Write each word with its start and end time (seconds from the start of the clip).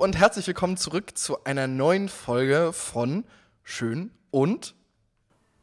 Und 0.00 0.16
herzlich 0.18 0.46
willkommen 0.46 0.76
zurück 0.76 1.16
zu 1.16 1.44
einer 1.44 1.66
neuen 1.66 2.10
Folge 2.10 2.72
von 2.74 3.24
Schön 3.62 4.10
und 4.30 4.74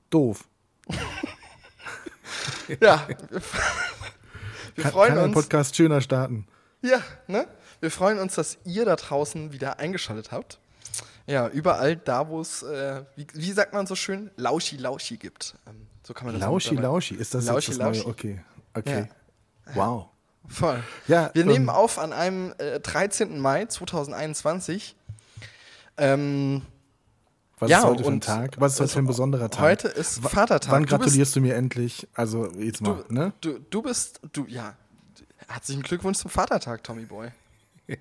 Doof. 0.09 0.47
ja. 2.81 3.07
Wir 4.75 4.83
Kann, 4.83 4.91
freuen 4.91 5.09
kann 5.09 5.17
ein 5.19 5.23
uns. 5.25 5.33
Podcast 5.35 5.75
schöner 5.75 6.01
starten. 6.01 6.47
Ja, 6.81 7.03
ne? 7.27 7.47
Wir 7.79 7.91
freuen 7.91 8.17
uns, 8.17 8.33
dass 8.33 8.57
ihr 8.65 8.85
da 8.85 8.95
draußen 8.95 9.53
wieder 9.53 9.77
eingeschaltet 9.77 10.31
habt. 10.31 10.59
Ja, 11.27 11.47
überall 11.49 11.95
da, 11.95 12.27
wo 12.27 12.41
es, 12.41 12.63
äh, 12.63 13.03
wie, 13.15 13.27
wie 13.33 13.51
sagt 13.51 13.73
man 13.73 13.85
so 13.85 13.95
schön, 13.95 14.31
Lauschi 14.35 14.77
Lauschi 14.77 15.17
gibt. 15.17 15.53
Ähm, 15.67 15.85
so 16.01 16.15
kann 16.15 16.25
man 16.25 16.39
das 16.39 16.41
Lauschi, 16.41 16.75
Lauschi, 16.75 17.13
ist 17.15 17.35
das 17.35 17.45
Lauschi, 17.45 17.71
jetzt 17.71 17.79
das 17.79 17.85
neue? 17.85 17.97
Lauschi. 17.97 18.09
Okay, 18.09 18.41
okay. 18.73 19.09
Wow. 19.75 20.09
Voll. 20.47 20.83
Ja, 21.07 21.31
Wir 21.33 21.43
ähm, 21.43 21.47
nehmen 21.51 21.69
auf 21.69 21.97
an 21.99 22.13
einem 22.13 22.53
äh, 22.57 22.79
13. 22.79 23.39
Mai 23.39 23.65
2021. 23.65 24.95
Ähm, 25.97 26.61
Was 27.59 27.69
Ja, 27.69 27.79
ist 27.79 27.85
heute 27.85 28.03
für 28.03 28.11
ein 28.11 28.21
Tag? 28.21 28.55
Was 28.59 28.73
ist 28.73 28.79
heute 28.81 28.91
für 28.93 28.99
ein 28.99 29.07
besonderer 29.07 29.49
Tag? 29.49 29.61
heute 29.61 29.87
ist 29.87 30.19
Vatertag. 30.21 30.71
Wann 30.71 30.83
Du 30.83 30.89
bist- 30.89 30.99
gratulierst 31.01 31.35
du 31.35 31.41
mir 31.41 31.55
endlich? 31.55 32.07
Also 32.13 32.47
jetzt 32.51 32.81
mal, 32.81 33.03
du, 33.07 33.13
ne? 33.13 33.33
du, 33.41 33.59
du 33.69 33.81
bist, 33.81 34.19
du, 34.33 34.45
ja. 34.47 34.75
Herzlichen 35.47 35.81
Glückwunsch 35.83 36.17
zum 36.17 36.29
Vatertag, 36.31 36.83
Tommy 36.83 37.05
Boy. 37.05 37.29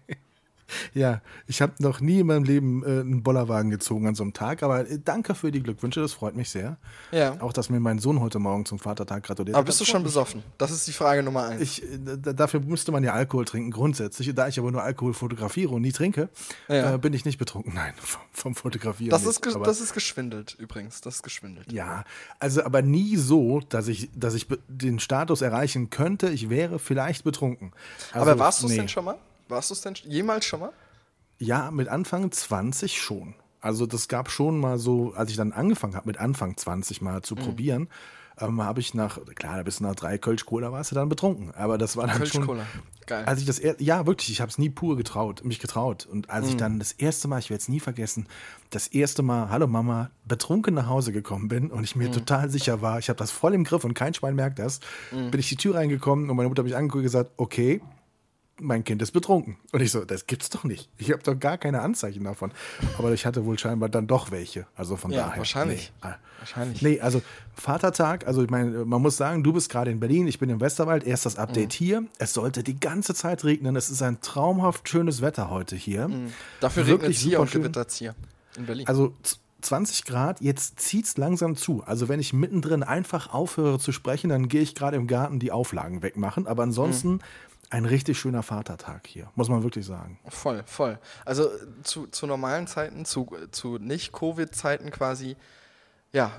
Ja, 0.94 1.20
ich 1.46 1.62
habe 1.62 1.72
noch 1.78 2.00
nie 2.00 2.20
in 2.20 2.26
meinem 2.26 2.44
Leben 2.44 2.82
äh, 2.84 3.00
einen 3.00 3.22
Bollerwagen 3.22 3.70
gezogen 3.70 4.06
an 4.06 4.14
so 4.14 4.22
einem 4.22 4.32
Tag, 4.32 4.62
aber 4.62 4.88
äh, 4.88 4.98
danke 5.04 5.34
für 5.34 5.50
die 5.52 5.62
Glückwünsche, 5.62 6.00
das 6.00 6.12
freut 6.12 6.36
mich 6.36 6.50
sehr. 6.50 6.76
Ja. 7.10 7.40
Auch, 7.40 7.52
dass 7.52 7.70
mir 7.70 7.80
mein 7.80 7.98
Sohn 7.98 8.20
heute 8.20 8.38
Morgen 8.38 8.64
zum 8.66 8.78
Vatertag 8.78 9.22
gratuliert 9.24 9.56
Aber 9.56 9.64
bist 9.64 9.80
du 9.80 9.84
schon 9.84 10.02
besoffen? 10.02 10.42
Das 10.58 10.70
ist 10.70 10.86
die 10.86 10.92
Frage 10.92 11.22
Nummer 11.22 11.44
eins. 11.46 11.60
Ich, 11.62 11.82
äh, 11.82 11.86
da- 12.20 12.32
dafür 12.32 12.60
müsste 12.60 12.92
man 12.92 13.04
ja 13.04 13.12
Alkohol 13.12 13.44
trinken, 13.44 13.70
grundsätzlich. 13.70 14.32
Da 14.34 14.48
ich 14.48 14.58
aber 14.58 14.70
nur 14.72 14.82
Alkohol 14.82 15.14
fotografiere 15.14 15.70
und 15.74 15.82
nie 15.82 15.92
trinke, 15.92 16.28
Ja. 16.68 16.94
äh, 16.94 16.98
bin 16.98 17.12
ich 17.12 17.24
nicht 17.24 17.38
betrunken. 17.38 17.72
Nein, 17.74 17.92
vom, 18.00 18.20
vom 18.32 18.54
Fotografieren. 18.54 19.10
das, 19.10 19.24
nicht. 19.26 19.46
ist, 19.46 19.54
Aber- 19.56 19.64
das 19.64 19.80
ist 19.80 19.94
geschwindelt 19.94 20.54
übrigens. 20.58 21.00
Das 21.00 21.16
ist 21.16 21.22
geschwindelt. 21.22 21.70
Ja, 21.72 22.04
also 22.38 22.64
aber 22.64 22.82
nie 22.82 23.16
so, 23.16 23.60
dass 23.68 23.88
ich, 23.88 24.08
dass 24.14 24.34
ich 24.34 24.46
den 24.68 24.98
Status 24.98 25.42
erreichen 25.42 25.90
könnte, 25.90 26.28
ich 26.30 26.48
wäre 26.50 26.78
vielleicht 26.78 27.24
betrunken. 27.24 27.72
Also, 28.12 28.30
Aber 28.30 28.38
warst 28.38 28.62
du 28.62 28.66
es 28.66 28.72
nee. 28.72 28.78
denn 28.78 28.88
schon 28.88 29.04
mal? 29.04 29.16
Warst 29.52 29.68
du 29.70 29.74
es 29.74 29.82
denn 29.82 29.94
jemals 30.04 30.46
schon 30.46 30.60
mal? 30.60 30.72
Ja, 31.38 31.70
mit 31.70 31.88
Anfang 31.88 32.32
20 32.32 33.00
schon. 33.00 33.34
Also 33.60 33.84
das 33.86 34.08
gab 34.08 34.30
schon 34.30 34.58
mal 34.58 34.78
so, 34.78 35.12
als 35.14 35.30
ich 35.30 35.36
dann 35.36 35.52
angefangen 35.52 35.94
habe, 35.94 36.06
mit 36.08 36.16
Anfang 36.18 36.56
20 36.56 37.02
mal 37.02 37.18
Mhm. 37.18 37.22
zu 37.22 37.36
probieren, 37.36 37.88
ähm, 38.40 38.62
habe 38.62 38.80
ich 38.80 38.94
nach, 38.94 39.18
klar, 39.34 39.58
da 39.58 39.62
bist 39.62 39.80
du 39.80 39.84
nach 39.84 39.94
drei 39.94 40.16
Kölsch 40.16 40.46
Cola, 40.46 40.72
warst 40.72 40.90
du 40.90 40.94
dann 40.94 41.08
betrunken. 41.10 41.52
Aber 41.54 41.76
das 41.76 41.96
war 41.98 42.06
dann 42.06 42.16
Kölsch 42.16 42.32
schon, 42.32 42.46
Cola. 42.46 42.66
Geil. 43.06 43.24
als 43.26 43.40
ich 43.40 43.46
das, 43.46 43.58
er 43.58 43.80
ja 43.80 44.06
wirklich, 44.06 44.30
ich 44.30 44.40
habe 44.40 44.48
es 44.50 44.56
nie 44.58 44.70
pur 44.70 44.96
getraut, 44.96 45.44
mich 45.44 45.58
getraut. 45.58 46.06
Und 46.06 46.30
als 46.30 46.44
Mhm. 46.46 46.50
ich 46.50 46.56
dann 46.56 46.78
das 46.78 46.92
erste 46.92 47.28
Mal, 47.28 47.38
ich 47.40 47.50
werde 47.50 47.60
es 47.60 47.68
nie 47.68 47.80
vergessen, 47.80 48.26
das 48.70 48.86
erste 48.88 49.22
Mal, 49.22 49.50
hallo 49.50 49.66
Mama, 49.66 50.10
betrunken 50.24 50.74
nach 50.74 50.86
Hause 50.88 51.12
gekommen 51.12 51.48
bin 51.48 51.70
und 51.70 51.84
ich 51.84 51.94
mir 51.94 52.08
Mhm. 52.08 52.12
total 52.12 52.48
sicher 52.48 52.80
war, 52.80 52.98
ich 53.00 53.10
habe 53.10 53.18
das 53.18 53.30
voll 53.30 53.52
im 53.54 53.64
Griff 53.64 53.84
und 53.84 53.92
kein 53.94 54.14
Schwein 54.14 54.34
merkt 54.34 54.58
das, 54.60 54.80
Mhm. 55.12 55.30
bin 55.30 55.40
ich 55.40 55.48
die 55.50 55.56
Tür 55.56 55.74
reingekommen 55.74 56.30
und 56.30 56.36
meine 56.36 56.48
Mutter 56.48 56.60
hat 56.62 56.66
mich 56.66 56.76
angeguckt 56.76 57.00
und 57.00 57.02
gesagt, 57.02 57.32
okay, 57.36 57.82
mein 58.60 58.84
Kind 58.84 59.02
ist 59.02 59.12
betrunken. 59.12 59.56
Und 59.72 59.80
ich 59.80 59.90
so, 59.90 60.04
das 60.04 60.26
gibt's 60.26 60.50
doch 60.50 60.62
nicht. 60.64 60.88
Ich 60.98 61.10
habe 61.10 61.22
doch 61.22 61.34
gar 61.38 61.58
keine 61.58 61.80
Anzeichen 61.80 62.22
davon. 62.24 62.52
Aber 62.98 63.12
ich 63.12 63.26
hatte 63.26 63.44
wohl 63.44 63.58
scheinbar 63.58 63.88
dann 63.88 64.06
doch 64.06 64.30
welche. 64.30 64.66
Also 64.76 64.96
von 64.96 65.10
Ja, 65.10 65.22
daher. 65.26 65.38
wahrscheinlich. 65.38 65.92
Nee. 66.02 66.08
Ah. 66.08 66.16
Wahrscheinlich. 66.38 66.82
Nee, 66.82 67.00
also 67.00 67.22
Vatertag, 67.54 68.26
also 68.26 68.42
ich 68.42 68.50
meine, 68.50 68.84
man 68.84 69.00
muss 69.00 69.16
sagen, 69.16 69.44
du 69.44 69.52
bist 69.52 69.70
gerade 69.70 69.90
in 69.90 70.00
Berlin, 70.00 70.26
ich 70.26 70.38
bin 70.40 70.50
im 70.50 70.60
Westerwald, 70.60 71.04
erst 71.04 71.24
das 71.26 71.36
Mhm. 71.36 71.42
Update 71.42 71.72
hier. 71.72 72.04
Es 72.18 72.34
sollte 72.34 72.62
die 72.62 72.78
ganze 72.78 73.14
Zeit 73.14 73.44
regnen. 73.44 73.76
Es 73.76 73.90
ist 73.90 74.02
ein 74.02 74.20
traumhaft 74.20 74.88
schönes 74.88 75.22
Wetter 75.22 75.50
heute 75.50 75.76
hier. 75.76 76.08
Mhm. 76.08 76.32
Dafür 76.60 76.82
regnet 76.84 77.00
Wirklich 77.02 77.16
es 77.18 77.22
hier 77.22 77.40
und 77.40 77.50
gewittert 77.50 77.90
es 77.90 77.96
hier 77.96 78.14
in 78.56 78.66
Berlin. 78.66 78.86
Also 78.88 79.14
z- 79.22 79.38
20 79.62 80.04
Grad, 80.04 80.40
jetzt 80.40 80.80
zieht's 80.80 81.16
langsam 81.16 81.54
zu. 81.54 81.84
Also 81.86 82.08
wenn 82.08 82.18
ich 82.18 82.32
mittendrin 82.32 82.82
einfach 82.82 83.32
aufhöre 83.32 83.78
zu 83.78 83.92
sprechen, 83.92 84.28
dann 84.30 84.48
gehe 84.48 84.60
ich 84.62 84.74
gerade 84.74 84.96
im 84.96 85.06
Garten 85.06 85.38
die 85.38 85.52
Auflagen 85.52 86.02
wegmachen. 86.02 86.48
Aber 86.48 86.64
ansonsten 86.64 87.20
ein 87.72 87.86
richtig 87.86 88.18
schöner 88.18 88.42
Vatertag 88.42 89.06
hier, 89.06 89.30
muss 89.34 89.48
man 89.48 89.62
wirklich 89.62 89.86
sagen. 89.86 90.18
Voll, 90.28 90.62
voll. 90.66 90.98
Also 91.24 91.48
zu, 91.82 92.06
zu 92.06 92.26
normalen 92.26 92.66
Zeiten, 92.66 93.06
zu, 93.06 93.30
zu 93.50 93.78
Nicht-Covid-Zeiten 93.78 94.90
quasi, 94.90 95.36
ja, 96.12 96.32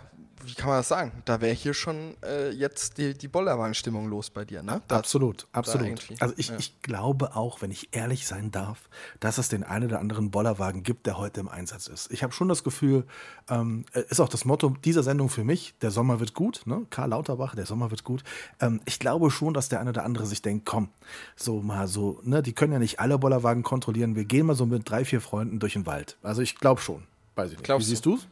wie 0.46 0.56
kann 0.56 0.68
man 0.68 0.80
das 0.80 0.90
sagen? 0.90 1.14
Da 1.24 1.40
wäre 1.40 1.54
hier 1.54 1.74
schon 1.74 2.16
äh, 2.22 2.50
jetzt 2.50 2.98
die, 2.98 3.14
die 3.18 3.30
Bollerwagen-Stimmung 3.30 4.10
los 4.10 4.30
bei 4.30 4.44
dir, 4.44 4.62
ne? 4.62 4.82
Da- 4.90 4.98
Absolut, 4.98 5.48
absolut. 5.54 6.04
Also 6.20 6.34
ich, 6.38 6.50
ja. 6.50 6.58
ich 6.60 6.82
glaube 6.82 7.38
auch, 7.38 7.62
wenn 7.62 7.72
ich 7.72 7.96
ehrlich 7.96 8.28
sein 8.28 8.52
darf, 8.52 8.90
dass 9.22 9.38
es 9.38 9.48
den 9.48 9.64
einen 9.64 9.86
oder 9.86 10.00
anderen 10.02 10.32
Bollerwagen 10.32 10.84
gibt, 10.84 11.06
der 11.06 11.18
heute 11.18 11.40
im 11.40 11.48
Einsatz 11.48 11.88
ist. 11.88 12.12
Ich 12.12 12.24
habe 12.24 12.34
schon 12.34 12.50
das 12.50 12.66
Gefühl, 12.66 13.06
ähm, 13.50 13.86
äh, 13.94 14.02
ist 14.10 14.20
auch 14.20 14.28
das 14.28 14.44
Motto 14.44 14.76
dieser 14.84 15.02
Sendung 15.02 15.30
für 15.30 15.46
mich, 15.46 15.76
der 15.82 15.92
Sommer 15.92 16.20
wird 16.20 16.34
gut, 16.34 16.64
ne? 16.66 16.86
Karl 16.90 17.12
Lauterbach, 17.12 17.56
der 17.56 17.66
Sommer 17.66 17.90
wird 17.90 18.04
gut. 18.04 18.26
Ähm, 18.60 18.82
ich 18.84 19.00
glaube 19.00 19.32
schon, 19.32 19.54
dass 19.54 19.70
der 19.70 19.80
eine 19.80 19.92
oder 19.92 20.04
andere 20.04 20.26
sich 20.26 20.42
denkt, 20.42 20.66
komm, 20.66 20.90
so 21.38 21.62
mal 21.62 21.88
so, 21.88 22.20
ne, 22.24 22.44
die 22.44 22.52
können 22.52 22.74
ja 22.74 22.80
nicht 22.80 23.00
alle 23.00 23.18
Bollerwagen 23.18 23.64
kontrollieren, 23.64 24.18
wir 24.18 24.26
gehen 24.26 24.46
mal 24.46 24.56
so 24.56 24.66
mit 24.66 24.90
drei, 24.90 25.06
vier 25.06 25.22
Freunden 25.22 25.60
durch 25.60 25.72
den 25.74 25.86
Wald. 25.86 26.18
Also 26.22 26.42
ich 26.42 26.56
glaube 26.56 26.82
schon. 26.82 27.04
Weiß 27.36 27.48
ich 27.52 27.58
nicht. 27.58 27.64
Glaubst 27.64 27.88
Wie 27.88 27.90
siehst 27.92 28.06
du 28.06 28.16
es? 28.18 28.28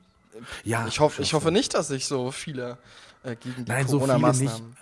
Ja, 0.64 0.88
Ich, 0.88 1.00
hoffe, 1.00 1.18
schon, 1.18 1.24
ich 1.24 1.34
hoffe 1.34 1.52
nicht, 1.52 1.74
dass 1.74 1.88
sich 1.88 2.06
so 2.06 2.32
viele 2.32 2.78
äh, 3.24 3.36
gegen 3.36 3.66
die 3.66 3.72
Nein, 3.72 3.88
so 3.88 4.00
viele 4.00 4.14
nicht. 4.14 4.22
Corona-Maßnahmen. 4.22 4.76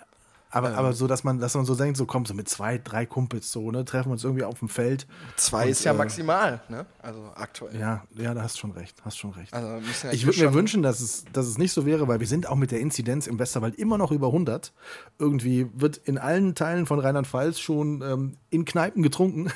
Aber, 0.52 0.74
aber 0.74 0.92
so, 0.92 1.06
dass 1.06 1.22
man, 1.22 1.38
dass 1.38 1.54
man 1.54 1.64
so 1.64 1.76
denkt, 1.76 1.96
so 1.96 2.06
komm, 2.06 2.26
so 2.26 2.34
mit 2.34 2.48
zwei, 2.48 2.76
drei 2.76 3.06
Kumpels 3.06 3.52
so, 3.52 3.70
ne, 3.70 3.84
treffen 3.84 4.08
wir 4.08 4.12
uns 4.14 4.24
irgendwie 4.24 4.42
auf 4.42 4.58
dem 4.58 4.68
Feld. 4.68 5.06
Zwei 5.36 5.64
Und, 5.64 5.70
ist 5.70 5.84
ja 5.84 5.92
äh, 5.92 5.96
maximal, 5.96 6.60
ne? 6.68 6.86
Also 7.00 7.30
aktuell. 7.36 7.78
Ja, 7.78 8.02
ja, 8.16 8.34
da 8.34 8.42
hast 8.42 8.58
schon 8.58 8.72
recht, 8.72 8.96
hast 9.04 9.16
schon 9.16 9.30
recht. 9.30 9.54
Also 9.54 9.68
ja 10.02 10.12
ich 10.12 10.26
würde 10.26 10.40
mir 10.40 10.52
wünschen, 10.52 10.82
dass 10.82 10.98
es, 11.00 11.24
dass 11.32 11.46
es 11.46 11.56
nicht 11.56 11.72
so 11.72 11.86
wäre, 11.86 12.08
weil 12.08 12.18
wir 12.18 12.26
sind 12.26 12.48
auch 12.48 12.56
mit 12.56 12.72
der 12.72 12.80
Inzidenz 12.80 13.28
im 13.28 13.38
Westerwald 13.38 13.76
immer 13.76 13.96
noch 13.96 14.10
über 14.10 14.26
100. 14.26 14.72
Irgendwie 15.20 15.68
wird 15.72 15.98
in 15.98 16.18
allen 16.18 16.56
Teilen 16.56 16.84
von 16.84 16.98
Rheinland-Pfalz 16.98 17.60
schon 17.60 18.02
ähm, 18.02 18.36
in 18.50 18.64
Kneipen 18.64 19.04
getrunken, 19.04 19.52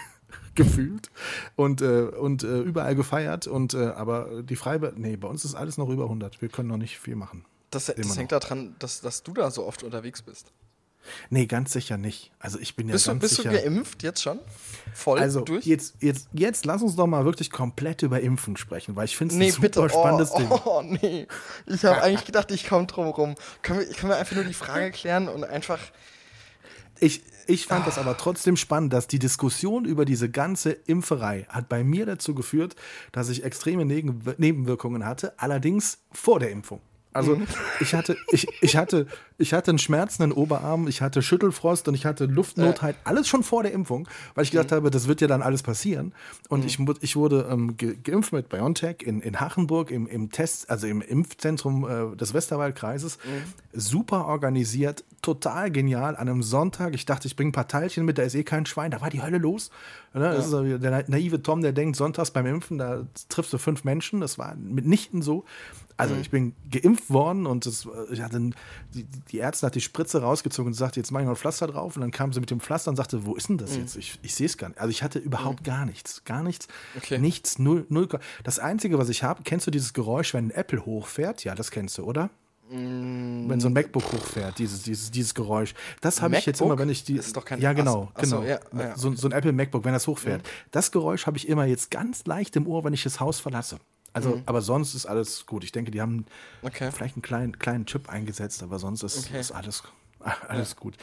gefühlt 0.56 1.10
und, 1.56 1.80
äh, 1.82 2.02
und 2.02 2.42
äh, 2.44 2.60
überall 2.60 2.94
gefeiert. 2.94 3.46
Und 3.46 3.74
äh, 3.74 3.86
aber 3.86 4.42
die 4.42 4.56
Freibe, 4.56 4.92
nee, 4.96 5.16
bei 5.16 5.28
uns 5.28 5.44
ist 5.44 5.54
alles 5.54 5.78
noch 5.78 5.88
über 5.88 6.04
100. 6.04 6.40
Wir 6.40 6.48
können 6.48 6.68
noch 6.68 6.76
nicht 6.76 6.98
viel 6.98 7.16
machen. 7.16 7.44
Das, 7.70 7.86
das 7.86 8.16
hängt 8.16 8.32
daran, 8.32 8.76
dass, 8.78 9.00
dass 9.00 9.22
du 9.22 9.32
da 9.34 9.50
so 9.50 9.66
oft 9.66 9.82
unterwegs 9.82 10.22
bist. 10.22 10.52
Nee, 11.28 11.44
ganz 11.46 11.72
sicher 11.72 11.98
nicht. 11.98 12.32
Also 12.38 12.58
ich 12.58 12.76
bin 12.76 12.88
ja 12.88 12.92
Bist, 12.94 13.06
du, 13.06 13.10
ganz 13.10 13.20
bist 13.20 13.38
du 13.38 13.42
sicher. 13.42 13.52
geimpft 13.52 14.02
jetzt 14.02 14.22
schon? 14.22 14.38
Voll 14.94 15.18
Also 15.18 15.40
durch? 15.42 15.66
jetzt, 15.66 15.96
jetzt, 16.00 16.28
jetzt 16.32 16.64
lass 16.64 16.80
uns 16.82 16.96
doch 16.96 17.06
mal 17.06 17.24
wirklich 17.26 17.50
komplett 17.50 18.02
über 18.02 18.20
Impfen 18.20 18.56
sprechen, 18.56 18.96
weil 18.96 19.04
ich 19.04 19.16
finde 19.16 19.34
es 19.34 19.38
Nee, 19.38 19.46
ein 19.46 19.52
super 19.52 19.62
bitte. 19.82 19.88
spannendes 19.90 20.30
oh, 20.32 20.38
Ding. 20.38 20.48
Oh, 20.64 20.82
nee. 20.82 21.26
Ich 21.66 21.84
habe 21.84 22.00
eigentlich 22.02 22.24
gedacht, 22.24 22.50
ich 22.52 22.66
komme 22.66 22.86
drum 22.86 23.08
rum. 23.08 23.34
Können 23.60 23.80
wir, 23.80 23.86
können 23.88 24.10
wir 24.12 24.16
einfach 24.16 24.34
nur 24.36 24.44
die 24.44 24.54
Frage 24.54 24.90
klären 24.92 25.28
und 25.28 25.44
einfach. 25.44 25.80
Ich, 27.00 27.22
ich 27.48 27.66
fand 27.66 27.82
Ah. 27.82 27.86
das 27.86 27.98
aber 27.98 28.16
trotzdem 28.16 28.56
spannend, 28.56 28.92
dass 28.92 29.06
die 29.06 29.18
Diskussion 29.18 29.84
über 29.84 30.04
diese 30.04 30.30
ganze 30.30 30.72
Impferei 30.72 31.46
hat 31.48 31.68
bei 31.68 31.84
mir 31.84 32.06
dazu 32.06 32.34
geführt, 32.34 32.76
dass 33.12 33.28
ich 33.28 33.44
extreme 33.44 33.84
Nebenwirkungen 33.84 35.04
hatte, 35.04 35.38
allerdings 35.38 35.98
vor 36.12 36.38
der 36.40 36.50
Impfung. 36.50 36.80
Also 37.12 37.36
Mhm. 37.36 37.46
ich 37.80 37.94
hatte, 37.94 38.16
ich, 38.32 38.48
ich 38.60 38.76
hatte, 38.76 39.06
ich 39.36 39.52
hatte 39.52 39.70
einen 39.72 39.78
schmerzenden 39.78 40.30
Oberarm, 40.32 40.86
ich 40.86 41.02
hatte 41.02 41.20
Schüttelfrost 41.20 41.88
und 41.88 41.94
ich 41.94 42.06
hatte 42.06 42.26
Luftnotheit, 42.26 42.96
alles 43.04 43.26
schon 43.28 43.42
vor 43.42 43.62
der 43.64 43.72
Impfung, 43.72 44.08
weil 44.34 44.44
ich 44.44 44.50
gedacht 44.52 44.70
Mhm. 44.70 44.76
habe, 44.76 44.90
das 44.90 45.08
wird 45.08 45.20
ja 45.20 45.26
dann 45.26 45.42
alles 45.42 45.62
passieren. 45.62 46.14
Und 46.48 46.64
ich, 46.64 46.78
mu- 46.78 46.94
ich 47.00 47.16
wurde 47.16 47.48
ähm, 47.50 47.76
ge 47.76 47.96
geimpft 48.02 48.32
mit 48.32 48.48
BioNTech 48.48 49.02
in, 49.02 49.20
in 49.20 49.40
Hachenburg 49.40 49.90
im, 49.90 50.06
im 50.06 50.30
Test, 50.30 50.70
also 50.70 50.86
im 50.86 51.02
Impfzentrum 51.02 51.84
äh, 52.12 52.16
des 52.16 52.32
Westerwaldkreises. 52.32 53.18
Mhm. 53.18 53.78
Super 53.78 54.26
organisiert, 54.26 55.04
total 55.20 55.70
genial. 55.72 56.14
An 56.16 56.28
einem 56.28 56.42
Sonntag, 56.44 56.94
ich 56.94 57.04
dachte, 57.04 57.26
ich 57.26 57.34
bringe 57.34 57.48
ein 57.48 57.52
paar 57.52 57.66
Teilchen 57.68 58.04
mit, 58.04 58.18
da 58.18 58.22
ist 58.22 58.34
eh 58.36 58.44
kein 58.44 58.66
Schwein, 58.66 58.92
da 58.92 59.00
war 59.00 59.10
die 59.10 59.20
Hölle 59.22 59.38
los. 59.38 59.70
Ne? 60.14 60.20
Das 60.20 60.46
ist 60.46 60.52
der 60.52 60.90
na- 60.90 61.02
naive 61.08 61.42
Tom, 61.42 61.60
der 61.60 61.72
denkt, 61.72 61.96
sonntags 61.96 62.30
beim 62.30 62.46
Impfen, 62.46 62.78
da 62.78 63.04
triffst 63.28 63.52
du 63.52 63.58
fünf 63.58 63.82
Menschen. 63.84 64.20
Das 64.20 64.38
war 64.38 64.54
mitnichten 64.54 65.22
so. 65.22 65.44
Also 65.96 66.14
ich 66.20 66.30
bin 66.30 66.54
geimpft 66.70 66.84
geimpft 66.84 67.10
worden 67.10 67.46
und 67.46 67.66
das, 67.66 67.88
ich 68.10 68.20
hatte, 68.20 68.50
die, 68.94 69.06
die 69.32 69.38
Ärztin 69.40 69.66
hat 69.66 69.74
die 69.74 69.80
Spritze 69.80 70.20
rausgezogen 70.22 70.68
und 70.68 70.74
sagte, 70.74 71.00
jetzt 71.00 71.10
mache 71.10 71.22
ich 71.22 71.26
noch 71.26 71.34
ein 71.34 71.38
Pflaster 71.38 71.66
drauf. 71.66 71.96
Und 71.96 72.02
dann 72.02 72.10
kam 72.10 72.32
sie 72.32 72.40
mit 72.40 72.50
dem 72.50 72.60
Pflaster 72.60 72.90
und 72.90 72.96
sagte, 72.96 73.24
wo 73.26 73.34
ist 73.34 73.48
denn 73.48 73.58
das 73.58 73.76
jetzt? 73.76 73.96
Ich, 73.96 74.18
ich 74.22 74.34
sehe 74.34 74.46
es 74.46 74.58
gar 74.58 74.68
nicht. 74.68 74.78
Also 74.80 74.90
ich 74.90 75.02
hatte 75.02 75.18
überhaupt 75.18 75.64
gar 75.64 75.86
nichts. 75.86 76.22
Gar 76.24 76.42
nichts. 76.42 76.68
Okay. 76.96 77.18
Nichts. 77.18 77.58
Null, 77.58 77.86
null. 77.88 78.08
Das 78.42 78.58
Einzige, 78.58 78.98
was 78.98 79.08
ich 79.08 79.22
habe, 79.22 79.42
kennst 79.44 79.66
du 79.66 79.70
dieses 79.70 79.92
Geräusch, 79.92 80.34
wenn 80.34 80.48
ein 80.48 80.50
Apple 80.50 80.84
hochfährt? 80.84 81.44
Ja, 81.44 81.54
das 81.54 81.70
kennst 81.70 81.98
du, 81.98 82.04
oder? 82.04 82.30
Wenn 82.70 83.60
so 83.60 83.68
ein 83.68 83.74
MacBook 83.74 84.10
hochfährt, 84.12 84.58
dieses, 84.58 84.82
dieses, 84.82 85.10
dieses 85.10 85.34
Geräusch. 85.34 85.74
Das 86.00 86.22
habe 86.22 86.36
ich 86.38 86.46
jetzt 86.46 86.62
immer, 86.62 86.78
wenn 86.78 86.88
ich 86.88 87.04
die. 87.04 87.16
Ist 87.16 87.36
doch 87.36 87.44
kein- 87.44 87.60
ja, 87.60 87.74
genau, 87.74 88.10
Ach 88.14 88.24
so, 88.24 88.40
genau. 88.40 88.48
ja, 88.48 88.58
ja. 88.76 88.96
So, 88.96 89.14
so 89.14 89.28
ein 89.28 89.32
Apple 89.32 89.52
MacBook, 89.52 89.84
wenn 89.84 89.92
das 89.92 90.06
hochfährt. 90.06 90.42
Das 90.70 90.90
Geräusch 90.90 91.26
habe 91.26 91.36
ich 91.36 91.46
immer 91.46 91.66
jetzt 91.66 91.90
ganz 91.90 92.24
leicht 92.24 92.56
im 92.56 92.66
Ohr, 92.66 92.82
wenn 92.82 92.94
ich 92.94 93.02
das 93.02 93.20
Haus 93.20 93.38
verlasse. 93.38 93.78
Also, 94.14 94.40
aber 94.46 94.62
sonst 94.62 94.94
ist 94.94 95.06
alles 95.06 95.44
gut. 95.44 95.64
Ich 95.64 95.72
denke, 95.72 95.90
die 95.90 96.00
haben 96.00 96.16
Mhm. 96.16 96.24
Okay. 96.62 96.90
vielleicht 96.92 97.16
einen 97.16 97.22
kleinen, 97.22 97.58
kleinen 97.58 97.84
Chip 97.86 98.08
eingesetzt, 98.08 98.62
aber 98.62 98.78
sonst 98.78 99.02
ist, 99.02 99.26
Okay. 99.26 99.40
ist 99.40 99.52
alles, 99.52 99.82
alles 100.48 100.76
gut. 100.76 100.96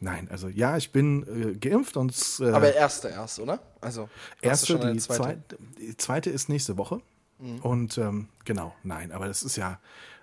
Nein, 0.00 0.28
also 0.30 0.48
ja, 0.48 0.76
ich 0.76 0.90
bin 0.90 1.52
äh, 1.52 1.54
geimpft 1.56 1.96
und 1.96 2.12
äh, 2.40 2.50
Aber 2.50 2.74
erste 2.74 3.08
erst, 3.08 3.38
oder? 3.38 3.60
Also, 3.80 4.08
erste, 4.42 4.78
die 4.92 4.98
zweite? 4.98 5.22
zweite. 5.22 5.58
die 5.78 5.96
zweite 5.96 6.30
ist 6.30 6.48
nächste 6.48 6.76
Woche. 6.76 7.00
Mhm. 7.38 7.58
Und 7.60 7.98
ähm, 7.98 8.28
genau, 8.44 8.74
nein, 8.82 9.12
aber 9.12 9.28
das 9.28 9.42
ist 9.42 9.56
ja, 9.56 9.78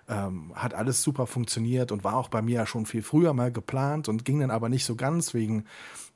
ähm, 0.08 0.52
hat 0.54 0.74
alles 0.74 1.02
super 1.02 1.26
funktioniert 1.26 1.92
und 1.92 2.04
war 2.04 2.16
auch 2.16 2.28
bei 2.28 2.42
mir 2.42 2.56
ja 2.56 2.66
schon 2.66 2.86
viel 2.86 3.02
früher 3.02 3.32
mal 3.34 3.52
geplant 3.52 4.08
und 4.08 4.24
ging 4.24 4.40
dann 4.40 4.50
aber 4.50 4.68
nicht 4.68 4.84
so 4.84 4.94
ganz 4.96 5.32
wegen, 5.34 5.64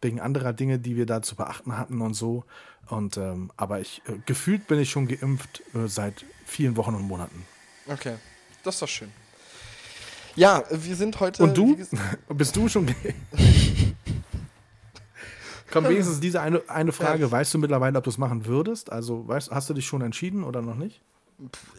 wegen 0.03 0.21
anderer 0.21 0.53
Dinge, 0.53 0.79
die 0.79 0.97
wir 0.97 1.07
da 1.07 1.23
zu 1.23 1.37
beachten 1.37 1.79
hatten 1.79 2.01
und 2.01 2.15
so. 2.15 2.45
Und 2.89 3.17
ähm, 3.17 3.51
aber 3.57 3.81
ich 3.81 4.03
äh, 4.09 4.13
gefühlt 4.27 4.67
bin 4.67 4.79
ich 4.79 4.91
schon 4.91 5.09
geimpft 5.09 5.63
äh, 5.75 5.89
seit 5.89 6.25
vielen 6.45 6.77
Wochen 6.77 6.95
und 6.95 7.03
Monaten. 7.03 7.45
Okay, 7.89 8.15
das 8.63 8.75
ist 8.77 8.83
doch 8.83 8.89
schön. 8.89 9.11
Ja, 10.37 10.63
wir 10.71 10.97
sind 10.97 11.19
heute. 11.19 11.43
Und 11.43 11.57
du? 11.57 11.77
Bist 12.29 12.55
du 12.57 12.69
schon 12.69 12.87
ge- 12.87 13.15
Komm, 15.73 15.85
wenigstens 15.89 16.21
diese 16.21 16.41
eine, 16.41 16.63
eine 16.69 16.93
Frage. 16.93 17.23
Ja. 17.25 17.31
Weißt 17.31 17.53
du 17.55 17.59
mittlerweile, 17.59 17.99
ob 17.99 18.05
du 18.05 18.11
es 18.11 18.19
machen 18.19 18.47
würdest? 18.47 18.93
Also, 18.93 19.27
weißt, 19.27 19.51
hast 19.51 19.69
du 19.69 19.75
dich 19.75 19.87
schon 19.87 20.01
entschieden 20.03 20.45
oder 20.45 20.63
noch 20.63 20.77
nicht? 20.77 21.01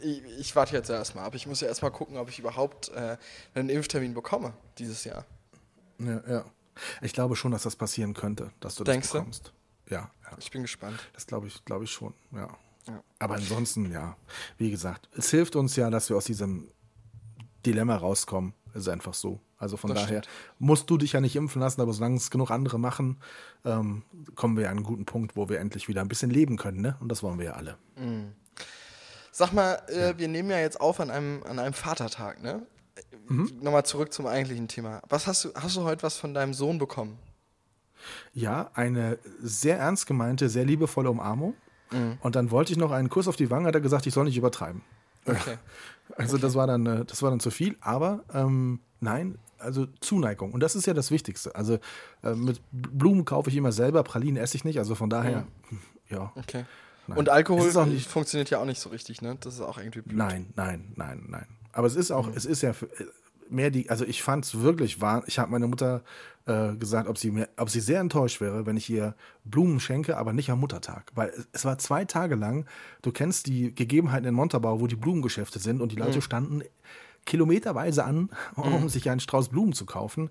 Ich, 0.02 0.22
ich 0.38 0.56
warte 0.56 0.76
jetzt 0.76 0.88
erstmal 0.90 1.24
ab. 1.24 1.34
Ich 1.34 1.46
muss 1.46 1.60
ja 1.60 1.68
erstmal 1.68 1.90
gucken, 1.90 2.16
ob 2.16 2.28
ich 2.28 2.38
überhaupt 2.38 2.88
äh, 2.90 3.16
einen 3.54 3.68
Impftermin 3.68 4.14
bekomme 4.14 4.52
dieses 4.78 5.04
Jahr. 5.04 5.24
Ja, 5.98 6.22
ja. 6.28 6.44
Ich 7.02 7.12
glaube 7.12 7.34
schon, 7.34 7.50
dass 7.50 7.64
das 7.64 7.74
passieren 7.74 8.14
könnte, 8.14 8.52
dass 8.60 8.76
du 8.76 8.84
Denkst 8.84 9.08
das 9.08 9.12
du? 9.12 9.18
bekommst. 9.18 9.52
Ja, 9.90 10.10
ja. 10.30 10.36
Ich 10.38 10.50
bin 10.50 10.62
gespannt. 10.62 11.00
Das 11.12 11.26
glaube 11.26 11.48
ich, 11.48 11.64
glaube 11.64 11.84
ich 11.84 11.90
schon, 11.90 12.14
ja. 12.32 12.48
Ja. 12.86 13.02
Aber 13.18 13.34
ansonsten, 13.34 13.90
ja, 13.90 14.16
wie 14.56 14.70
gesagt, 14.70 15.08
es 15.16 15.30
hilft 15.30 15.56
uns 15.56 15.76
ja, 15.76 15.90
dass 15.90 16.08
wir 16.08 16.16
aus 16.16 16.24
diesem 16.24 16.68
Dilemma 17.66 17.96
rauskommen. 17.96 18.54
Ist 18.74 18.88
einfach 18.88 19.14
so. 19.14 19.40
Also 19.56 19.76
von 19.76 19.90
Das 19.92 20.04
daher 20.04 20.22
stimmt. 20.22 20.34
musst 20.58 20.88
du 20.88 20.98
dich 20.98 21.12
ja 21.12 21.20
nicht 21.20 21.34
impfen 21.34 21.60
lassen, 21.60 21.80
aber 21.80 21.92
solange 21.92 22.16
es 22.16 22.30
genug 22.30 22.50
andere 22.50 22.78
machen, 22.78 23.18
ähm, 23.64 24.04
kommen 24.36 24.56
wir 24.56 24.70
an 24.70 24.76
einen 24.76 24.84
guten 24.86 25.04
Punkt, 25.04 25.36
wo 25.36 25.48
wir 25.48 25.58
endlich 25.58 25.88
wieder 25.88 26.00
ein 26.00 26.08
bisschen 26.08 26.30
leben 26.30 26.56
können, 26.56 26.80
ne? 26.80 26.96
Und 27.00 27.08
das 27.08 27.22
wollen 27.22 27.38
wir 27.38 27.46
ja 27.46 27.52
alle. 27.54 27.76
Sag 29.38 29.52
mal, 29.52 29.80
äh, 29.86 30.18
wir 30.18 30.26
nehmen 30.26 30.50
ja 30.50 30.58
jetzt 30.58 30.80
auf 30.80 30.98
an 30.98 31.10
einem, 31.10 31.44
an 31.44 31.60
einem 31.60 31.72
Vatertag, 31.72 32.42
ne? 32.42 32.66
Mhm. 33.28 33.52
Nochmal 33.62 33.86
zurück 33.86 34.12
zum 34.12 34.26
eigentlichen 34.26 34.66
Thema. 34.66 35.00
Was 35.08 35.28
hast 35.28 35.44
du, 35.44 35.54
hast 35.54 35.76
du 35.76 35.84
heute 35.84 36.02
was 36.02 36.16
von 36.16 36.34
deinem 36.34 36.54
Sohn 36.54 36.78
bekommen? 36.78 37.20
Ja, 38.32 38.72
eine 38.74 39.16
sehr 39.40 39.78
ernst 39.78 40.08
gemeinte, 40.08 40.48
sehr 40.48 40.64
liebevolle 40.64 41.08
Umarmung. 41.08 41.54
Mhm. 41.92 42.18
Und 42.20 42.34
dann 42.34 42.50
wollte 42.50 42.72
ich 42.72 42.78
noch 42.78 42.90
einen 42.90 43.10
Kuss 43.10 43.28
auf 43.28 43.36
die 43.36 43.48
Wange, 43.48 43.68
hat 43.68 43.76
er 43.76 43.80
gesagt, 43.80 44.08
ich 44.08 44.14
soll 44.14 44.24
nicht 44.24 44.36
übertreiben. 44.36 44.82
Okay. 45.24 45.58
Also 46.16 46.38
das 46.38 46.54
war 46.54 46.66
dann, 46.66 46.86
äh, 46.86 47.04
das 47.04 47.22
war 47.22 47.28
dann 47.28 47.38
zu 47.38 47.50
viel, 47.50 47.76
aber 47.82 48.24
ähm, 48.32 48.80
nein, 48.98 49.36
also 49.58 49.86
Zuneigung. 50.00 50.52
Und 50.54 50.60
das 50.60 50.74
ist 50.74 50.86
ja 50.86 50.94
das 50.94 51.10
Wichtigste. 51.10 51.54
Also 51.54 51.78
äh, 52.24 52.32
mit 52.34 52.62
Blumen 52.72 53.26
kaufe 53.26 53.50
ich 53.50 53.56
immer 53.56 53.72
selber, 53.72 54.02
Pralinen 54.04 54.42
esse 54.42 54.56
ich 54.56 54.64
nicht, 54.64 54.78
also 54.78 54.94
von 54.94 55.10
daher, 55.10 55.46
ja. 56.08 56.32
Okay. 56.34 56.64
Nein. 57.08 57.18
Und 57.18 57.28
Alkohol 57.30 57.70
funktioniert 57.72 58.50
ja 58.50 58.58
auch 58.60 58.64
nicht 58.66 58.80
so 58.80 58.90
richtig, 58.90 59.22
ne? 59.22 59.36
Das 59.40 59.54
ist 59.54 59.60
auch 59.60 59.78
irgendwie 59.78 60.02
blöd. 60.02 60.16
Nein, 60.16 60.52
nein, 60.56 60.92
nein, 60.96 61.24
nein. 61.28 61.46
Aber 61.72 61.86
es 61.86 61.96
ist 61.96 62.10
Mhm. 62.10 62.16
auch, 62.16 62.28
es 62.34 62.44
ist 62.44 62.62
ja 62.62 62.70
äh, 62.70 62.74
mehr 63.50 63.70
die, 63.70 63.88
also 63.90 64.04
ich 64.04 64.22
fand 64.22 64.44
es 64.44 64.60
wirklich 64.60 65.00
wahr. 65.00 65.22
Ich 65.26 65.38
habe 65.38 65.50
meine 65.50 65.66
Mutter 65.66 66.02
äh, 66.46 66.74
gesagt, 66.76 67.08
ob 67.08 67.16
sie 67.18 67.30
mir, 67.30 67.48
ob 67.56 67.70
sie 67.70 67.80
sehr 67.80 68.00
enttäuscht 68.00 68.40
wäre, 68.40 68.66
wenn 68.66 68.76
ich 68.76 68.88
ihr 68.90 69.14
Blumen 69.44 69.80
schenke, 69.80 70.16
aber 70.18 70.32
nicht 70.32 70.50
am 70.50 70.60
Muttertag. 70.60 71.10
Weil 71.14 71.30
es, 71.30 71.48
es 71.52 71.64
war 71.64 71.78
zwei 71.78 72.04
Tage 72.04 72.34
lang, 72.34 72.66
du 73.02 73.10
kennst 73.12 73.46
die 73.46 73.74
Gegebenheiten 73.74 74.26
in 74.28 74.34
Montabaur, 74.34 74.80
wo 74.80 74.86
die 74.86 74.96
Blumengeschäfte 74.96 75.58
sind 75.58 75.80
und 75.80 75.92
die 75.92 75.96
Mhm. 75.96 76.02
Leute 76.02 76.22
standen 76.22 76.62
kilometerweise 77.26 78.04
an, 78.04 78.30
um 78.56 78.88
sich 78.88 79.10
einen 79.10 79.20
Strauß 79.20 79.48
Blumen 79.48 79.72
zu 79.72 79.86
kaufen. 79.86 80.30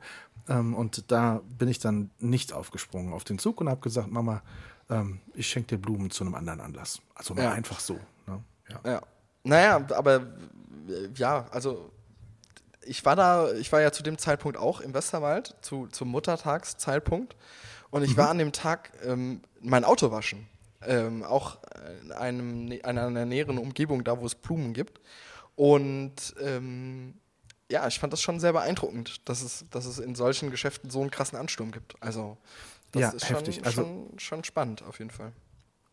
Ähm, 0.49 0.73
und 0.73 1.11
da 1.11 1.41
bin 1.57 1.67
ich 1.67 1.79
dann 1.79 2.09
nicht 2.19 2.53
aufgesprungen 2.53 3.13
auf 3.13 3.23
den 3.23 3.37
Zug 3.39 3.61
und 3.61 3.69
habe 3.69 3.81
gesagt, 3.81 4.11
Mama, 4.11 4.41
ähm, 4.89 5.19
ich 5.33 5.47
schenke 5.47 5.75
dir 5.75 5.81
Blumen 5.81 6.09
zu 6.09 6.23
einem 6.23 6.35
anderen 6.35 6.61
Anlass. 6.61 7.01
Also 7.15 7.33
mal 7.33 7.43
Ja. 7.43 7.51
einfach 7.51 7.79
so. 7.79 7.99
Ne? 8.25 8.43
Ja. 8.69 8.79
Ja. 8.85 9.01
Naja, 9.43 9.85
aber 9.93 10.15
äh, 10.15 11.09
ja, 11.15 11.45
also 11.51 11.91
ich 12.85 13.03
war 13.05 13.15
da, 13.15 13.51
ich 13.53 13.71
war 13.71 13.81
ja 13.81 13.91
zu 13.91 14.03
dem 14.03 14.17
Zeitpunkt 14.17 14.57
auch 14.57 14.79
im 14.81 14.93
Westerwald, 14.93 15.55
zu, 15.61 15.87
zum 15.87 16.09
Muttertagszeitpunkt. 16.09 17.35
Und 17.89 18.03
ich 18.03 18.17
war 18.17 18.29
an 18.29 18.37
dem 18.37 18.51
Tag 18.51 18.91
ähm, 19.03 19.41
mein 19.61 19.83
Auto 19.85 20.11
waschen. 20.11 20.47
Ähm, 20.81 21.23
auch 21.23 21.57
in 22.03 22.11
einem, 22.11 22.71
in 22.71 22.81
einer 22.83 23.25
näheren 23.25 23.57
Umgebung, 23.57 24.03
da 24.03 24.19
wo 24.19 24.25
es 24.25 24.35
Blumen 24.35 24.73
gibt. 24.73 24.99
Und 25.55 26.35
ähm, 26.41 27.15
ja, 27.71 27.87
ich 27.87 27.99
fand 27.99 28.13
das 28.13 28.21
schon 28.21 28.39
sehr 28.39 28.53
beeindruckend, 28.53 29.27
dass 29.27 29.41
es, 29.41 29.65
dass 29.71 29.85
es 29.85 29.99
in 29.99 30.15
solchen 30.15 30.51
Geschäften 30.51 30.89
so 30.89 31.01
einen 31.01 31.11
krassen 31.11 31.37
Ansturm 31.37 31.71
gibt. 31.71 31.95
Also 32.01 32.37
das 32.91 33.01
Ja, 33.01 33.09
ist 33.09 33.25
schon, 33.25 33.35
heftig. 33.37 33.65
Also- 33.65 33.81
schon, 33.83 34.07
schon 34.17 34.43
spannend 34.43 34.83
auf 34.83 34.99
jeden 34.99 35.11
Fall. 35.11 35.31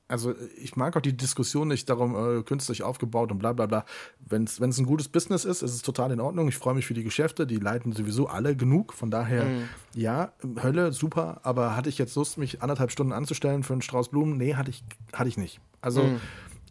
Also 0.07 0.35
ich 0.59 0.77
mag 0.77 0.95
auch 0.99 1.01
die 1.01 1.17
Diskussion 1.17 1.67
nicht 1.69 1.89
darum, 1.89 2.15
äh, 2.15 2.43
künstlich 2.43 2.83
aufgebaut 2.83 3.33
und 3.33 3.39
bla 3.39 3.55
bla 3.55 3.65
bla. 3.65 3.87
Wenn 4.21 4.45
es 4.45 4.61
ein 4.61 4.85
gutes 4.85 5.09
Business 5.09 5.47
ist, 5.47 5.63
ist 5.63 5.73
es 5.73 5.81
total 5.81 6.13
in 6.13 6.21
Ordnung. 6.21 6.47
Ich 6.49 6.57
freue 6.59 6.75
mich 6.75 6.87
für 6.87 6.93
die 6.93 7.05
Geschäfte, 7.05 7.47
die 7.47 7.57
leiten 7.57 7.93
sowieso 7.93 8.27
alle 8.29 8.55
genug. 8.55 8.93
Von 8.93 9.11
daher, 9.11 9.47
ja, 9.95 10.33
Hölle, 10.63 10.93
super, 10.93 11.41
aber 11.43 11.75
hatte 11.75 11.89
ich 11.89 11.97
jetzt 11.97 12.17
Lust, 12.17 12.37
mich 12.37 12.61
anderthalb 12.61 12.91
Stunden 12.91 13.15
anzustellen 13.15 13.63
für 13.63 13.73
einen 13.73 13.81
Strauß 13.81 14.11
Blumen? 14.11 14.37
Nee, 14.37 14.55
hatte 14.57 14.71
ich, 14.71 14.85
hatte 15.15 15.29
ich 15.29 15.39
nicht. 15.39 15.59
Also, 15.81 16.03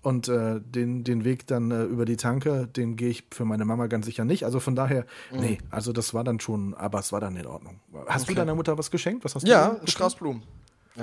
und 0.04 0.28
äh, 0.28 0.60
den, 0.62 1.04
den 1.04 1.24
Weg 1.24 1.48
dann 1.48 1.72
äh, 1.72 1.84
über 1.84 2.06
die 2.06 2.18
Tanke, 2.18 2.68
den 2.68 2.96
gehe 2.96 3.10
ich 3.10 3.24
für 3.32 3.46
meine 3.46 3.66
Mama 3.66 3.88
ganz 3.88 4.06
sicher 4.06 4.26
nicht. 4.26 4.46
Also 4.46 4.60
von 4.60 4.76
daher, 4.76 5.06
nee, 5.32 5.58
also 5.72 5.92
das 5.94 6.14
war 6.14 6.24
dann 6.24 6.40
schon, 6.40 6.74
aber 6.76 7.00
es 7.00 7.12
war 7.12 7.20
dann 7.22 7.36
in 7.36 7.48
Ordnung. 7.48 7.80
Hast 8.08 8.28
du 8.28 8.32
Okay. 8.32 8.36
deiner 8.36 8.54
Mutter 8.54 8.78
was 8.78 8.92
geschenkt? 8.92 9.24
Was 9.26 9.34
hast 9.36 9.44
du 9.48 9.50
Ja, 9.52 9.74
ihr 9.74 9.82
ein 9.82 9.88
Strauß 9.88 10.16
Blumen. 10.16 10.44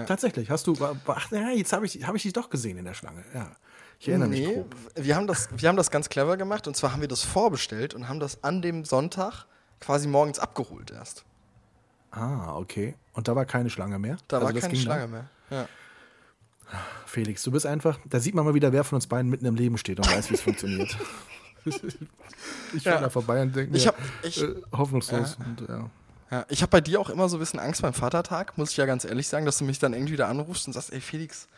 Tatsächlich, 0.07 0.51
hast 0.51 0.69
du. 0.69 0.77
Ach, 1.07 1.31
ja, 1.33 1.51
jetzt 1.51 1.73
habe 1.73 1.85
ich, 1.85 2.07
hab 2.07 2.15
ich 2.15 2.23
dich 2.23 2.33
doch 2.33 2.49
gesehen 2.49 2.77
in 2.79 2.85
der 2.85 2.95
Schlange. 2.95 3.25
Ja. 3.35 3.51
Ich 3.99 4.09
erinnere 4.09 4.29
mich 4.29 4.47
Nee, 4.47 4.55
grob. 4.55 4.75
wir 4.95 5.17
haben, 5.17 5.27
das, 5.27 5.49
wir 5.55 5.69
haben 5.69 5.77
das 5.77 5.91
ganz 5.91 6.09
clever 6.09 6.37
gemacht 6.37 6.69
und 6.69 6.77
zwar 6.77 6.93
haben 6.93 7.01
wir 7.01 7.09
das 7.09 7.23
vorbestellt 7.23 7.93
und 7.93 8.09
haben 8.09 8.21
das 8.21 8.43
an 8.45 8.63
dem 8.63 8.85
Sonntag 8.85 9.47
quasi 9.81 10.07
morgens 10.09 10.39
abgeholt 10.39 10.91
erst. 10.93 11.25
Ah, 12.13 12.57
okay. 12.57 12.95
Und 13.15 13.29
da 13.29 13.37
war 13.37 13.45
keine 13.45 13.69
Schlange 13.71 13.99
mehr? 13.99 14.17
Da 14.29 14.39
Also 14.39 14.53
war 14.55 14.61
keine 14.61 14.77
Schlange 14.77 15.03
dann? 15.03 15.11
mehr. 15.11 15.29
Ja. 15.51 15.69
Felix, 17.07 17.43
du 17.43 17.51
bist 17.51 17.67
einfach, 17.67 17.99
da 18.05 18.21
sieht 18.21 18.35
man 18.35 18.45
mal 18.45 18.55
wieder, 18.55 18.73
wer 18.73 18.85
von 18.85 18.97
uns 18.97 19.07
beiden 19.07 19.31
mitten 19.31 19.47
im 19.47 19.55
Leben 19.57 19.79
steht 19.79 19.99
und 19.99 20.07
weiß, 20.11 20.31
wie 20.31 20.35
es 20.35 20.41
funktioniert. 20.41 20.97
ich 21.65 22.83
fahre 22.85 22.97
Ja. 22.97 23.01
da 23.01 23.11
vorbei 23.11 23.43
und 23.43 23.55
denke 23.55 23.73
mir, 23.73 23.77
Ich 23.79 23.87
hab- 23.87 23.99
ich- 24.23 24.43
äh, 24.43 24.55
hoffnungslos. 24.73 25.37
Und, 25.45 25.69
ja. 25.69 25.91
Ja, 26.31 26.47
ich 26.49 26.63
habe 26.63 26.71
bei 26.71 26.81
dir 26.81 27.01
auch 27.01 27.11
immer 27.11 27.29
so 27.29 27.37
ein 27.37 27.41
bisschen 27.41 27.59
Angst 27.59 27.83
beim 27.83 27.93
Vatertag, 27.93 28.57
muss 28.57 28.71
ich 28.71 28.77
ja 28.77 28.87
ganz 28.87 29.05
ehrlich 29.05 29.27
sagen, 29.27 29.47
dass 29.47 29.59
du 29.59 29.65
mich 29.65 29.81
dann 29.81 29.93
irgendwie 29.95 30.13
wieder 30.13 30.29
anrufst 30.29 30.67
und 30.69 30.73
sagst, 30.73 30.93
ey 30.93 31.01
Felix, 31.01 31.49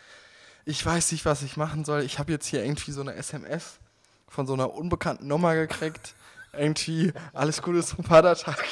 ich 0.64 0.85
weiß 0.85 1.12
nicht, 1.12 1.25
was 1.26 1.42
ich 1.42 1.57
machen 1.59 1.85
soll. 1.85 2.02
Ich 2.02 2.19
habe 2.19 2.33
jetzt 2.33 2.47
hier 2.47 2.64
irgendwie 2.64 2.92
so 2.92 3.02
eine 3.02 3.14
SMS 3.14 3.78
von 4.28 4.47
so 4.47 4.54
einer 4.54 4.73
unbekannten 4.73 5.26
Nummer 5.26 5.54
gekriegt. 5.54 6.14
Irgendwie 6.57 7.12
alles 7.35 7.61
Gute 7.61 7.83
zum 7.83 8.04
Vatertag. 8.04 8.64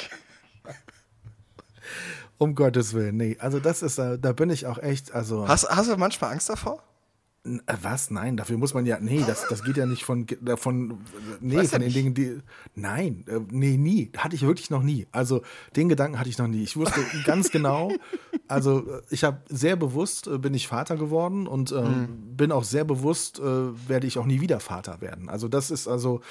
Um 2.41 2.55
Gottes 2.55 2.95
Willen, 2.95 3.17
nee. 3.17 3.37
Also 3.39 3.59
das 3.59 3.83
ist, 3.83 3.99
äh, 3.99 4.17
da 4.17 4.33
bin 4.33 4.49
ich 4.49 4.65
auch 4.65 4.79
echt, 4.79 5.13
also. 5.13 5.47
Hast, 5.47 5.69
hast 5.69 5.91
du 5.91 5.95
manchmal 5.95 6.31
Angst 6.31 6.49
davor? 6.49 6.81
Äh, 7.43 7.59
Was? 7.81 8.11
Nein, 8.11 8.37
dafür 8.37 8.57
muss 8.57 8.73
man 8.75 8.85
ja. 8.85 8.99
Nee, 8.99 9.23
das, 9.25 9.47
das 9.47 9.63
geht 9.63 9.75
ja 9.77 9.87
nicht 9.87 10.03
von, 10.03 10.27
davon. 10.41 10.99
Nee, 11.39 11.57
Weiß 11.57 11.71
ja 11.71 11.79
von 11.79 11.81
den. 11.81 11.93
Dingen, 11.93 12.13
die. 12.13 12.37
Nein, 12.75 13.25
äh, 13.27 13.39
nee, 13.49 13.77
nie. 13.77 14.11
Hatte 14.15 14.35
ich 14.35 14.43
wirklich 14.43 14.69
noch 14.69 14.83
nie. 14.83 15.07
Also, 15.11 15.41
den 15.75 15.89
Gedanken 15.89 16.19
hatte 16.19 16.29
ich 16.29 16.37
noch 16.37 16.47
nie. 16.47 16.61
Ich 16.61 16.77
wusste 16.77 16.99
ganz 17.25 17.49
genau, 17.49 17.91
also, 18.47 18.79
äh, 18.87 19.01
ich 19.09 19.23
habe 19.23 19.39
sehr 19.49 19.75
bewusst, 19.75 20.27
äh, 20.27 20.37
bin 20.37 20.53
ich 20.53 20.67
Vater 20.67 20.97
geworden 20.97 21.47
und 21.47 21.71
ähm, 21.71 21.81
Mhm. 21.81 22.37
bin 22.37 22.51
auch 22.51 22.63
sehr 22.63 22.83
bewusst, 22.83 23.39
äh, 23.39 23.43
werde 23.89 24.05
ich 24.05 24.19
auch 24.19 24.25
nie 24.27 24.39
wieder 24.39 24.59
Vater 24.59 25.01
werden. 25.01 25.27
Also, 25.27 25.47
das 25.47 25.71
ist 25.71 25.87
also, 25.87 26.21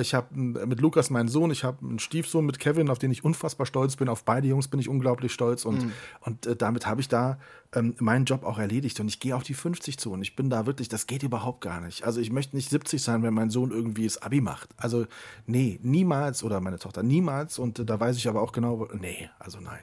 ich 0.00 0.14
habe 0.14 0.28
mit 0.38 0.80
Lukas 0.80 1.10
meinen 1.10 1.28
Sohn, 1.28 1.50
ich 1.50 1.64
habe 1.64 1.84
einen 1.84 1.98
Stiefsohn 1.98 2.46
mit 2.46 2.60
Kevin, 2.60 2.88
auf 2.88 2.98
den 3.00 3.10
ich 3.10 3.24
unfassbar 3.24 3.66
stolz 3.66 3.96
bin. 3.96 4.08
Auf 4.08 4.24
beide 4.24 4.46
Jungs 4.46 4.68
bin 4.68 4.78
ich 4.78 4.88
unglaublich 4.88 5.32
stolz 5.32 5.64
und, 5.64 5.82
Mhm. 5.86 5.92
und 6.20 6.46
äh, 6.46 6.54
damit 6.54 6.86
habe 6.86 7.00
ich 7.00 7.08
da 7.08 7.38
ähm, 7.74 7.94
meinen 7.98 8.24
Job 8.26 8.44
auch 8.44 8.58
erledigt 8.58 9.00
und 9.00 9.08
ich 9.08 9.18
gehe 9.20 9.34
auf 9.34 9.42
die 9.42 9.54
50 9.54 9.98
zu 9.98 10.12
und 10.12 10.22
ich 10.22 10.36
bin 10.36 10.50
da 10.50 10.66
wirklich, 10.66 10.88
das 10.88 11.06
geht 11.06 11.22
überhaupt 11.22 11.60
gar 11.62 11.80
nicht. 11.80 12.04
Also 12.04 12.20
ich 12.20 12.30
möchte 12.30 12.54
nicht 12.56 12.68
70 12.70 13.02
sein, 13.02 13.22
wenn 13.22 13.32
mein 13.34 13.50
Sohn 13.50 13.70
irgendwie 13.70 14.04
das 14.04 14.20
Abi 14.20 14.40
macht. 14.40 14.70
Also 14.76 15.06
nee, 15.46 15.78
niemals 15.82 16.42
oder 16.44 16.60
meine 16.60 16.78
Tochter 16.78 17.02
niemals 17.02 17.58
und 17.58 17.78
äh, 17.78 17.84
da 17.84 17.98
weiß 17.98 18.16
ich 18.16 18.28
aber 18.28 18.42
auch 18.42 18.52
genau, 18.52 18.88
nee, 18.98 19.30
also 19.38 19.58
nein. 19.60 19.80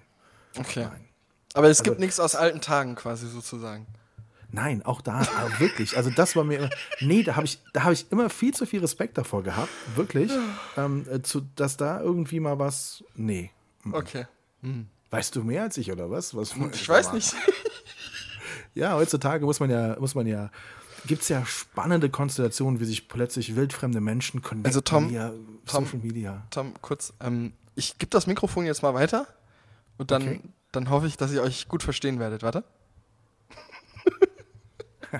Okay. 0.57 0.85
Nein. 0.85 1.05
Aber 1.55 1.67
es 1.69 1.79
gibt 1.83 1.95
Also- 1.95 2.01
nichts 2.01 2.19
aus 2.19 2.35
alten 2.35 2.61
Tagen 2.61 2.95
quasi 2.95 3.27
sozusagen. 3.27 3.87
Nein, 4.51 4.83
auch 4.83 5.01
da, 5.01 5.19
aber 5.37 5.59
wirklich. 5.59 5.95
Also 5.95 6.09
das 6.09 6.35
war 6.35 6.43
mir 6.43 6.57
immer, 6.57 6.69
nee, 7.01 7.21
da 7.21 7.35
habe 7.35 7.45
ich, 7.45 7.59
da 7.73 7.83
habe 7.83 7.93
ich 7.93 8.11
immer 8.11 8.31
viel 8.31 8.51
zu 8.53 8.65
viel 8.65 8.79
Respekt 8.81 9.15
davor 9.17 9.43
gehabt, 9.43 9.69
wirklich, 9.95 10.31
ähm, 10.75 11.05
äh, 11.11 11.21
zu, 11.21 11.41
dass 11.55 11.77
da 11.77 12.01
irgendwie 12.01 12.39
mal 12.39 12.57
was, 12.57 13.03
nee. 13.15 13.51
Okay. 13.91 14.25
Weißt 15.11 15.35
du 15.35 15.43
mehr 15.43 15.63
als 15.63 15.77
ich 15.77 15.91
oder 15.91 16.09
was? 16.11 16.35
was 16.35 16.53
Ich 16.73 16.87
weiß 16.89 17.13
nicht. 17.13 17.35
Ja, 18.75 18.93
heutzutage 18.93 19.45
muss 19.45 19.59
man 19.59 19.69
ja, 19.71 19.97
muss 19.99 20.13
man 20.15 20.27
ja, 20.27 20.51
gibt 21.07 21.23
es 21.23 21.29
ja 21.29 21.43
spannende 21.45 22.09
Konstellationen, 22.09 22.79
wie 22.79 22.85
sich 22.85 23.07
plötzlich 23.09 23.55
wildfremde 23.55 23.99
Menschen 23.99 24.41
connecten 24.43 24.67
Also 24.67 24.79
Tom- 24.79 25.09
via 25.09 25.33
Tom- 25.65 25.85
Social 25.85 25.99
Media. 25.99 26.43
Tom, 26.51 26.73
kurz, 26.81 27.11
ähm, 27.19 27.53
ich 27.75 27.97
gebe 27.97 28.11
das 28.11 28.27
Mikrofon 28.27 28.65
jetzt 28.67 28.83
mal 28.83 28.93
weiter 28.93 29.25
und 29.97 30.11
dann, 30.11 30.21
Okay. 30.21 30.41
dann 30.71 30.89
hoffe 30.91 31.07
ich, 31.07 31.17
dass 31.17 31.31
ihr 31.31 31.41
euch 31.41 31.67
gut 31.67 31.81
verstehen 31.83 32.19
werdet. 32.19 32.43
Warte. 32.43 32.63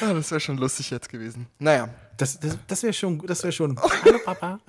ah, 0.00 0.12
das 0.14 0.30
wäre 0.30 0.40
schon 0.40 0.56
lustig 0.56 0.90
jetzt 0.90 1.08
gewesen. 1.10 1.46
Naja, 1.58 1.88
Das, 2.16 2.40
das, 2.40 2.56
das 2.66 2.82
wäre 2.82 2.92
schon, 2.94 3.18
das 3.26 3.42
wäre 3.42 3.52
schon. 3.52 3.78
Hallo 4.04 4.18
Papa. 4.24 4.60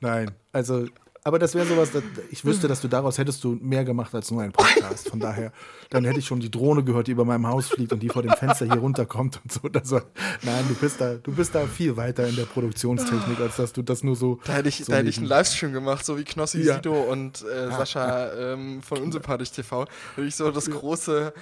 Nein, 0.00 0.30
also, 0.52 0.86
aber 1.26 1.40
das 1.40 1.56
wäre 1.56 1.66
sowas, 1.66 1.90
ich 2.30 2.44
wüsste, 2.44 2.68
dass 2.68 2.80
du 2.80 2.86
daraus 2.86 3.18
hättest 3.18 3.42
du 3.42 3.58
mehr 3.60 3.84
gemacht 3.84 4.14
als 4.14 4.30
nur 4.30 4.42
einen 4.42 4.52
Podcast. 4.52 5.08
Von 5.08 5.18
daher, 5.18 5.50
dann 5.90 6.04
hätte 6.04 6.20
ich 6.20 6.26
schon 6.26 6.38
die 6.38 6.52
Drohne 6.52 6.84
gehört, 6.84 7.08
die 7.08 7.10
über 7.10 7.24
meinem 7.24 7.48
Haus 7.48 7.66
fliegt 7.68 7.92
und 7.92 7.98
die 7.98 8.08
vor 8.08 8.22
dem 8.22 8.30
Fenster 8.30 8.64
hier 8.64 8.76
runterkommt 8.76 9.40
und 9.42 9.52
so. 9.52 9.68
Das 9.68 9.90
war, 9.90 10.04
nein, 10.42 10.64
du 10.68 10.74
bist 10.74 11.00
da, 11.00 11.14
du 11.14 11.32
bist 11.32 11.52
da 11.52 11.66
viel 11.66 11.96
weiter 11.96 12.28
in 12.28 12.36
der 12.36 12.44
Produktionstechnik, 12.44 13.40
als 13.40 13.56
dass 13.56 13.72
du 13.72 13.82
das 13.82 14.04
nur 14.04 14.14
so. 14.14 14.38
da 14.44 14.52
hätte 14.52 14.68
ich, 14.68 14.84
so 14.84 14.92
da 14.92 14.98
hätte 14.98 15.08
ich 15.08 15.18
einen 15.18 15.26
Livestream 15.26 15.72
gemacht, 15.72 16.06
so 16.06 16.16
wie 16.16 16.22
Knossi 16.22 16.62
Ja. 16.62 16.76
Sido 16.76 16.94
und 16.94 17.42
äh, 17.42 17.70
Sascha 17.72 18.32
ähm, 18.32 18.80
von 18.82 19.02
Unsympathisch 19.02 19.50
TV. 19.50 19.86
Hätte 20.14 20.28
ich 20.28 20.36
so 20.36 20.52
das 20.52 20.70
große 20.70 21.32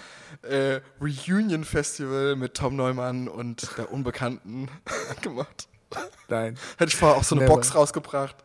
äh, 0.48 0.80
Reunion-Festival 0.98 2.36
mit 2.36 2.54
Tom 2.54 2.76
Neumann 2.76 3.28
und 3.28 3.68
der 3.76 3.92
Unbekannten 3.92 4.68
gemacht. 5.20 5.68
Nein. 6.28 6.56
Hätte 6.78 6.88
ich 6.88 6.96
vorher 6.96 7.18
auch 7.18 7.24
so 7.24 7.34
eine 7.34 7.44
Never. 7.44 7.54
Box 7.54 7.74
rausgebracht. 7.74 8.43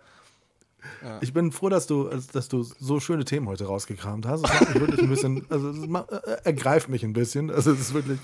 Ich 1.22 1.34
bin 1.34 1.52
froh, 1.52 1.70
dass 1.70 1.88
du, 1.88 2.10
dass 2.32 2.48
du 2.50 2.64
so 2.64 3.00
schöne 3.00 3.26
Themen 3.26 3.48
heute 3.48 3.66
rausgekramt 3.66 4.26
hast. 4.26 4.44
Das 4.44 4.52
macht 4.54 4.70
mich 4.74 4.80
wirklich 4.80 5.02
ein 5.02 5.10
bisschen, 5.10 5.46
also 5.50 5.70
es 5.70 5.88
ma- 5.88 6.08
äh, 6.10 6.38
ergreift 6.46 6.90
mich 6.90 7.04
ein 7.04 7.14
bisschen. 7.14 7.52
Also 7.52 7.72
es 7.74 7.80
ist 7.80 7.94
wirklich. 7.94 8.20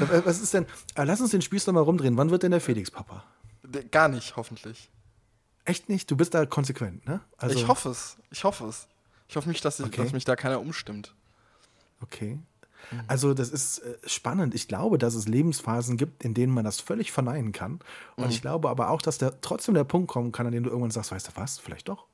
Äh, 0.00 0.22
Was 0.24 0.40
ist 0.40 0.54
denn? 0.54 0.66
äh, 0.94 1.04
Lass 1.04 1.20
uns 1.20 1.30
den 1.30 1.42
Spieß 1.42 1.64
doch 1.66 1.72
mal 1.72 1.80
rumdrehen. 1.80 2.16
Wann 2.16 2.30
wird 2.30 2.42
denn 2.42 2.50
der 2.52 2.60
Felix 2.60 2.90
Papa? 2.90 3.24
Gar 3.90 4.08
nicht, 4.08 4.36
hoffentlich. 4.36 4.90
Echt 5.64 5.88
nicht? 5.88 6.10
Du 6.10 6.16
bist 6.16 6.34
da 6.34 6.46
konsequent, 6.46 7.06
ne? 7.06 7.20
Also, 7.36 7.54
ich 7.56 7.68
hoffe 7.68 7.90
es. 7.90 8.16
Ich 8.30 8.42
hoffe 8.44 8.64
es. 8.66 8.88
Ich 9.28 9.36
hoffe 9.36 9.48
nicht, 9.48 9.64
dass, 9.64 9.78
ich, 9.78 9.86
Okay. 9.86 10.02
dass 10.02 10.12
mich 10.12 10.24
da 10.24 10.34
keiner 10.36 10.60
umstimmt. 10.60 11.14
Okay. 12.02 12.38
Also 13.06 13.34
das 13.34 13.50
ist 13.50 13.78
äh, 13.80 13.96
spannend. 14.06 14.54
Ich 14.54 14.68
glaube, 14.68 14.98
dass 14.98 15.14
es 15.14 15.28
Lebensphasen 15.28 15.96
gibt, 15.96 16.24
in 16.24 16.34
denen 16.34 16.52
man 16.52 16.64
das 16.64 16.80
völlig 16.80 17.12
verneinen 17.12 17.52
kann. 17.52 17.80
Und 18.16 18.24
Mhm. 18.24 18.30
ich 18.30 18.40
glaube 18.40 18.68
aber 18.68 18.90
auch, 18.90 19.02
dass 19.02 19.18
der 19.18 19.40
trotzdem 19.40 19.74
der 19.74 19.84
Punkt 19.84 20.08
kommen 20.08 20.32
kann, 20.32 20.46
an 20.46 20.52
dem 20.52 20.62
du 20.64 20.70
irgendwann 20.70 20.90
sagst, 20.90 21.12
weißt 21.12 21.28
du 21.28 21.32
was, 21.34 21.58
vielleicht 21.58 21.88
doch. 21.88 22.06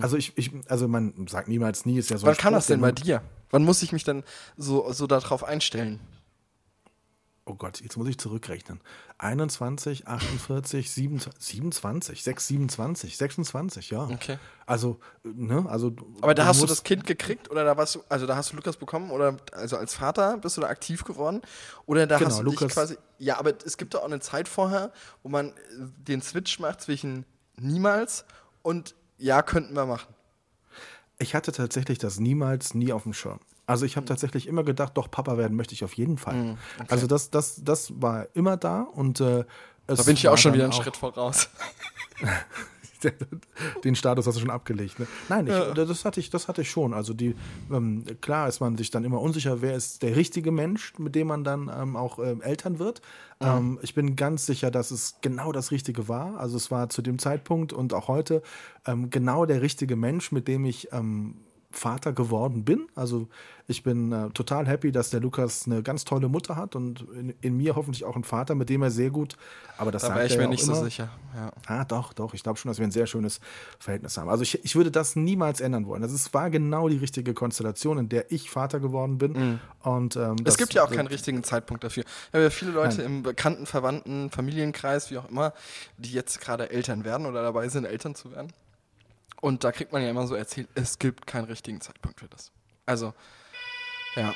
Also 0.00 0.16
ich, 0.16 0.36
ich, 0.38 0.52
also 0.68 0.86
man 0.86 1.26
sagt 1.26 1.48
niemals 1.48 1.86
nie, 1.86 1.98
ist 1.98 2.08
ja 2.10 2.16
so. 2.16 2.26
ein 2.26 2.30
Mhm. 2.30 2.36
Wann 2.36 2.36
kann 2.36 2.52
Spruch, 2.52 2.58
das 2.58 2.66
denn 2.68 2.78
den 2.78 2.82
bei 2.82 2.92
dir? 2.92 3.22
Wann 3.50 3.64
muss 3.64 3.82
ich 3.82 3.90
mich 3.92 4.04
denn 4.04 4.22
so, 4.56 4.92
so 4.92 5.08
darauf 5.08 5.42
einstellen? 5.42 5.98
Oh 7.52 7.54
Gott, 7.54 7.82
jetzt 7.82 7.98
muss 7.98 8.08
ich 8.08 8.16
zurückrechnen. 8.16 8.80
21, 9.18 10.08
48, 10.08 10.90
27, 10.90 11.42
27 11.44 12.22
6, 12.24 12.46
27, 12.46 13.16
26, 13.18 13.90
ja. 13.90 14.04
Okay. 14.04 14.38
Also, 14.64 14.98
ne, 15.22 15.66
also. 15.68 15.94
Aber 16.22 16.34
da 16.34 16.46
hast 16.46 16.62
du 16.62 16.66
das 16.66 16.82
Kind 16.82 17.04
gekriegt 17.04 17.50
oder 17.50 17.62
da 17.64 17.76
warst 17.76 17.96
du, 17.96 18.00
also 18.08 18.26
da 18.26 18.36
hast 18.36 18.52
du 18.52 18.56
Lukas 18.56 18.78
bekommen 18.78 19.10
oder 19.10 19.36
also 19.52 19.76
als 19.76 19.92
Vater 19.92 20.38
bist 20.38 20.56
du 20.56 20.62
da 20.62 20.68
aktiv 20.68 21.04
geworden 21.04 21.42
oder 21.84 22.06
da 22.06 22.16
Genau, 22.16 22.30
hast 22.30 22.38
du 22.40 22.44
dich 22.44 22.52
Lukas- 22.54 22.72
quasi, 22.72 22.96
ja, 23.18 23.38
aber 23.38 23.52
es 23.66 23.76
gibt 23.76 23.92
da 23.92 23.98
auch 23.98 24.06
eine 24.06 24.20
Zeit 24.20 24.48
vorher, 24.48 24.90
wo 25.22 25.28
man 25.28 25.48
äh, 25.48 25.52
den 25.98 26.22
Switch 26.22 26.58
macht 26.58 26.80
zwischen 26.80 27.26
niemals 27.58 28.24
und 28.62 28.94
ja, 29.18 29.42
könnten 29.42 29.74
wir 29.74 29.84
machen. 29.84 30.14
Ich 31.18 31.34
hatte 31.34 31.52
tatsächlich 31.52 31.98
das 31.98 32.18
niemals 32.18 32.72
nie 32.72 32.94
auf 32.94 33.02
dem 33.02 33.12
Schirm. 33.12 33.40
Also 33.72 33.84
Mhm. 33.84 33.86
ich 33.86 33.96
habe 33.96 34.06
tatsächlich 34.06 34.46
immer 34.46 34.62
gedacht, 34.62 34.92
doch, 34.96 35.10
Papa 35.10 35.36
werden 35.36 35.56
möchte 35.56 35.74
ich 35.74 35.82
auf 35.82 35.94
jeden 35.94 36.18
Fall. 36.18 36.56
Also 36.88 37.06
das, 37.06 37.30
das, 37.30 37.62
das 37.64 37.92
war 38.00 38.28
immer 38.34 38.56
da 38.56 38.82
und 38.82 39.20
äh, 39.20 39.44
es 39.86 39.98
Da 39.98 40.04
bin 40.04 40.14
ich 40.14 40.22
ja 40.22 40.30
auch 40.30 40.38
schon 40.38 40.54
wieder 40.54 40.64
einen 40.64 40.72
Schritt 40.72 40.96
voraus. 40.96 41.48
Den 43.84 43.96
Status 43.96 44.26
hast 44.26 44.36
du 44.36 44.40
schon 44.40 44.50
abgelegt. 44.50 45.00
Ne? 45.00 45.08
Nein, 45.28 45.48
ich, 45.48 45.74
das, 45.74 46.04
hatte 46.04 46.20
ich, 46.20 46.30
das 46.30 46.46
hatte 46.46 46.62
ich 46.62 46.70
schon. 46.70 46.94
Also 46.94 47.14
die, 47.14 47.34
ähm, 47.70 48.04
klar 48.20 48.48
ist 48.48 48.60
man 48.60 48.76
sich 48.76 48.90
dann 48.90 49.02
immer 49.02 49.20
unsicher, 49.20 49.60
wer 49.60 49.74
ist 49.74 50.02
der 50.02 50.14
richtige 50.14 50.52
Mensch, 50.52 50.96
mit 50.98 51.16
dem 51.16 51.26
man 51.26 51.42
dann 51.42 51.70
ähm, 51.76 51.96
auch 51.96 52.20
ähm, 52.20 52.42
Eltern 52.42 52.78
wird. 52.78 53.02
Ähm, 53.40 53.80
ich 53.82 53.94
bin 53.94 54.14
ganz 54.14 54.46
sicher, 54.46 54.70
dass 54.70 54.92
es 54.92 55.16
genau 55.20 55.50
das 55.50 55.72
Richtige 55.72 56.06
war. 56.06 56.38
Also 56.38 56.56
es 56.56 56.70
war 56.70 56.90
zu 56.90 57.02
dem 57.02 57.18
Zeitpunkt 57.18 57.72
und 57.72 57.92
auch 57.92 58.06
heute 58.06 58.42
ähm, 58.86 59.10
genau 59.10 59.46
der 59.46 59.62
richtige 59.62 59.96
Mensch, 59.96 60.30
mit 60.30 60.46
dem 60.46 60.64
ich 60.64 60.92
ähm, 60.92 61.34
Vater 61.72 62.12
geworden 62.12 62.64
bin. 62.64 62.86
Also 62.94 63.28
ich 63.66 63.82
bin 63.82 64.12
äh, 64.12 64.28
total 64.30 64.66
happy, 64.66 64.92
dass 64.92 65.10
der 65.10 65.20
Lukas 65.20 65.64
eine 65.66 65.82
ganz 65.82 66.04
tolle 66.04 66.28
Mutter 66.28 66.56
hat 66.56 66.76
und 66.76 67.06
in, 67.14 67.34
in 67.40 67.56
mir 67.56 67.76
hoffentlich 67.76 68.04
auch 68.04 68.14
einen 68.14 68.24
Vater, 68.24 68.54
mit 68.54 68.68
dem 68.68 68.82
er 68.82 68.90
sehr 68.90 69.10
gut, 69.10 69.36
aber 69.78 69.90
das 69.90 70.02
Da 70.02 70.08
sagt 70.08 70.30
ich 70.30 70.36
mir 70.36 70.42
ja 70.44 70.48
nicht 70.48 70.64
so 70.64 70.72
immer. 70.72 70.84
sicher. 70.84 71.08
Ja. 71.34 71.50
Ah, 71.66 71.84
doch, 71.84 72.12
doch. 72.12 72.34
Ich 72.34 72.42
glaube 72.42 72.58
schon, 72.58 72.68
dass 72.68 72.78
wir 72.78 72.86
ein 72.86 72.90
sehr 72.90 73.06
schönes 73.06 73.40
Verhältnis 73.78 74.16
haben. 74.18 74.28
Also 74.28 74.42
ich, 74.42 74.64
ich 74.64 74.74
würde 74.76 74.90
das 74.90 75.16
niemals 75.16 75.60
ändern 75.60 75.86
wollen. 75.86 76.02
Das 76.02 76.12
ist, 76.12 76.34
war 76.34 76.50
genau 76.50 76.88
die 76.88 76.98
richtige 76.98 77.34
Konstellation, 77.34 77.98
in 77.98 78.08
der 78.08 78.30
ich 78.30 78.50
Vater 78.50 78.80
geworden 78.80 79.18
bin. 79.18 79.60
Und, 79.82 80.16
ähm, 80.16 80.36
Es 80.44 80.58
gibt 80.58 80.74
ja 80.74 80.84
auch 80.84 80.90
keinen 80.90 81.06
richtigen 81.06 81.42
Zeitpunkt 81.42 81.84
dafür. 81.84 82.04
Wir 82.32 82.38
haben 82.40 82.44
ja 82.44 82.50
viele 82.50 82.72
Leute 82.72 83.02
im 83.02 83.22
bekannten, 83.22 83.66
Verwandten, 83.66 84.30
Familienkreis, 84.30 85.10
wie 85.10 85.18
auch 85.18 85.28
immer, 85.30 85.52
die 85.96 86.12
jetzt 86.12 86.40
gerade 86.40 86.70
Eltern 86.70 87.04
werden 87.04 87.26
oder 87.26 87.42
dabei 87.42 87.68
sind, 87.68 87.84
Eltern 87.84 88.14
zu 88.14 88.30
werden. 88.32 88.52
Und 89.42 89.64
da 89.64 89.72
kriegt 89.72 89.92
man 89.92 90.00
ja 90.02 90.08
immer 90.08 90.26
so 90.28 90.36
erzählt, 90.36 90.68
es 90.76 90.98
gibt 91.00 91.26
keinen 91.26 91.46
richtigen 91.46 91.80
Zeitpunkt 91.80 92.20
für 92.20 92.28
das. 92.28 92.52
Also, 92.86 93.12
ja. 94.14 94.32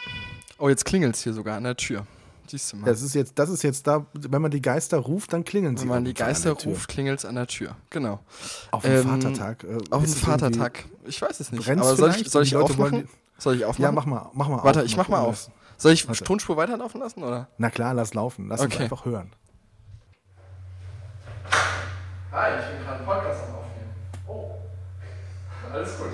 Oh, 0.58 0.68
jetzt 0.68 0.84
klingelt 0.84 1.14
es 1.14 1.22
hier 1.22 1.32
sogar 1.32 1.56
an 1.56 1.62
der 1.62 1.76
Tür. 1.76 2.04
Siehst 2.48 2.72
du 2.72 2.76
mal. 2.76 2.86
Das 2.86 3.02
ist 3.02 3.14
jetzt, 3.14 3.38
das 3.38 3.48
ist 3.48 3.62
jetzt 3.62 3.86
da, 3.86 4.04
wenn 4.14 4.42
man 4.42 4.50
die 4.50 4.60
Geister 4.60 4.98
ruft, 4.98 5.32
dann 5.32 5.44
klingeln 5.44 5.76
sie. 5.76 5.82
Wenn 5.84 5.88
man 5.90 6.04
die 6.04 6.12
Geister 6.14 6.50
ruft, 6.52 6.88
klingelt 6.88 7.20
es 7.20 7.24
an 7.24 7.36
der 7.36 7.46
Tür. 7.46 7.76
Genau. 7.90 8.18
Auf 8.72 8.82
den 8.82 8.92
Ähm, 8.92 9.04
Vatertag. 9.22 9.62
äh, 9.64 9.78
Auf 9.90 10.02
den 10.04 10.12
Vatertag. 10.12 10.84
Ich 11.04 11.22
weiß 11.22 11.38
es 11.38 11.52
nicht. 11.52 11.64
Brennt's 11.64 11.86
Aber 11.86 11.96
soll 11.96 12.10
ich, 12.10 12.28
soll 12.28 12.42
ich 12.42 12.56
aufmachen? 12.56 13.08
Soll 13.38 13.54
ich 13.56 13.64
aufmachen? 13.64 13.82
Ja, 13.84 13.92
mach 13.92 14.06
mal, 14.06 14.28
mach 14.32 14.48
mal 14.48 14.64
Warte, 14.64 14.80
auf. 14.80 14.86
ich 14.86 14.96
mach 14.96 15.06
mal 15.08 15.20
auf. 15.20 15.48
Soll 15.76 15.92
ich 15.92 16.08
Warte. 16.08 16.24
Tonspur 16.24 16.56
weiterlaufen 16.56 17.00
lassen, 17.00 17.22
oder? 17.22 17.46
Na 17.58 17.70
klar, 17.70 17.94
lass 17.94 18.12
laufen. 18.14 18.48
Lass 18.48 18.60
uns 18.60 18.74
Okay. 18.74 18.84
einfach 18.84 19.04
hören. 19.04 19.32
Hi, 22.32 22.60
ich 22.60 22.76
bin 22.76 22.84
gerade 22.84 23.04
Podcast 23.04 23.40
am. 23.48 23.55
Alles 25.76 25.98
gut. 25.98 26.08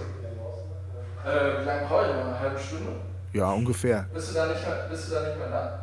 Äh, 1.25 1.61
wie 1.61 1.65
lange 1.65 1.87
brauche 1.87 2.07
ich 2.07 2.17
noch? 2.17 2.27
Eine 2.27 2.41
halbe 2.41 2.59
Stunde? 2.59 2.93
Ja, 3.33 3.53
ungefähr. 3.53 4.07
Bist 4.13 4.31
du 4.31 4.35
da 4.35 4.47
nicht 4.47 4.67
mehr, 4.67 4.87
bist 4.91 5.09
du 5.09 5.15
da 5.15 5.21
nicht 5.23 5.39
mehr 5.39 5.49
da? 5.51 5.79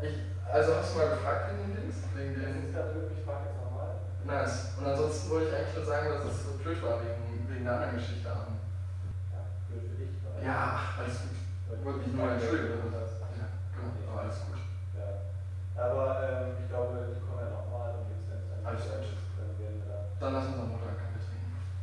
Ich, 0.00 0.14
also 0.52 0.76
hast 0.76 0.94
du 0.94 0.98
mal 0.98 1.10
gefragt 1.10 1.50
wegen 1.50 1.74
dem 1.74 1.82
Dings? 1.82 1.96
Wegen 2.14 2.34
dem 2.34 2.68
Nice. 4.28 4.76
Und 4.78 4.84
ansonsten 4.86 5.30
wollte 5.30 5.48
ich 5.48 5.54
eigentlich 5.56 5.76
nur 5.76 5.86
sagen, 5.86 6.08
dass 6.12 6.24
es 6.28 6.44
so 6.44 6.52
blöd 6.62 6.82
war 6.84 7.00
wegen, 7.00 7.48
wegen 7.48 7.64
der 7.64 7.74
anderen 7.74 7.96
Geschichte 7.96 8.28
haben. 8.28 8.60
Ja, 10.44 10.76
ach, 10.76 10.98
alles 11.00 11.16
gut. 11.24 11.32
Ich 11.72 11.84
wollte 11.84 11.98
mich 12.04 12.12
nur 12.12 12.30
entschuldigen. 12.30 12.76
Ja, 12.76 13.48
genau, 13.72 14.12
aber 14.12 14.20
alles 14.22 14.36
gut. 14.44 14.60
Aber 15.80 16.06
ähm, 16.28 16.60
ich 16.60 16.68
glaube, 16.68 17.08
die 17.08 17.20
kommen 17.24 17.40
ja 17.40 17.56
nochmal 17.56 17.96
und 17.96 18.12
jetzt 18.12 18.28
dann 18.28 18.60
Alles 18.68 18.84
gut. 18.84 19.16
dann 19.40 19.50
werden 19.56 19.80
wir 19.80 19.88
da. 19.88 19.98
Dann 20.20 20.32
lass 20.36 20.46
uns 20.52 20.60
am 20.60 20.68
Montag 20.76 20.98
Kaffee 21.00 21.24
trinken. 21.24 21.48
Machen 21.56 21.72
wir. 21.72 21.77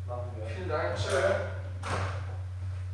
Vielen 0.55 0.69
Dank. 0.69 0.95
Tschö. 0.95 1.17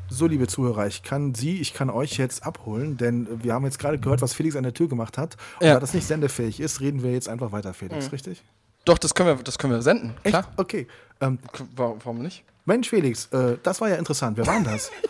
So, 0.10 0.28
liebe 0.28 0.48
Zuhörer, 0.48 0.88
ich 0.88 1.04
kann 1.04 1.34
Sie, 1.36 1.62
ich 1.62 1.74
kann 1.74 1.90
euch 1.90 2.18
jetzt 2.18 2.46
abholen, 2.46 2.98
denn 2.98 3.44
wir 3.44 3.54
haben 3.54 3.64
jetzt 3.64 3.80
gerade 3.80 3.98
gehört, 3.98 4.22
was 4.22 4.34
Felix 4.34 4.56
an 4.58 4.64
der 4.64 4.74
Tür 4.74 4.90
gemacht 4.90 5.18
hat. 5.18 5.38
Und 5.60 5.68
Ja. 5.68 5.76
da 5.76 5.80
das 5.80 5.94
nicht 5.94 6.06
sendefähig 6.06 6.60
ist, 6.60 6.82
reden 6.82 7.02
wir 7.02 7.12
jetzt 7.14 7.30
einfach 7.30 7.52
weiter, 7.54 7.74
Felix, 7.74 8.12
richtig? 8.12 8.44
Doch, 8.84 8.98
das 8.98 9.14
können 9.16 9.38
wir, 9.38 9.44
das 9.44 9.58
können 9.58 9.74
wir 9.74 9.82
senden. 9.82 10.16
Echt? 10.24 10.34
Klar. 10.34 10.48
Okay. 10.58 10.88
Ähm, 11.22 11.40
Warum, 11.76 12.20
nicht? 12.20 12.44
Mensch, 12.66 12.90
Felix, 12.90 13.28
äh, 13.28 13.58
das 13.64 13.80
war 13.80 13.90
ja 13.90 13.96
interessant. 13.96 14.38
Wer 14.38 14.46
war 14.48 14.56
denn 14.56 14.66
das? 14.66 14.92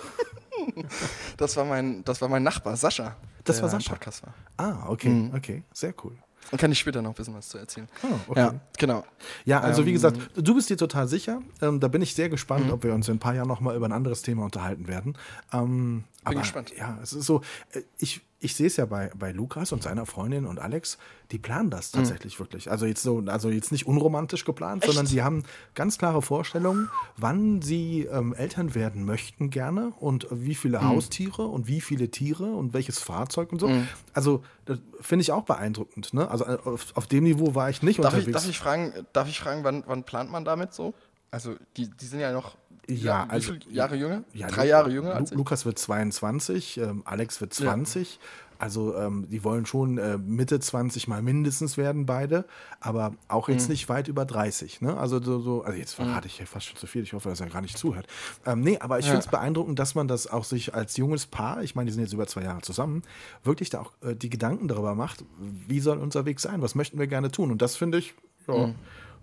Das 1.38 1.58
war 1.58 1.66
mein, 1.66 2.04
das 2.06 2.22
war 2.22 2.30
mein 2.30 2.44
Nachbar, 2.44 2.78
Sascha. 2.78 3.16
Das 3.44 3.56
der 3.56 3.64
war 3.64 3.70
Sascha? 3.72 3.94
Podcast 3.94 4.22
war. 4.24 4.34
ah, 4.58 4.86
okay, 4.88 5.32
okay, 5.36 5.64
sehr 5.74 5.92
cool. 6.04 6.16
Dann 6.50 6.60
kann 6.60 6.72
ich 6.72 6.80
später 6.80 7.02
noch 7.02 7.12
ein 7.12 7.16
bisschen 7.16 7.34
was 7.36 7.48
zu 7.48 7.58
erzählen. 7.58 7.88
Ah, 8.04 8.08
okay. 8.28 8.40
Ja, 8.40 8.54
genau. 8.78 9.06
Ja, 9.46 9.62
also 9.62 9.86
wie 9.86 9.90
Ähm, 9.90 9.94
gesagt, 9.96 10.18
du 10.36 10.54
bist 10.56 10.70
dir 10.70 10.76
total 10.78 11.08
sicher. 11.08 11.42
Ähm, 11.62 11.80
da 11.80 11.88
bin 11.88 12.02
ich 12.02 12.14
sehr 12.14 12.28
gespannt, 12.30 12.72
ob 12.72 12.84
wir 12.84 12.94
uns 12.94 13.08
in 13.08 13.16
ein 13.16 13.20
paar 13.20 13.36
Jahren 13.36 13.48
nochmal 13.48 13.76
über 13.76 13.86
ein 13.88 13.94
anderes 13.94 14.22
Thema 14.22 14.44
unterhalten 14.44 14.88
werden. 14.88 15.16
Ähm, 15.54 16.04
Bin 16.24 16.34
Aber, 16.34 16.42
gespannt. 16.42 16.72
Ja, 16.78 17.00
es 17.02 17.14
ist 17.14 17.26
so, 17.26 17.42
äh, 17.72 17.82
ich, 17.98 18.22
ich 18.40 18.56
sehe 18.56 18.68
es 18.68 18.78
ja 18.78 18.86
bei, 18.86 19.10
bei 19.18 19.32
Lukas 19.32 19.72
und 19.72 19.82
seiner 19.82 20.06
Freundin 20.06 20.46
und 20.46 20.60
Alex, 20.60 21.00
die 21.32 21.40
planen 21.40 21.72
das 21.72 21.90
tatsächlich 21.90 22.40
wirklich. 22.40 22.70
Also 22.70 22.86
jetzt 22.86 23.02
so, 23.02 23.24
also 23.26 23.50
jetzt 23.50 23.72
nicht 23.72 23.88
unromantisch 23.88 24.46
geplant, 24.46 24.84
sondern 24.86 25.08
sie 25.08 25.24
haben 25.24 25.44
ganz 25.74 25.98
klare 25.98 26.22
Vorstellungen, 26.22 26.90
wann 27.18 27.64
sie 27.64 28.04
ähm, 28.12 28.36
Eltern 28.36 28.76
werden 28.76 29.04
möchten 29.04 29.50
gerne 29.50 29.94
und 30.00 30.28
wie 30.30 30.54
viele 30.54 30.84
Haustiere 30.84 31.48
und 31.48 31.68
wie 31.68 31.82
viele 31.82 32.10
Tiere 32.10 32.54
und 32.54 32.74
welches 32.74 33.00
Fahrzeug 33.00 33.52
und 33.52 33.60
so. 33.60 33.72
Also 34.14 34.44
das 34.66 34.80
finde 35.00 35.24
ich 35.24 35.32
auch 35.32 35.44
beeindruckend. 35.44 36.14
Ne? 36.14 36.30
Also 36.30 36.46
äh, 36.46 36.58
auf, 36.66 36.96
auf 36.96 37.08
dem 37.08 37.24
Niveau 37.24 37.56
war 37.56 37.72
ich 37.72 37.82
nicht 37.82 37.98
Darf 37.98 38.14
ich, 38.14 38.28
unterwegs. 38.28 38.44
darf 38.44 38.50
ich 38.50 38.60
fragen, 38.60 38.94
darf 39.14 39.28
ich 39.28 39.40
fragen 39.40 39.64
wann, 39.64 39.84
wann 39.88 40.04
plant 40.04 40.32
man 40.32 40.46
damit 40.46 40.74
so? 40.74 40.94
Also, 41.32 41.56
die, 41.78 41.90
die 41.90 42.06
sind 42.06 42.20
ja 42.20 42.34
noch 42.34 42.58
Ja, 42.96 43.26
wie 43.26 43.30
also- 43.32 43.54
viele 43.54 43.72
Jahre 43.76 43.96
jünger? 43.96 44.24
Ja, 44.34 44.48
Drei 44.48 44.64
Lu- 44.64 44.70
Jahre 44.70 44.92
jünger 44.92 45.16
als 45.16 45.32
ich. 45.32 45.38
Lukas 45.38 45.66
wird 45.66 45.80
22, 45.80 46.78
ähm, 46.78 47.02
Alex 47.06 47.42
wird 47.42 47.54
20. 47.54 48.20
Also 48.60 48.96
ähm, 48.96 49.28
die 49.32 49.44
wollen 49.44 49.66
schon 49.66 49.98
äh, 49.98 50.20
Mitte 50.20 50.60
20 50.60 51.08
mal 51.08 51.24
mindestens 51.24 51.78
werden 51.78 52.06
beide, 52.06 52.46
aber 52.80 53.16
auch 53.28 53.50
jetzt 53.50 53.64
Mhm. 53.64 53.72
nicht 53.72 53.90
weit 53.90 54.08
über 54.08 54.24
30. 54.24 54.82
Ne? 54.82 54.96
Also 54.96 55.20
so, 55.20 55.40
so 55.40 55.64
also 55.64 55.80
jetzt 55.80 55.94
verrate 55.96 56.28
ich 56.28 56.38
ja 56.38 56.46
fast 56.46 56.68
schon 56.68 56.76
zu 56.78 56.86
viel. 56.86 57.02
Ich 57.02 57.14
hoffe, 57.14 57.28
dass 57.30 57.40
er 57.42 57.48
gar 57.50 57.62
nicht 57.62 57.76
zuhört. 57.76 58.06
Ähm, 58.46 58.62
nee, 58.62 58.78
aber 58.78 59.00
ich 59.00 59.06
Ja. 59.06 59.14
finde 59.14 59.26
es 59.26 59.32
beeindruckend, 59.32 59.80
dass 59.80 59.96
man 59.96 60.08
das 60.08 60.28
auch 60.28 60.44
sich 60.44 60.76
als 60.76 60.96
junges 60.96 61.26
Paar, 61.26 61.64
ich 61.64 61.74
meine, 61.74 61.88
die 61.88 61.94
sind 61.94 62.04
jetzt 62.04 62.14
über 62.14 62.28
zwei 62.28 62.44
Jahre 62.44 62.62
zusammen, 62.62 63.02
wirklich 63.44 63.72
da 63.72 63.82
auch 63.82 63.94
äh, 64.04 64.14
die 64.16 64.30
Gedanken 64.30 64.68
darüber 64.68 64.94
macht, 64.94 65.26
wie 65.68 65.80
soll 65.80 65.98
unser 65.98 66.26
Weg 66.26 66.40
sein, 66.40 66.62
was 66.62 66.76
möchten 66.76 67.00
wir 67.00 67.08
gerne 67.08 67.32
tun. 67.32 67.50
Und 67.52 67.64
das 67.64 67.76
finde 67.76 67.98
ich 67.98 68.14
ja, 68.48 68.68
Mhm. 68.68 68.76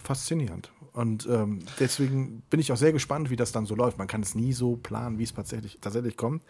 Faszinierend. 0.03 0.71
Und 0.93 1.27
ähm, 1.27 1.61
deswegen 1.79 2.41
bin 2.51 2.59
ich 2.61 2.73
auch 2.73 2.77
sehr 2.77 2.93
gespannt, 2.93 3.31
wie 3.31 3.37
das 3.37 3.53
dann 3.53 3.67
so 3.67 3.75
läuft. 3.77 3.99
Man 3.99 4.07
kann 4.09 4.23
es 4.23 4.35
nie 4.35 4.53
so 4.53 4.77
planen, 4.77 5.19
wie 5.19 5.23
es 5.25 5.33
tatsächlich, 5.35 5.79
tatsächlich 5.81 6.17
kommt. 6.17 6.43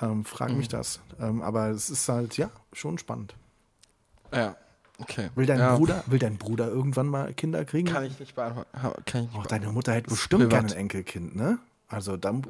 Ähm, 0.00 0.24
frag 0.24 0.50
Mhm. 0.50 0.58
mich 0.58 0.68
das. 0.68 1.00
Ähm, 1.20 1.42
aber 1.42 1.68
es 1.70 1.90
ist 1.90 2.08
halt, 2.08 2.36
ja, 2.36 2.50
schon 2.72 2.98
spannend. 2.98 3.34
Ja, 4.32 4.56
okay. 4.98 5.30
Will 5.34 5.46
dein 5.46 5.58
ja, 5.58 5.74
Bruder, 5.76 6.04
will 6.06 6.18
dein 6.20 6.36
Bruder 6.36 6.68
irgendwann 6.68 7.08
mal 7.08 7.32
Kinder 7.34 7.64
kriegen? 7.64 7.88
Kann 7.88 8.04
ich 8.04 8.20
nicht 8.20 8.34
beantworten. 8.36 8.68
Ha- 8.82 8.90
Kann 8.90 8.94
ich 8.96 9.14
nicht, 9.14 9.14
Auch 9.14 9.32
beantworten. 9.32 9.48
deine 9.48 9.72
Mutter 9.72 9.92
hätte 9.94 10.10
bestimmt 10.10 10.50
gerne 10.50 10.68
ein 10.68 10.76
Enkelkind, 10.76 11.34
ne? 11.34 11.58
Also 11.88 12.16
dann 12.16 12.42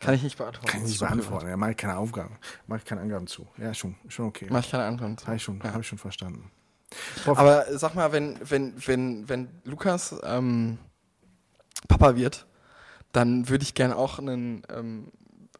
kann 0.00 0.14
ich 0.14 0.22
nicht 0.22 0.36
beantworten. 0.38 0.66
kann 0.66 0.80
ich 0.82 0.88
nicht 0.88 0.98
beantworten. 1.00 1.46
Ja, 1.48 1.56
mache 1.56 1.72
ich 1.72 1.76
keine 1.76 1.96
Aufgaben. 1.96 2.36
Mache 2.66 2.78
ich 2.80 2.84
keine 2.84 3.02
Angaben 3.02 3.26
zu. 3.26 3.46
Ja, 3.58 3.72
schon, 3.74 3.94
schon 4.08 4.26
okay. 4.26 4.48
ich 4.58 4.70
keine 4.70 4.84
Antwort. 4.84 5.24
Habe 5.26 5.36
ich, 5.36 5.42
schon, 5.42 5.60
Ja. 5.62 5.72
hab 5.72 5.80
ich 5.80 5.86
schon 5.86 5.98
verstanden. 5.98 6.50
Boah, 7.24 7.38
Aber 7.38 7.66
sag 7.78 7.94
mal, 7.94 8.12
wenn, 8.12 8.36
wenn, 8.48 8.74
wenn, 8.86 9.28
wenn 9.28 9.48
Lukas 9.64 10.14
ähm, 10.24 10.78
Papa 11.88 12.16
wird, 12.16 12.46
dann 13.12 13.48
würde 13.48 13.62
ich 13.64 13.74
gerne 13.74 13.96
auch 13.96 14.18
einen, 14.18 14.62
ähm, 14.74 15.08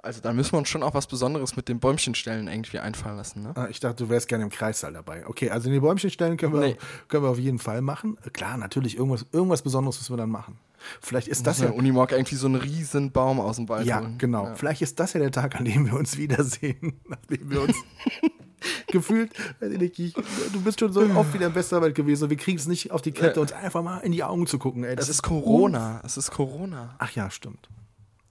also 0.03 0.21
dann 0.21 0.37
müssen 0.37 0.53
wir 0.53 0.59
uns 0.59 0.69
schon 0.69 0.83
auch 0.83 0.95
was 0.95 1.07
Besonderes 1.07 1.57
mit 1.57 1.69
den 1.69 1.81
Bäumchenstellen 1.81 2.47
irgendwie 2.49 2.79
einfallen 2.79 3.17
lassen, 3.17 3.43
ne? 3.43 3.53
Ah, 3.55 3.69
Ich 3.71 3.81
dachte, 3.81 4.05
du 4.05 4.11
wärst 4.11 4.29
gerne 4.29 4.45
im 4.45 4.51
Kreissaal 4.51 4.93
dabei. 4.93 5.27
Okay, 5.27 5.51
also 5.51 5.69
in 5.69 5.73
die 5.75 5.81
Bäumchen 5.81 6.11
stellen 6.11 6.37
können 6.37 6.53
wir, 6.53 6.61
Nee. 6.61 6.77
können 7.09 7.25
wir 7.25 7.31
auf 7.31 7.39
jeden 7.39 7.59
Fall 7.59 7.81
machen. 7.81 8.17
Klar, 8.33 8.57
natürlich, 8.59 8.97
irgendwas, 8.97 9.25
irgendwas 9.33 9.63
Besonderes 9.63 9.99
müssen 9.99 10.13
wir 10.13 10.19
dann 10.19 10.31
machen. 10.31 10.59
Vielleicht 11.01 11.29
ist 11.29 11.47
Das 11.47 11.61
ja 11.61 11.67
ja. 11.67 11.71
Unimog 11.73 12.13
irgendwie 12.13 12.35
so 12.37 12.47
einen 12.47 12.57
riesen 12.57 13.11
Baum 13.13 13.41
aus 13.41 13.57
dem 13.57 13.69
Wald 13.71 13.87
Ja, 13.87 14.01
holen. 14.01 14.19
genau. 14.19 14.45
Ja. 14.49 14.55
Vielleicht 14.57 14.83
ist 14.83 15.01
das 15.01 15.15
ja 15.15 15.21
der 15.21 15.31
Tag, 15.33 15.57
an 15.57 15.65
dem 15.65 15.87
wir 15.87 15.95
uns 15.95 16.19
wiedersehen. 16.19 17.01
Nachdem 17.09 17.51
wir 17.51 17.63
uns 17.63 17.77
gefühlt, 18.89 19.33
du 19.61 20.61
bist 20.63 20.81
schon 20.81 20.93
so 20.93 21.01
oft 21.15 21.33
wieder 21.35 21.47
in 21.49 21.55
Westerwald 21.55 21.95
gewesen 21.95 22.25
und 22.25 22.31
wir 22.31 22.37
kriegen 22.37 22.59
es 22.59 22.67
nicht 22.67 22.91
auf 22.91 23.03
die 23.03 23.13
Kette, 23.13 23.41
uns 23.41 23.53
einfach 23.53 23.83
mal 23.83 23.99
in 23.99 24.13
die 24.13 24.25
Augen 24.25 24.47
zu 24.47 24.59
gucken. 24.59 24.85
Ey, 24.85 24.97
das 24.97 25.07
Es 25.09 25.17
ist 25.17 25.23
Corona. 25.23 26.01
Es 26.05 26.17
ist 26.17 26.31
Corona. 26.31 26.95
Ach 26.99 27.11
ja, 27.13 27.31
stimmt. 27.31 27.69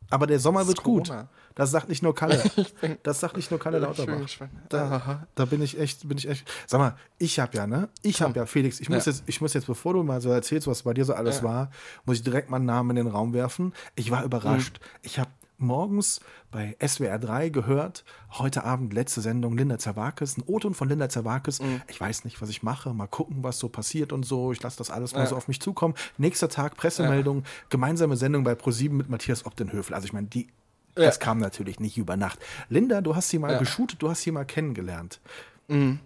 Aber 0.09 0.27
der 0.27 0.39
Sommer 0.39 0.67
wird 0.67 0.83
gut. 0.83 1.11
Das 1.55 1.71
sagt 1.71 1.89
nicht 1.89 2.01
nur 2.03 2.13
Kalle. 2.15 2.41
Das 3.03 3.19
sagt 3.19 3.35
nicht 3.35 3.49
nur 3.51 3.59
Kalle 3.59 3.79
Lauterbach. 3.79 4.27
Da, 4.69 5.25
da 5.35 5.45
bin 5.45 5.61
ich 5.61 5.79
echt, 5.79 6.07
bin 6.07 6.17
ich 6.17 6.27
echt. 6.27 6.49
Sag 6.67 6.79
mal, 6.79 6.95
ich 7.17 7.39
habe 7.39 7.55
ja, 7.55 7.65
ne? 7.67 7.89
Ich 8.01 8.21
habe 8.21 8.37
ja, 8.37 8.45
Felix, 8.45 8.79
ich 8.79 8.89
muss 8.89 9.05
Ja. 9.05 9.11
jetzt, 9.11 9.23
ich 9.27 9.41
muss 9.41 9.53
jetzt, 9.53 9.65
bevor 9.67 9.93
du 9.93 10.03
mal 10.03 10.21
so 10.21 10.29
erzählst, 10.29 10.67
was 10.67 10.83
bei 10.83 10.93
dir 10.93 11.05
so 11.05 11.13
alles 11.13 11.37
Ja. 11.37 11.43
war, 11.43 11.71
muss 12.05 12.17
ich 12.17 12.23
direkt 12.23 12.49
mal 12.49 12.57
einen 12.57 12.65
Namen 12.65 12.91
in 12.91 12.95
den 12.97 13.07
Raum 13.07 13.33
werfen. 13.33 13.73
Ich 13.95 14.09
war 14.11 14.23
überrascht. 14.23 14.79
Mhm. 14.81 14.99
Ich 15.03 15.19
habe 15.19 15.29
morgens 15.63 16.19
bei 16.51 16.75
SWR 16.85 17.17
3 17.17 17.49
gehört, 17.49 18.03
heute 18.31 18.63
Abend 18.63 18.93
letzte 18.93 19.21
Sendung 19.21 19.57
Linda 19.57 19.79
Zerwakis, 19.79 20.37
ein 20.37 20.43
O-Ton 20.45 20.73
von 20.73 20.87
Linda 20.89 21.09
Zerwakis. 21.09 21.61
Mhm. 21.61 21.81
Ich 21.87 21.99
weiß 21.99 22.25
nicht, 22.25 22.41
was 22.41 22.49
ich 22.49 22.61
mache, 22.61 22.93
mal 22.93 23.07
gucken, 23.07 23.37
was 23.43 23.57
so 23.59 23.69
passiert 23.69 24.13
und 24.13 24.23
so. 24.23 24.51
Ich 24.51 24.61
lasse 24.61 24.77
das 24.77 24.91
alles 24.91 25.13
mal 25.13 25.21
Ja. 25.21 25.25
so 25.27 25.35
auf 25.35 25.47
mich 25.47 25.59
zukommen. 25.59 25.95
Nächster 26.17 26.49
Tag 26.49 26.77
Pressemeldung, 26.77 27.43
gemeinsame 27.69 28.17
Sendung 28.17 28.43
bei 28.43 28.53
ProSieben 28.55 28.97
mit 28.97 29.09
Matthias 29.09 29.45
Obdenhöfel. 29.45 29.95
Also 29.95 30.05
ich 30.05 30.13
meine, 30.13 30.27
die 30.27 30.47
Ja. 30.95 31.05
das 31.05 31.19
kam 31.19 31.39
natürlich 31.39 31.79
nicht 31.79 31.97
über 31.97 32.17
Nacht. 32.17 32.37
Linda, 32.69 33.01
du 33.01 33.15
hast 33.15 33.29
sie 33.29 33.39
mal 33.39 33.53
Ja. 33.53 33.57
geshootet, 33.59 34.01
du 34.03 34.09
hast 34.09 34.21
sie 34.21 34.31
mal 34.31 34.45
kennengelernt. 34.45 35.19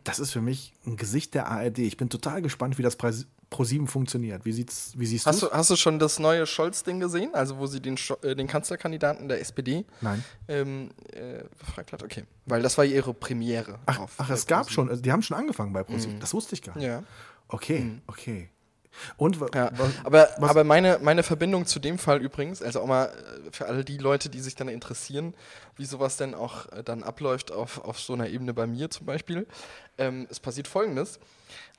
Das 0.06 0.20
ist 0.20 0.32
für 0.32 0.40
mich 0.40 0.72
ein 0.86 0.96
Gesicht 0.96 1.34
der 1.34 1.48
ARD. 1.50 1.80
Ich 1.80 1.98
bin 1.98 2.08
total 2.10 2.42
gespannt, 2.42 2.78
wie 2.78 2.84
das 2.84 2.96
ProSieben 3.50 3.88
funktioniert. 3.88 4.44
Wie, 4.46 4.52
sieht's, 4.52 4.92
wie 4.98 5.06
siehst 5.06 5.26
Hast 5.26 5.42
du 5.42 5.50
hast 5.52 5.70
du 5.70 5.76
schon 5.78 6.00
das 6.00 6.20
neue 6.20 6.46
Scholz-Ding 6.46 7.00
gesehen? 7.00 7.34
Also, 7.34 7.58
wo 7.58 7.66
sie 7.68 7.80
den, 7.82 7.98
äh, 8.22 8.36
den 8.36 8.48
Kanzlerkandidaten 8.48 9.30
der 9.30 9.40
SPD 9.40 9.86
Nein. 10.02 10.24
ähm, 10.48 10.90
äh, 11.14 11.44
befragt 11.58 11.94
hat? 11.94 12.04
Okay. 12.04 12.26
Weil 12.46 12.62
das 12.62 12.78
war 12.78 12.84
ihre 12.86 13.14
Premiere. 13.14 13.80
Ach, 13.86 14.02
ach 14.18 14.30
äh, 14.30 14.34
es 14.34 14.48
gab 14.48 14.70
schon, 14.70 14.90
also 14.90 15.02
die 15.02 15.12
haben 15.12 15.22
schon 15.22 15.38
angefangen 15.38 15.72
bei 15.74 15.84
ProSieben. 15.84 16.20
Das 16.20 16.34
wusste 16.34 16.56
ich 16.56 16.62
gar 16.62 16.76
nicht. 16.78 16.86
Ja. 16.88 17.04
Okay, 17.48 18.00
okay. 18.08 18.50
Und 19.16 19.38
Ja, 19.54 19.72
aber, 20.04 20.28
was- 20.40 20.50
aber 20.50 20.64
meine, 20.64 21.00
meine 21.02 21.22
Verbindung 21.24 21.66
zu 21.68 21.80
dem 21.80 21.98
Fall 22.00 22.20
übrigens, 22.22 22.62
also 22.64 22.82
auch 22.82 22.88
mal 22.88 23.06
äh, 23.06 23.52
für 23.52 23.68
alle 23.68 23.86
die 23.86 23.98
Leute, 23.98 24.28
die 24.30 24.40
sich 24.40 24.56
dann 24.56 24.68
interessieren, 24.70 25.36
wie 25.76 25.86
sowas 25.86 26.18
denn 26.18 26.34
auch 26.34 26.66
äh, 26.72 26.84
dann 26.84 27.04
abläuft 27.04 27.52
auf, 27.52 27.78
auf 27.86 28.00
so 28.00 28.14
einer 28.14 28.28
Ebene 28.28 28.54
bei 28.54 28.66
mir 28.68 28.90
zum 28.90 29.06
Beispiel, 29.06 29.46
ähm, 30.00 30.28
es 30.30 30.40
passiert 30.40 30.68
folgendes. 30.68 31.20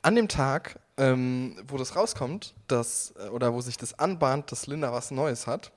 An 0.02 0.14
dem 0.14 0.28
Tag, 0.28 0.78
ähm, 0.96 1.56
wo 1.66 1.76
das 1.76 1.96
rauskommt, 1.96 2.54
dass, 2.66 3.14
äh, 3.18 3.28
oder 3.28 3.52
wo 3.52 3.60
sich 3.60 3.76
das 3.76 3.98
anbahnt, 3.98 4.52
dass 4.52 4.66
Linda 4.66 4.92
was 4.92 5.10
Neues 5.10 5.46
hat, 5.46 5.72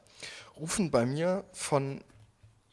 rufen 0.60 0.92
bei 0.92 1.06
mir 1.06 1.44
von 1.54 2.04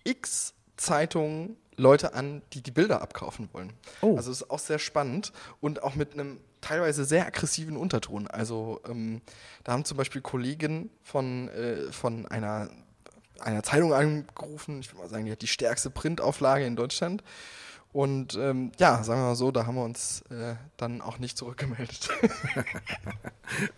x 0.04 0.54
Zeitungen 0.76 1.56
Leute 1.76 2.14
an, 2.14 2.42
die 2.52 2.62
die 2.62 2.70
Bilder 2.70 3.02
abkaufen 3.02 3.48
wollen. 3.52 3.72
Oh. 4.00 4.16
Also 4.16 4.30
es 4.30 4.42
ist 4.42 4.50
auch 4.50 4.58
sehr 4.58 4.78
spannend 4.78 5.32
und 5.60 5.82
auch 5.82 5.94
mit 5.94 6.12
einem 6.12 6.40
teilweise 6.60 7.04
sehr 7.04 7.26
aggressiven 7.26 7.76
Unterton. 7.76 8.26
Also 8.26 8.80
ähm, 8.88 9.22
da 9.64 9.72
haben 9.72 9.84
zum 9.84 9.96
Beispiel 9.96 10.20
Kollegen 10.20 10.90
von, 11.02 11.48
äh, 11.48 11.92
von 11.92 12.26
einer, 12.26 12.68
einer 13.38 13.62
Zeitung 13.62 13.94
angerufen, 13.94 14.80
ich 14.80 14.90
würde 14.90 15.02
mal 15.02 15.08
sagen, 15.08 15.24
die 15.24 15.32
hat 15.32 15.42
die 15.42 15.46
stärkste 15.46 15.90
Printauflage 15.90 16.66
in 16.66 16.74
Deutschland. 16.74 17.22
Und 17.92 18.36
ähm, 18.36 18.70
ja, 18.78 19.02
sagen 19.02 19.20
wir 19.22 19.28
mal 19.28 19.34
so, 19.34 19.50
da 19.50 19.66
haben 19.66 19.74
wir 19.76 19.84
uns 19.84 20.20
äh, 20.30 20.54
dann 20.76 21.00
auch 21.00 21.18
nicht 21.18 21.36
zurückgemeldet. 21.38 22.08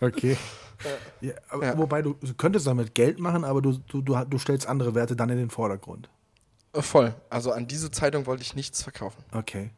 Okay. 0.01 0.37
Ja, 1.21 1.33
aber, 1.49 1.65
Ja. 1.65 1.77
Wobei 1.77 2.01
du, 2.01 2.15
du 2.15 2.33
könntest 2.33 2.67
damit 2.67 2.93
Geld 2.95 3.19
machen, 3.19 3.43
aber 3.45 3.61
du, 3.61 3.73
du, 3.87 4.01
du, 4.01 4.15
du 4.25 4.37
stellst 4.37 4.67
andere 4.67 4.95
Werte 4.95 5.15
dann 5.15 5.29
in 5.29 5.37
den 5.37 5.49
Vordergrund. 5.49 6.09
Äh, 6.73 6.81
Voll. 6.81 7.13
Also 7.29 7.51
an 7.51 7.67
diese 7.67 7.91
Zeitung 7.91 8.25
wollte 8.25 8.43
ich 8.43 8.55
nichts 8.55 8.83
verkaufen. 8.83 9.23
Okay. 9.31 9.69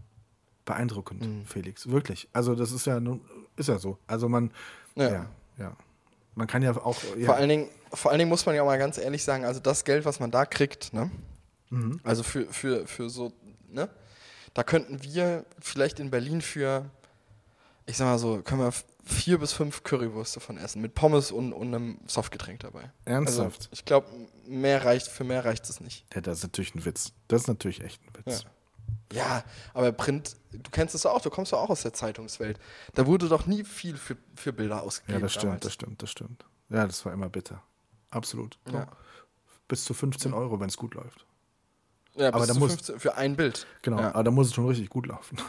Beeindruckend, 0.65 1.21
Mhm. 1.25 1.45
Felix. 1.45 1.87
Wirklich. 1.89 2.27
Also 2.33 2.55
das 2.55 2.71
ist 2.71 2.85
ja 2.87 2.99
nun, 2.99 3.21
ist 3.57 3.69
ja 3.69 3.77
so. 3.77 3.97
Also 4.07 4.29
man, 4.29 4.51
ja, 4.95 5.09
Ja. 5.11 5.25
ja. 5.59 5.77
Man 6.35 6.47
kann 6.47 6.63
ja 6.63 6.75
auch. 6.75 6.97
Ja. 7.17 7.27
Vor, 7.27 7.35
allen 7.35 7.49
Dingen, 7.49 7.69
vor 7.93 8.09
allen 8.09 8.17
Dingen 8.19 8.29
muss 8.29 8.45
man 8.47 8.55
ja 8.55 8.63
auch 8.63 8.65
mal 8.65 8.79
ganz 8.79 8.97
ehrlich 8.97 9.23
sagen, 9.23 9.45
also 9.45 9.59
das 9.59 9.83
Geld, 9.83 10.05
was 10.05 10.19
man 10.19 10.31
da 10.31 10.45
kriegt, 10.47 10.91
ne? 10.93 11.11
Mhm. 11.69 11.99
Also 12.03 12.23
für, 12.23 12.45
für, 12.47 12.87
für 12.87 13.09
so, 13.09 13.31
ne? 13.69 13.87
Da 14.53 14.63
könnten 14.63 15.01
wir 15.03 15.45
vielleicht 15.59 15.99
in 15.99 16.11
Berlin 16.11 16.41
für, 16.41 16.89
ich 17.85 17.97
sag 17.97 18.05
mal 18.05 18.19
so, 18.19 18.41
können 18.41 18.61
wir 18.61 18.73
vier 19.05 19.37
bis 19.39 19.51
fünf 19.51 19.83
Currywürste 19.83 20.39
von 20.39 20.57
essen, 20.57 20.81
mit 20.81 20.93
Pommes 20.95 21.31
und, 21.31 21.53
und 21.53 21.73
einem 21.73 21.99
Softgetränk 22.07 22.61
dabei. 22.61 22.91
Ernsthaft? 23.05 23.61
Also 23.63 23.69
ich 23.71 23.85
glaube, 23.85 24.07
mehr 24.45 24.85
reicht, 24.85 25.07
für 25.07 25.23
mehr 25.23 25.43
reicht 25.43 25.69
es 25.69 25.79
nicht. 25.81 26.05
Ja, 26.13 26.21
das 26.21 26.37
ist 26.39 26.43
natürlich 26.43 26.75
ein 26.75 26.85
Witz. 26.85 27.11
Das 27.27 27.41
ist 27.41 27.47
natürlich 27.47 27.81
echt 27.81 28.01
ein 28.03 28.25
Witz. 28.25 28.45
Ja, 29.11 29.43
aber 29.73 29.91
Print, 29.91 30.37
du 30.51 30.69
kennst 30.71 30.95
es 30.95 31.01
doch 31.01 31.11
auch, 31.13 31.21
du 31.21 31.29
kommst 31.29 31.51
doch 31.51 31.59
auch 31.59 31.69
aus 31.69 31.81
der 31.81 31.93
Zeitungswelt. 31.93 32.59
Da 32.95 33.05
wurde 33.05 33.27
doch 33.27 33.45
nie 33.45 33.63
viel 33.63 33.97
für, 33.97 34.17
für 34.35 34.53
Bilder 34.53 34.77
Ja, 34.77 34.81
ausgegeben. 34.81 35.21
das 35.21 35.31
stimmt, 35.33 35.43
damals. 35.45 35.61
das 35.63 35.73
stimmt, 35.73 36.01
das 36.03 36.09
stimmt. 36.09 36.45
Ja, 36.69 36.87
das 36.87 37.05
war 37.05 37.13
immer 37.13 37.29
bitter. 37.29 37.61
Absolut. 38.09 38.57
So. 38.67 38.77
Ja. 38.77 38.87
Bis 39.67 39.83
zu 39.85 39.93
15 39.93 40.33
Euro, 40.33 40.59
wenn 40.59 40.69
es 40.69 40.77
gut 40.77 40.93
läuft. 40.95 41.25
Ja, 42.15 42.31
Aber 42.33 42.45
da 42.45 42.53
muss- 42.53 42.73
15 42.73 42.99
für 42.99 43.15
ein 43.17 43.35
Bild. 43.35 43.65
Genau, 43.81 43.99
Ja. 43.99 44.09
aber 44.13 44.23
da 44.23 44.31
muss 44.31 44.47
es 44.47 44.53
schon 44.53 44.67
richtig 44.67 44.89
gut 44.89 45.07
laufen. 45.07 45.37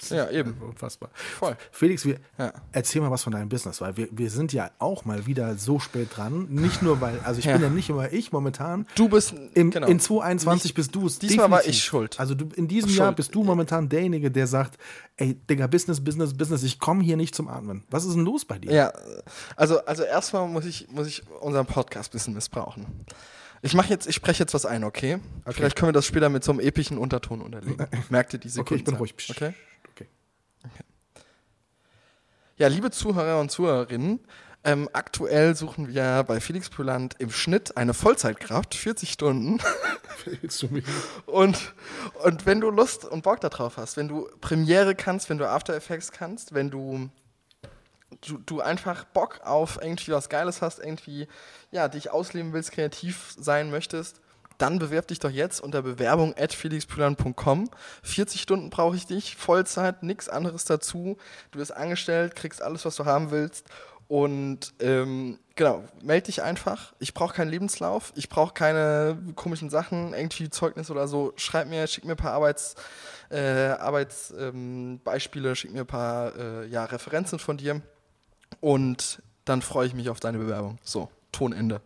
Das 0.00 0.08
Ja, 0.10 0.28
eben. 0.30 0.54
Unfassbar. 0.60 1.10
Voll. 1.38 1.56
Felix, 1.70 2.04
wir, 2.04 2.18
Ja. 2.38 2.52
erzähl 2.72 3.00
mal 3.00 3.10
was 3.12 3.22
von 3.22 3.32
deinem 3.32 3.48
Business, 3.48 3.80
weil 3.80 3.96
wir, 3.96 4.08
wir 4.10 4.30
sind 4.30 4.52
ja 4.52 4.72
auch 4.80 5.04
mal 5.04 5.26
wieder 5.26 5.56
so 5.56 5.78
spät 5.78 6.08
dran. 6.16 6.48
Nicht 6.50 6.82
nur, 6.82 7.00
weil, 7.00 7.20
also 7.20 7.38
ich 7.38 7.44
Ja. 7.44 7.52
bin 7.52 7.62
ja 7.62 7.70
nicht 7.70 7.88
immer 7.88 8.12
ich 8.12 8.32
momentan. 8.32 8.86
Du 8.96 9.08
bist, 9.08 9.34
Im, 9.54 9.70
genau. 9.70 9.86
In 9.86 10.00
2021 10.00 10.74
bist 10.74 10.92
du 10.96 11.06
es. 11.06 11.20
Diesmal 11.20 11.52
war 11.52 11.58
definitiv. 11.58 11.78
ich 11.78 11.84
schuld. 11.84 12.18
Also 12.18 12.34
du, 12.34 12.48
in 12.56 12.66
diesem 12.66 12.88
Schuld. 12.90 12.98
Jahr 12.98 13.12
bist 13.12 13.32
du 13.32 13.44
momentan 13.44 13.88
derjenige, 13.88 14.28
der 14.32 14.48
sagt, 14.48 14.76
ey, 15.18 15.34
Digga, 15.34 15.68
Business, 15.68 16.02
Business, 16.02 16.36
Business, 16.36 16.64
ich 16.64 16.80
komme 16.80 17.04
hier 17.04 17.16
nicht 17.16 17.36
zum 17.36 17.46
Atmen. 17.46 17.84
Was 17.88 18.04
ist 18.04 18.14
denn 18.16 18.24
los 18.24 18.44
bei 18.44 18.58
dir? 18.58 18.72
Ja, 18.72 18.92
also, 19.54 19.84
also 19.86 20.02
erstmal 20.02 20.48
muss 20.48 20.64
ich, 20.64 20.88
muss 20.90 21.06
ich 21.06 21.22
unseren 21.40 21.66
Podcast 21.66 22.10
ein 22.10 22.12
bisschen 22.12 22.34
missbrauchen. 22.34 22.86
Ich 23.66 23.74
mache 23.74 23.88
jetzt, 23.88 24.06
ich 24.06 24.14
spreche 24.14 24.42
jetzt 24.42 24.54
was 24.54 24.64
ein, 24.64 24.84
okay? 24.84 25.18
Vielleicht 25.48 25.76
können 25.76 25.88
wir 25.88 25.92
das 25.92 26.06
später 26.06 26.28
mit 26.28 26.44
so 26.44 26.52
einem 26.52 26.60
epischen 26.60 26.98
Unterton 26.98 27.42
unterlegen. 27.42 27.86
Merkt 28.10 28.32
ihr 28.32 28.38
diese 28.38 28.60
Okay, 28.60 28.76
ich 28.76 28.84
bin 28.84 28.94
ruhig. 28.94 29.16
Psst. 29.16 29.30
Okay? 29.30 29.54
okay. 29.90 30.06
Ja, 32.58 32.68
liebe 32.68 32.90
Zuhörer 32.90 33.40
und 33.40 33.50
Zuhörerinnen, 33.50 34.20
ähm, 34.64 34.88
aktuell 34.92 35.54
suchen 35.54 35.88
wir 35.88 36.24
bei 36.26 36.40
Felix 36.40 36.70
Püland 36.70 37.14
im 37.18 37.30
Schnitt 37.30 37.76
eine 37.76 37.94
Vollzeitkraft, 37.94 38.74
40 38.74 39.12
Stunden. 39.12 39.58
Willst 40.24 40.62
du 40.62 40.68
mich? 40.68 40.84
Und, 41.26 41.74
und 42.24 42.46
wenn 42.46 42.60
du 42.60 42.70
Lust 42.70 43.04
und 43.04 43.22
Bock 43.22 43.40
darauf 43.40 43.76
hast, 43.76 43.96
wenn 43.96 44.08
du 44.08 44.28
Premiere 44.40 44.94
kannst, 44.94 45.28
wenn 45.28 45.38
du 45.38 45.48
After 45.48 45.74
Effects 45.74 46.10
kannst, 46.10 46.54
wenn 46.54 46.70
du, 46.70 47.10
du, 48.26 48.38
du 48.38 48.60
einfach 48.60 49.04
Bock 49.04 49.40
auf 49.44 49.78
irgendwie 49.80 50.12
was 50.12 50.28
Geiles 50.28 50.62
hast, 50.62 50.78
irgendwie 50.78 51.28
ja, 51.70 51.88
dich 51.88 52.10
ausleben 52.10 52.52
willst, 52.52 52.72
kreativ 52.72 53.34
sein 53.36 53.70
möchtest, 53.70 54.20
dann 54.58 54.78
bewerb 54.78 55.08
dich 55.08 55.18
doch 55.18 55.30
jetzt 55.30 55.60
unter 55.60 55.82
bewerbung 55.82 56.34
at 56.38 56.52
felixpülan.com. 56.52 57.70
40 58.02 58.40
Stunden 58.40 58.70
brauche 58.70 58.96
ich 58.96 59.06
dich, 59.06 59.36
Vollzeit, 59.36 60.02
nichts 60.02 60.28
anderes 60.28 60.64
dazu. 60.64 61.16
Du 61.50 61.58
wirst 61.58 61.76
angestellt, 61.76 62.36
kriegst 62.36 62.62
alles, 62.62 62.84
was 62.84 62.96
du 62.96 63.04
haben 63.04 63.30
willst. 63.30 63.66
Und 64.08 64.72
ähm, 64.80 65.38
genau, 65.56 65.84
melde 66.00 66.26
dich 66.26 66.42
einfach. 66.42 66.94
Ich 67.00 67.12
brauche 67.12 67.34
keinen 67.34 67.50
Lebenslauf, 67.50 68.12
ich 68.14 68.28
brauche 68.28 68.54
keine 68.54 69.18
komischen 69.34 69.68
Sachen, 69.68 70.14
irgendwie 70.14 70.48
Zeugnis 70.48 70.90
oder 70.90 71.08
so. 71.08 71.32
Schreib 71.36 71.66
mir, 71.66 71.86
schick 71.88 72.04
mir 72.04 72.12
ein 72.12 72.16
paar 72.16 72.32
Arbeits, 72.32 72.76
äh, 73.30 73.40
Arbeitsbeispiele, 73.40 75.48
ähm, 75.48 75.54
schick 75.56 75.72
mir 75.72 75.80
ein 75.80 75.86
paar 75.86 76.36
äh, 76.36 76.66
ja, 76.68 76.84
Referenzen 76.84 77.40
von 77.40 77.56
dir. 77.56 77.82
Und 78.66 79.22
dann 79.44 79.62
freue 79.62 79.86
ich 79.86 79.94
mich 79.94 80.08
auf 80.10 80.18
deine 80.18 80.38
Bewerbung. 80.38 80.78
So, 80.82 81.08
Tonende. 81.30 81.80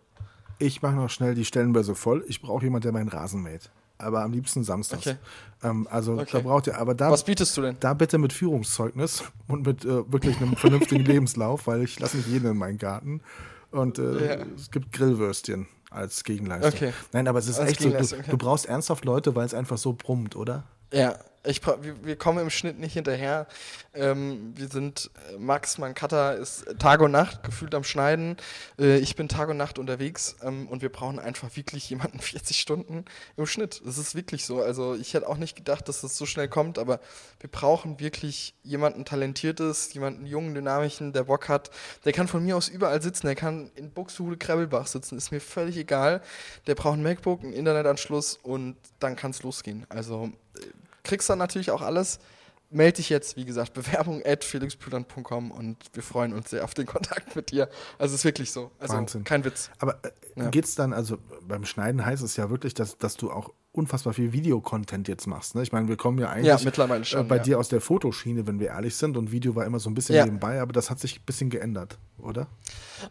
Ich 0.59 0.81
mache 0.81 0.95
noch 0.95 1.11
schnell 1.11 1.35
die 1.35 1.45
Stellenbörse 1.45 1.95
voll. 1.95 2.25
Ich 2.27 2.41
brauche 2.41 2.65
jemanden, 2.65 2.85
der 2.85 2.93
meinen 2.93 3.09
Rasen 3.11 3.43
mäht. 3.43 3.71
Aber 3.99 4.23
am 4.23 4.33
liebsten 4.33 4.65
samstags. 4.65 5.07
Okay. 5.07 5.17
Ähm, 5.63 5.87
also 5.91 6.17
da 6.17 6.23
Okay. 6.23 6.41
braucht 6.41 6.69
ihr, 6.69 6.79
aber 6.79 6.95
da, 6.95 7.11
Was 7.11 7.25
bietest 7.25 7.55
du 7.59 7.61
denn? 7.61 7.77
da 7.81 7.93
bitte 7.93 8.17
mit 8.17 8.33
Führungszeugnis 8.33 9.25
und 9.47 9.67
mit 9.67 9.85
äh, 9.85 10.11
wirklich 10.11 10.39
einem 10.39 10.57
vernünftigen 10.57 11.05
Lebenslauf, 11.13 11.67
weil 11.67 11.83
ich 11.83 12.01
lasse 12.01 12.17
nicht 12.17 12.29
jeden 12.31 12.51
in 12.51 12.57
meinen 12.57 12.79
Garten. 12.79 13.21
Und 13.73 13.99
äh, 13.99 14.39
Ja. 14.39 14.47
es 14.57 14.71
gibt 14.71 14.91
Grillwürstchen 14.93 15.67
als 15.91 16.25
Gegenleistung. 16.25 16.73
Okay. 16.73 16.93
Nein, 17.13 17.29
aber 17.29 17.41
es 17.41 17.47
ist 17.49 17.59
Als 17.59 17.73
echt 17.73 17.83
so, 17.83 17.91
du, 17.91 18.23
du 18.23 18.39
brauchst 18.39 18.65
ernsthaft 18.65 19.05
Leute, 19.05 19.35
weil 19.35 19.45
es 19.45 19.53
einfach 19.53 19.77
so 19.77 19.93
brummt, 19.93 20.35
oder? 20.35 20.65
Ja, 20.95 21.15
ich, 21.43 21.63
wir 21.67 22.17
kommen 22.17 22.39
im 22.39 22.51
Schnitt 22.51 22.79
nicht 22.79 22.93
hinterher. 22.93 23.47
Ähm, 23.95 24.53
wir 24.57 24.69
sind, 24.69 25.11
äh, 25.31 25.39
Max, 25.39 25.79
mein 25.79 25.95
Cutter, 25.95 26.37
ist 26.37 26.67
Tag 26.79 27.01
und 27.01 27.13
Nacht 27.13 27.43
gefühlt 27.43 27.75
am 27.75 27.83
Schneiden. 27.83 28.37
Äh, 28.79 28.99
ich 28.99 29.17
bin 29.17 29.29
Tag 29.29 29.49
und 29.49 29.57
Nacht 29.57 29.79
unterwegs 29.79 30.37
ähm, 30.43 30.69
und 30.69 30.83
wir 30.83 30.91
brauchen 30.91 31.19
einfach 31.19 31.57
wirklich 31.57 31.89
jemanden 31.89 32.21
40 32.21 32.61
Stunden 32.61 33.07
im 33.37 33.47
Schnitt. 33.47 33.81
Das 33.85 33.97
ist 33.97 34.15
wirklich 34.15 34.45
so. 34.45 34.61
Also 34.61 34.95
ich 34.95 35.15
hätte 35.15 35.29
auch 35.29 35.39
nicht 35.39 35.57
gedacht, 35.57 35.89
dass 35.89 36.03
das 36.03 36.19
so 36.19 36.27
schnell 36.27 36.49
kommt, 36.49 36.79
aber 36.79 37.01
wir 37.41 37.51
brauchen 37.51 38.01
wirklich 38.01 38.55
jemanden 38.63 39.07
Talentiertes, 39.07 39.95
jemanden 39.95 40.27
jungen, 40.27 40.55
dynamischen, 40.55 41.15
der 41.15 41.25
Bock 41.25 41.49
hat. 41.49 41.71
Der 42.05 42.13
kann 42.13 42.29
von 42.29 42.45
mir 42.45 42.57
aus 42.57 42.69
überall 42.69 43.01
sitzen. 43.01 43.27
Der 43.27 43.35
kann 43.35 43.71
in 43.77 43.91
Buxtehude, 43.91 44.37
Krebbelbach 44.37 44.87
sitzen. 44.87 45.17
Ist 45.17 45.33
mir 45.33 45.41
völlig 45.41 45.79
egal. 45.79 46.21
Der 46.67 46.75
braucht 46.75 46.99
ein 46.99 47.03
MacBook, 47.03 47.43
einen 47.43 47.55
Internetanschluss 47.55 48.39
und 48.43 48.77
dann 48.99 49.17
kann 49.17 49.31
es 49.31 49.43
losgehen. 49.43 49.87
Also 49.89 50.31
äh, 50.57 50.67
kriegst 51.03 51.29
dann 51.31 51.39
natürlich 51.39 51.71
auch 51.71 51.83
alles. 51.83 52.19
Meld 52.73 52.99
dich 52.99 53.09
jetzt, 53.09 53.37
wie 53.37 53.45
gesagt, 53.45 53.73
Bewerbung 53.75 54.23
at 54.25 54.45
felixpüland.com 54.45 55.51
und 55.51 55.77
wir 55.93 56.03
freuen 56.03 56.33
uns 56.33 56.51
sehr 56.51 56.63
auf 56.65 56.73
den 56.75 56.87
Kontakt 56.87 57.35
mit 57.35 57.51
dir. 57.51 57.69
Also 57.99 58.15
es 58.15 58.21
ist 58.21 58.25
wirklich 58.25 58.53
so. 58.53 58.71
Also 58.79 58.95
Wahnsinn. 58.95 59.25
kein 59.25 59.45
Witz. 59.45 59.71
Aber 59.79 59.99
äh, 60.05 60.11
Ja. 60.37 60.51
geht's 60.51 60.77
dann, 60.77 60.93
also 60.93 61.19
beim 61.43 61.65
Schneiden 61.65 62.05
heißt 62.07 62.23
es 62.23 62.37
ja 62.37 62.49
wirklich, 62.51 62.75
dass, 62.75 62.97
dass 62.99 63.17
du 63.17 63.31
auch 63.33 63.51
unfassbar 63.73 64.13
viel 64.15 64.33
Videocontent 64.33 65.07
jetzt 65.07 65.27
machst. 65.29 65.55
Ne? 65.55 65.63
Ich 65.63 65.71
meine, 65.71 65.87
wir 65.87 65.97
kommen 65.97 66.19
ja 66.19 66.29
eigentlich 66.31 66.47
Ja, 66.47 66.59
mittlerweile 66.65 67.03
äh, 67.03 67.05
schon. 67.05 67.29
bei 67.29 67.37
ja. 67.37 67.43
dir 67.43 67.59
aus 67.59 67.69
der 67.69 67.81
Fotoschiene, 67.81 68.47
wenn 68.49 68.59
wir 68.59 68.69
ehrlich 68.69 68.97
sind. 68.97 69.17
Und 69.17 69.31
Video 69.31 69.55
war 69.55 69.65
immer 69.65 69.79
so 69.79 69.89
ein 69.89 69.95
bisschen 69.95 70.17
Ja. 70.17 70.25
nebenbei, 70.25 70.61
aber 70.61 70.73
das 70.73 70.91
hat 70.91 70.99
sich 70.99 71.21
ein 71.21 71.25
bisschen 71.25 71.51
geändert, 71.51 71.97
oder? 72.19 72.49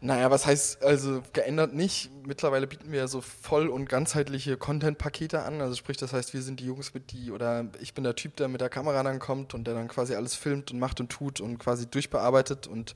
Naja, 0.02 0.30
was 0.32 0.46
heißt, 0.46 0.84
also 0.84 1.22
geändert 1.32 1.74
nicht. 1.74 2.12
Mittlerweile 2.28 2.68
bieten 2.68 2.92
wir 2.92 3.00
ja 3.00 3.08
so 3.08 3.22
voll- 3.22 3.70
und 3.70 3.88
ganzheitliche 3.88 4.58
Content-Pakete 4.58 5.44
an. 5.44 5.62
Also 5.62 5.76
sprich, 5.76 5.96
das 5.96 6.12
heißt, 6.12 6.34
wir 6.34 6.42
sind 6.42 6.60
die 6.60 6.66
Jungs 6.66 6.94
mit 6.94 7.14
die, 7.14 7.32
oder 7.32 7.68
ich 7.80 7.94
bin 7.94 8.04
der 8.04 8.16
Typ, 8.16 8.36
der 8.36 8.50
mit 8.50 8.60
der 8.60 8.70
Kamera 8.70 9.02
dann 9.02 9.20
kommt 9.20 9.54
und 9.54 9.66
der 9.66 9.76
dann 9.76 9.88
quasi 9.88 10.14
alles 10.16 10.36
filmt 10.36 10.72
und 10.72 10.80
macht 10.80 11.00
und 11.00 11.10
tut 11.10 11.40
und 11.40 11.58
quasi 11.58 11.88
durchbearbeitet 11.88 12.68
und 12.68 12.96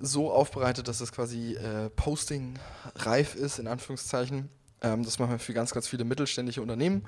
so 0.00 0.32
aufbereitet, 0.32 0.88
dass 0.88 1.02
es 1.02 1.12
quasi 1.12 1.54
äh, 1.56 1.90
Posting 1.90 2.54
reif 2.96 3.34
ist, 3.34 3.58
in 3.58 3.66
Anführungszeichen. 3.66 4.48
Ähm, 4.82 5.04
das 5.04 5.18
machen 5.18 5.32
wir 5.32 5.38
für 5.38 5.54
ganz, 5.54 5.72
ganz 5.72 5.88
viele 5.88 6.04
mittelständische 6.04 6.62
Unternehmen. 6.62 7.04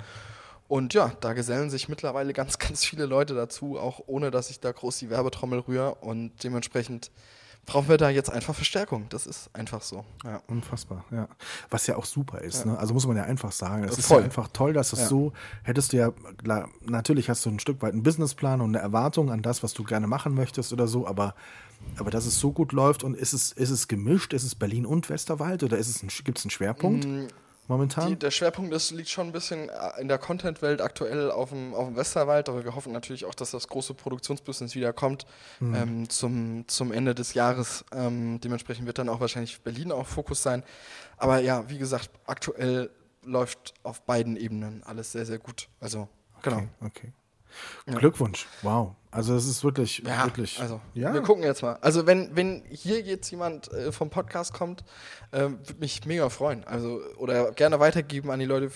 Und 0.68 0.92
ja, 0.92 1.12
da 1.20 1.32
gesellen 1.32 1.70
sich 1.70 1.88
mittlerweile 1.88 2.32
ganz, 2.32 2.58
ganz 2.58 2.84
viele 2.84 3.06
Leute 3.06 3.34
dazu, 3.34 3.78
auch 3.78 4.00
ohne 4.06 4.30
dass 4.30 4.50
ich 4.50 4.60
da 4.60 4.70
groß 4.70 4.98
die 4.98 5.10
Werbetrommel 5.10 5.60
rühre. 5.60 5.94
Und 5.96 6.44
dementsprechend 6.44 7.10
brauchen 7.64 7.88
wir 7.88 7.98
da 7.98 8.08
jetzt 8.08 8.30
einfach 8.30 8.54
Verstärkung. 8.54 9.06
Das 9.10 9.26
ist 9.26 9.50
einfach 9.52 9.82
so. 9.82 10.04
Ja. 10.24 10.42
Unfassbar, 10.46 11.04
ja. 11.10 11.28
Was 11.68 11.86
ja 11.86 11.96
auch 11.96 12.06
super 12.06 12.40
ist, 12.40 12.64
ne? 12.64 12.78
Also 12.78 12.94
muss 12.94 13.06
man 13.06 13.16
ja 13.16 13.24
einfach 13.24 13.52
sagen. 13.52 13.84
Es 13.84 13.98
ist 13.98 14.10
ja 14.10 14.18
einfach 14.18 14.48
toll, 14.48 14.72
dass 14.72 14.92
es 14.92 15.00
Ja. 15.00 15.06
so, 15.06 15.32
hättest 15.64 15.92
du 15.92 15.98
ja, 15.98 16.12
klar, 16.42 16.70
natürlich 16.82 17.28
hast 17.28 17.44
du 17.44 17.50
ein 17.50 17.58
Stück 17.60 17.82
weit 17.82 17.92
einen 17.92 18.02
Businessplan 18.02 18.62
und 18.62 18.74
eine 18.74 18.82
Erwartung 18.82 19.30
an 19.30 19.42
das, 19.42 19.62
was 19.62 19.74
du 19.74 19.84
gerne 19.84 20.06
machen 20.06 20.34
möchtest 20.34 20.72
oder 20.72 20.88
so, 20.88 21.06
aber, 21.06 21.34
aber 21.98 22.10
dass 22.10 22.24
es 22.24 22.40
so 22.40 22.52
gut 22.52 22.72
läuft 22.72 23.04
und 23.04 23.14
ist 23.14 23.34
es, 23.34 23.52
ist 23.52 23.70
es 23.70 23.86
gemischt, 23.86 24.32
ist 24.32 24.44
es 24.44 24.54
Berlin 24.54 24.86
und 24.86 25.10
Westerwald 25.10 25.62
oder 25.62 25.76
ist 25.76 25.88
es 25.88 26.02
ein, 26.02 26.08
gibt 26.24 26.38
es 26.38 26.44
einen 26.44 26.50
Schwerpunkt 26.50 27.06
momentan? 27.68 28.08
Die, 28.08 28.16
der 28.16 28.30
Schwerpunkt 28.30 28.72
das 28.72 28.90
liegt 28.90 29.08
schon 29.08 29.28
ein 29.28 29.32
bisschen 29.32 29.68
äh, 29.68 30.00
in 30.00 30.08
der 30.08 30.18
Content-Welt 30.18 30.80
aktuell 30.80 31.30
auf 31.30 31.50
dem, 31.50 31.74
auf 31.74 31.86
dem 31.86 31.96
Westerwald, 31.96 32.48
aber 32.48 32.64
wir 32.64 32.74
hoffen 32.74 32.92
natürlich 32.92 33.24
auch, 33.24 33.34
dass 33.34 33.52
das 33.52 33.68
große 33.68 33.94
Produktionsbusiness 33.94 34.74
wieder 34.74 34.92
kommt 34.92 35.26
ähm, 35.60 36.08
zum, 36.08 36.66
zum 36.66 36.92
Ende 36.92 37.14
des 37.14 37.34
Jahres. 37.34 37.84
Ähm, 37.92 38.40
dementsprechend 38.40 38.86
wird 38.86 38.98
dann 38.98 39.08
auch 39.08 39.20
wahrscheinlich 39.20 39.60
Berlin 39.60 39.92
auch 39.92 40.06
Fokus 40.06 40.42
sein. 40.42 40.64
Aber 41.16 41.38
ja, 41.40 41.68
wie 41.68 41.78
gesagt, 41.78 42.10
aktuell 42.26 42.90
läuft 43.22 43.74
auf 43.82 44.02
beiden 44.02 44.36
Ebenen 44.36 44.82
alles 44.84 45.12
sehr, 45.12 45.26
sehr 45.26 45.38
gut. 45.38 45.68
Also, 45.80 46.08
genau. 46.42 46.62
Okay, 46.80 47.12
okay. 47.86 47.98
Glückwunsch, 47.98 48.46
wow. 48.62 48.94
Also 49.10 49.34
es 49.34 49.46
ist 49.46 49.64
wirklich, 49.64 50.02
Ja, 50.06 50.24
wirklich. 50.24 50.60
also 50.60 50.80
ja, 50.94 51.14
wir 51.14 51.22
gucken 51.22 51.42
jetzt 51.42 51.62
mal. 51.62 51.78
Also 51.80 52.06
wenn, 52.06 52.36
wenn 52.36 52.62
hier 52.68 53.00
jetzt 53.00 53.30
jemand 53.30 53.72
äh, 53.72 53.90
vom 53.90 54.10
Podcast 54.10 54.52
kommt, 54.52 54.84
ähm, 55.32 55.58
würde 55.66 55.80
mich 55.80 56.04
mega 56.04 56.28
freuen. 56.28 56.64
Also 56.64 57.00
oder 57.16 57.52
gerne 57.52 57.80
weitergeben 57.80 58.30
an 58.30 58.38
die 58.38 58.44
Leute. 58.44 58.70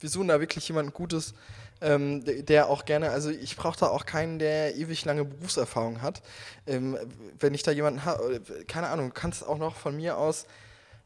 Wir 0.00 0.10
suchen 0.10 0.28
da 0.28 0.40
wirklich 0.40 0.66
jemanden 0.66 0.92
Gutes, 0.92 1.34
ähm, 1.80 2.24
der, 2.24 2.68
auch 2.68 2.84
gerne, 2.84 3.10
also 3.10 3.30
ich 3.30 3.56
brauche 3.56 3.78
da 3.78 3.86
auch 3.86 4.06
keinen, 4.06 4.38
der 4.38 4.76
ewig 4.76 5.04
lange 5.04 5.24
Berufserfahrung 5.24 6.02
hat. 6.02 6.22
Ähm, 6.66 6.96
wenn 7.38 7.54
ich 7.54 7.62
da 7.62 7.70
jemanden 7.70 8.04
habe, 8.04 8.42
keine 8.66 8.88
Ahnung, 8.88 9.12
kannst 9.14 9.46
auch 9.46 9.58
noch 9.58 9.76
von 9.76 9.94
mir 9.94 10.16
aus, 10.16 10.46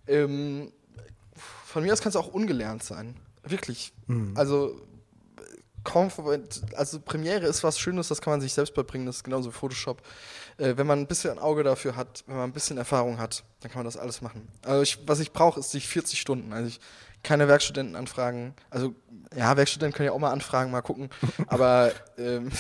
ähm, 0.07 0.73
von 1.35 1.83
mir 1.83 1.93
aus 1.93 2.01
kannst 2.01 2.17
du 2.17 2.21
auch 2.21 2.29
ungelernt 2.29 2.83
sein. 2.83 3.17
Wirklich. 3.43 3.93
Also 4.35 4.81
kaum, 5.85 6.11
also 6.77 7.01
Premiere 7.01 7.47
ist 7.47 7.65
was 7.65 7.79
Schönes, 7.79 8.09
das 8.09 8.21
kann 8.21 8.33
man 8.33 8.41
sich 8.41 8.53
selbst 8.53 8.75
beibringen, 8.75 9.07
das 9.07 9.17
ist 9.17 9.25
genauso 9.25 9.51
wie 9.51 9.55
Photoshop. 9.55 10.03
Äh, 10.59 10.77
wenn 10.77 10.87
man 10.87 11.01
ein 11.01 11.07
bisschen 11.07 11.31
ein 11.31 11.39
Auge 11.39 11.63
dafür 11.63 11.97
hat, 11.97 12.25
wenn 12.27 12.37
man 12.37 12.51
ein 12.51 12.53
bisschen 12.53 12.79
Erfahrung 12.79 13.19
hat, 13.19 13.45
dann 13.61 13.71
kann 13.71 13.81
man 13.81 13.87
das 13.87 13.97
alles 13.97 14.21
machen. 14.21 14.49
Also 14.65 14.83
ich, 14.83 14.99
was 15.07 15.21
ich 15.21 15.33
brauche, 15.33 15.61
ist 15.61 15.73
die 15.73 15.81
40 15.81 16.21
Stunden. 16.21 16.53
Also 16.53 16.69
ich 16.69 16.81
keine 17.23 17.49
Werkstudenten 17.49 17.97
anfragen. 17.97 18.55
Also 18.71 18.95
ja, 19.37 19.57
Werkstudenten 19.57 19.97
können 19.97 20.07
ja 20.07 20.13
auch 20.13 20.19
mal 20.19 20.33
anfragen, 20.33 20.71
mal 20.71 20.81
gucken. 20.81 21.11
aber, 21.47 21.93
ähm, 22.19 22.51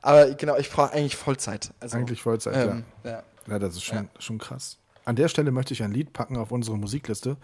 aber 0.00 0.32
genau, 0.34 0.56
ich 0.56 0.70
brauche 0.70 0.92
eigentlich 0.92 1.16
Vollzeit. 1.16 1.72
Also, 1.80 1.96
Eigentlich 1.96 2.22
Vollzeit, 2.22 2.56
ähm, 2.56 2.84
ja. 3.04 3.10
ja. 3.10 3.22
Ja, 3.48 3.58
das 3.58 3.74
ist 3.74 3.82
schon, 3.82 4.08
schon 4.18 4.38
krass. 4.38 4.78
An 5.04 5.16
der 5.16 5.28
Stelle 5.28 5.50
möchte 5.50 5.74
ich 5.74 5.82
ein 5.82 5.90
Lied 5.90 6.12
packen 6.12 6.36
auf 6.36 6.52
unsere 6.52 6.78
Musikliste. 6.78 7.36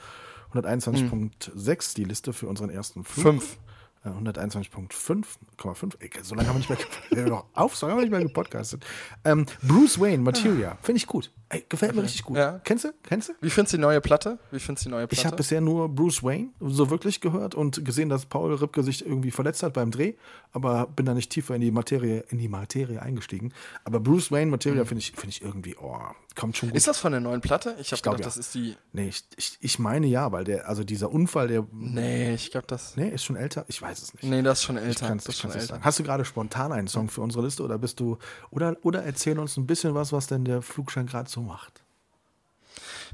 121.6, 0.54 1.94
die 1.96 2.04
Liste 2.04 2.32
für 2.32 2.46
unseren 2.46 2.70
ersten 2.70 3.04
Flug. 3.04 3.24
Fünf. 3.24 3.58
Äh, 4.04 4.08
121.5,5. 4.10 5.94
Ey, 6.00 6.10
So 6.22 6.34
lange 6.34 6.48
haben 6.48 6.62
wir 6.62 6.76
nicht 6.76 7.10
mehr, 7.10 7.44
auf, 7.54 7.76
so 7.76 7.86
lange 7.86 7.92
haben 7.94 7.98
wir 7.98 8.02
nicht 8.08 8.18
mehr 8.18 8.22
gepodcastet. 8.28 8.84
Ähm, 9.24 9.46
Bruce 9.62 10.00
Wayne, 10.00 10.22
Materia, 10.22 10.78
finde 10.82 10.98
ich 10.98 11.06
gut. 11.06 11.32
Ey, 11.50 11.64
gefällt 11.68 11.94
mir 11.94 12.02
richtig 12.02 12.24
gut. 12.24 12.36
Ja. 12.36 12.60
Kennst 12.62 12.84
du? 12.84 12.88
Kennst 13.02 13.30
du? 13.30 13.32
Wie 13.40 13.48
findest 13.48 13.72
du 13.72 13.78
die 13.78 13.80
neue 13.80 14.02
Platte? 14.02 14.38
Wie 14.50 14.60
findest 14.60 14.84
du 14.84 14.90
die 14.90 14.94
neue 14.94 15.06
Platte? 15.06 15.18
Ich 15.20 15.24
habe 15.24 15.36
bisher 15.36 15.62
nur 15.62 15.88
Bruce 15.88 16.22
Wayne 16.22 16.48
so 16.60 16.90
wirklich 16.90 17.22
gehört 17.22 17.54
und 17.54 17.82
gesehen, 17.86 18.10
dass 18.10 18.26
Paul 18.26 18.52
Ripke 18.54 18.82
sich 18.82 19.06
irgendwie 19.06 19.30
verletzt 19.30 19.62
hat 19.62 19.72
beim 19.72 19.90
Dreh, 19.90 20.12
aber 20.52 20.86
bin 20.88 21.06
da 21.06 21.14
nicht 21.14 21.30
tiefer 21.30 21.54
in 21.54 21.62
die 21.62 21.70
Materie, 21.70 22.22
in 22.28 22.36
die 22.36 22.48
Materie 22.48 23.00
eingestiegen. 23.00 23.52
Aber 23.84 23.98
Bruce 23.98 24.30
Wayne 24.30 24.50
Materia 24.50 24.84
finde 24.84 25.00
ich, 25.00 25.12
finde 25.12 25.28
ich 25.30 25.40
irgendwie, 25.40 25.74
oh, 25.80 25.98
kommt 26.34 26.58
schon 26.58 26.68
gut. 26.68 26.76
ist 26.76 26.86
das 26.86 26.98
von 26.98 27.12
der 27.12 27.20
neuen 27.22 27.40
Platte? 27.40 27.76
Ich 27.80 27.92
habe 27.92 28.02
gedacht, 28.02 28.20
ja. 28.20 28.24
das 28.26 28.36
ist 28.36 28.54
die. 28.54 28.76
nee, 28.92 29.08
ich, 29.08 29.24
ich, 29.38 29.56
ich 29.60 29.78
meine 29.78 30.06
ja, 30.06 30.30
weil 30.32 30.44
der, 30.44 30.68
also 30.68 30.84
dieser 30.84 31.10
Unfall, 31.10 31.48
der, 31.48 31.66
Nee, 31.72 32.34
ich 32.34 32.50
glaube, 32.50 32.66
das. 32.66 32.94
nee, 32.96 33.08
ist 33.08 33.24
schon 33.24 33.36
älter. 33.36 33.64
Ich 33.68 33.80
weiß 33.80 34.02
es 34.02 34.12
nicht. 34.12 34.24
Nee, 34.24 34.42
das 34.42 34.58
ist 34.58 34.64
schon 34.64 34.76
Ich 34.76 34.82
älter. 34.82 35.08
kann's- 35.08 35.24
das 35.24 35.34
ich 35.36 35.40
schon 35.40 35.50
kann's 35.50 35.62
älter. 35.62 35.74
sagen. 35.76 35.84
Hast 35.84 35.98
du 35.98 36.02
gerade 36.02 36.26
spontan 36.26 36.72
einen 36.72 36.88
Song 36.88 37.08
für 37.08 37.22
unsere 37.22 37.42
Liste 37.44 37.62
oder 37.62 37.78
bist 37.78 37.98
du 38.00 38.18
oder 38.50 38.76
oder 38.82 39.02
erzähl 39.02 39.38
uns 39.38 39.56
ein 39.56 39.66
bisschen 39.66 39.94
was, 39.94 40.12
was 40.12 40.26
denn 40.26 40.44
der 40.44 40.60
Flugschein 40.60 41.06
gerade 41.06 41.30
so 41.30 41.37
macht? 41.42 41.82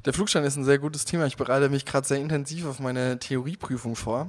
Der 0.05 0.13
Flugschein 0.13 0.45
ist 0.45 0.57
ein 0.57 0.65
sehr 0.65 0.79
gutes 0.79 1.05
Thema. 1.05 1.27
Ich 1.27 1.37
bereite 1.37 1.69
mich 1.71 1.85
gerade 1.87 2.07
sehr 2.07 2.19
intensiv 2.19 2.67
auf 2.67 2.79
meine 2.81 3.19
Theorieprüfung 3.19 3.97
vor. 3.97 4.29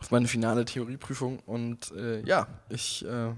auf 0.00 0.10
meine 0.10 0.28
finale 0.28 0.64
Theorieprüfung. 0.64 1.38
Und 1.46 1.92
äh, 1.92 2.20
ja, 2.26 2.46
ich, 2.68 3.04
äh, 3.06 3.32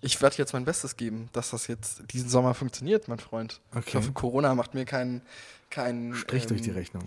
ich 0.00 0.20
werde 0.20 0.36
jetzt 0.36 0.52
mein 0.52 0.64
Bestes 0.64 0.96
geben, 0.96 1.28
dass 1.32 1.50
das 1.50 1.66
jetzt 1.66 2.02
diesen 2.12 2.28
Sommer 2.28 2.54
funktioniert, 2.54 3.08
mein 3.08 3.18
Freund. 3.18 3.60
Ich 3.72 3.76
Okay. 3.78 3.96
hoffe, 3.98 4.12
Corona 4.12 4.54
macht 4.54 4.74
mir 4.74 4.84
keinen 4.84 5.22
keinen 5.68 6.14
Strich 6.14 6.46
durch 6.46 6.62
die 6.62 6.70
ähm, 6.70 6.76
Rechnung. 6.76 7.02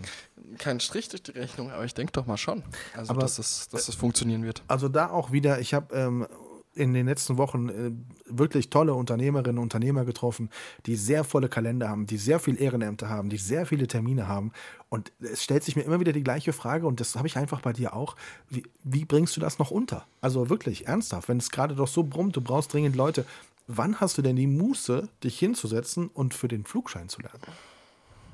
Keinen 0.58 0.80
Strich 0.80 1.08
durch 1.08 1.22
die 1.22 1.30
Rechnung, 1.30 1.70
aber 1.70 1.84
ich 1.86 1.94
denke 1.94 2.12
doch 2.12 2.26
mal 2.26 2.36
schon. 2.36 2.62
Also, 2.94 3.12
Aber- 3.12 3.22
dass, 3.22 3.36
das, 3.36 3.68
dass 3.70 3.86
das 3.86 3.94
funktionieren 3.94 4.42
wird. 4.44 4.62
Also 4.68 4.88
da 4.90 5.08
auch 5.08 5.32
wieder, 5.32 5.60
ich 5.60 5.72
habe 5.72 5.94
ähm, 5.96 6.26
in 6.74 6.94
den 6.94 7.06
letzten 7.06 7.36
Wochen 7.36 7.68
äh, 7.68 7.90
wirklich 8.26 8.70
tolle 8.70 8.94
Unternehmerinnen 8.94 9.58
und 9.58 9.64
Unternehmer 9.64 10.04
getroffen, 10.04 10.50
die 10.86 10.96
sehr 10.96 11.24
volle 11.24 11.48
Kalender 11.48 11.88
haben, 11.88 12.06
die 12.06 12.16
sehr 12.16 12.38
viel 12.38 12.60
Ehrenämter 12.60 13.08
haben, 13.08 13.28
die 13.28 13.38
sehr 13.38 13.66
viele 13.66 13.86
Termine 13.86 14.28
haben. 14.28 14.52
Und 14.88 15.12
es 15.20 15.42
stellt 15.42 15.64
sich 15.64 15.76
mir 15.76 15.82
immer 15.82 16.00
wieder 16.00 16.12
die 16.12 16.22
gleiche 16.22 16.52
Frage, 16.52 16.86
und 16.86 17.00
das 17.00 17.16
habe 17.16 17.26
ich 17.26 17.36
einfach 17.36 17.60
bei 17.60 17.72
dir 17.72 17.94
auch. 17.94 18.16
Wie, 18.48 18.62
wie 18.84 19.04
bringst 19.04 19.36
du 19.36 19.40
das 19.40 19.58
noch 19.58 19.70
unter? 19.70 20.06
Also 20.20 20.48
wirklich, 20.48 20.86
ernsthaft, 20.86 21.28
wenn 21.28 21.38
es 21.38 21.50
gerade 21.50 21.74
doch 21.74 21.88
so 21.88 22.04
brummt, 22.04 22.36
du 22.36 22.40
brauchst 22.40 22.72
dringend 22.72 22.96
Leute. 22.96 23.24
Wann 23.66 24.00
hast 24.00 24.18
du 24.18 24.22
denn 24.22 24.36
die 24.36 24.48
Muße, 24.48 25.08
dich 25.22 25.38
hinzusetzen 25.38 26.08
und 26.08 26.34
für 26.34 26.48
den 26.48 26.64
Flugschein 26.64 27.08
zu 27.08 27.20
lernen? 27.20 27.40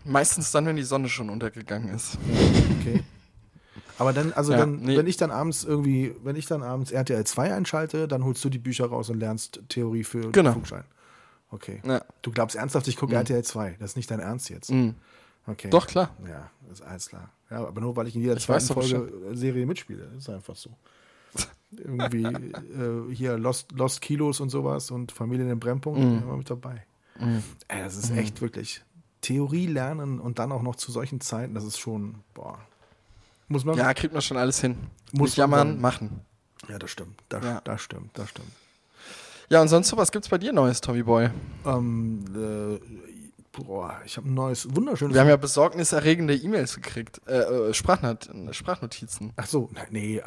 Meistens 0.05 0.53
dann, 0.53 0.66
wenn 0.66 0.77
die 0.77 0.83
Sonne 0.83 1.09
schon 1.09 1.31
untergegangen 1.31 1.94
ist. 1.94 2.18
Okay. 2.81 3.03
Aber 3.98 4.12
dann, 4.12 4.32
also 4.35 4.52
Ja, 4.52 4.59
dann, 4.59 4.80
nee. 4.80 4.96
wenn 4.96 5.06
ich 5.06 5.16
dann 5.16 5.30
abends 5.30 5.64
irgendwie, 5.64 6.14
wenn 6.22 6.37
ich 6.37 6.46
dann 6.46 6.62
abends 6.62 6.90
RTL 6.92 7.24
2 7.24 7.54
einschalte, 7.54 8.06
dann 8.09 8.24
holst 8.24 8.44
du 8.44 8.48
die 8.50 8.59
Bücher 8.59 8.87
raus 8.87 9.09
und 9.11 9.18
lernst 9.18 9.61
Theorie 9.68 10.04
für 10.04 10.20
den 10.20 10.32
Genau. 10.32 10.52
Flugschein. 10.52 10.85
Okay. 11.50 11.80
Ja. 11.87 12.02
Du 12.22 12.30
glaubst 12.30 12.56
ernsthaft, 12.56 12.88
ich 12.88 12.96
gucke 12.96 13.14
RTL 13.14 13.42
2. 13.44 13.76
Das 13.78 13.90
ist 13.92 13.96
nicht 13.96 14.11
dein 14.11 14.20
Ernst 14.20 14.50
jetzt. 14.50 14.70
Mhm. 14.70 14.94
Okay. 15.46 15.70
Doch, 15.70 15.87
klar. 15.87 16.11
Ja, 16.28 16.50
ist 16.72 16.82
alles 16.82 17.09
klar. 17.09 17.30
Ja, 17.50 17.64
aber 17.66 17.80
nur 17.80 17.94
weil 17.96 18.09
ich 18.09 18.16
in 18.16 18.22
jeder 18.22 18.37
Ich 18.37 18.42
zweiten 18.44 18.66
Folge 18.66 19.12
Serie 19.32 19.64
mitspiele. 19.64 20.11
ist 20.18 20.28
einfach 20.28 20.56
so. 20.56 20.70
Irgendwie 21.70 22.24
äh, 23.11 23.14
hier 23.14 23.38
Lost, 23.38 23.72
Lost 23.72 24.00
Kilos 24.00 24.40
und 24.40 24.50
sowas 24.50 24.90
und 24.90 25.12
Familien 25.12 25.48
im 25.50 25.61
Brennpunkt, 25.61 26.00
Mhm. 26.00 26.22
immer 26.22 26.37
mit 26.37 26.50
dabei. 26.50 26.85
Ey, 27.68 27.80
das 27.82 27.96
ist 27.96 28.11
echt 28.11 28.42
wirklich 28.42 28.82
Theorie 29.22 29.66
lernen 29.66 30.20
und 30.20 30.38
dann 30.38 30.52
auch 30.52 30.61
noch 30.62 30.76
zu 30.76 30.92
solchen 30.92 31.20
Zeiten, 31.22 31.54
das 31.54 31.64
ist 31.64 31.78
schon, 31.78 32.16
boah. 32.35 32.59
Muss 33.48 33.64
man, 33.64 33.76
Ja, 33.76 33.94
kriegt 33.94 34.12
man 34.12 34.22
schon 34.22 34.37
alles 34.37 34.61
hin. 34.61 34.76
Muss 35.12 35.30
Nicht 35.30 35.38
man 35.38 35.50
jammern, 35.50 35.68
dann- 35.68 35.80
machen. 35.80 36.20
Ja, 36.68 36.78
das 36.78 36.90
stimmt. 36.90 37.22
Das, 37.28 37.44
Ja. 37.44 37.61
das 37.62 37.80
stimmt, 37.80 38.11
das 38.18 38.30
stimmt. 38.30 38.50
Ja, 39.48 39.62
und 39.62 39.68
sonst 39.68 39.88
so, 39.88 39.96
was 39.96 40.11
gibt's 40.11 40.28
bei 40.28 40.38
dir 40.38 40.52
Neues, 40.52 40.80
Tommy 40.80 41.04
Boy? 41.04 41.30
Ähm, 41.64 42.24
äh, 42.35 42.80
boah, 43.52 44.00
ich 44.04 44.16
habe 44.16 44.28
ein 44.28 44.35
neues, 44.35 44.66
wunderschönes. 44.74 45.14
Wir 45.14 45.20
haben 45.20 45.28
ja 45.28 45.37
besorgniserregende 45.37 46.35
E-Mails 46.35 46.74
gekriegt. 46.74 47.20
Äh, 47.28 47.38
äh, 47.68 47.74
Sprachnot 47.74 48.28
Sprachnotizen. 48.50 49.32
Ach 49.37 49.46
so, 49.46 49.70
nee, 49.90 50.16
äh, 50.18 50.22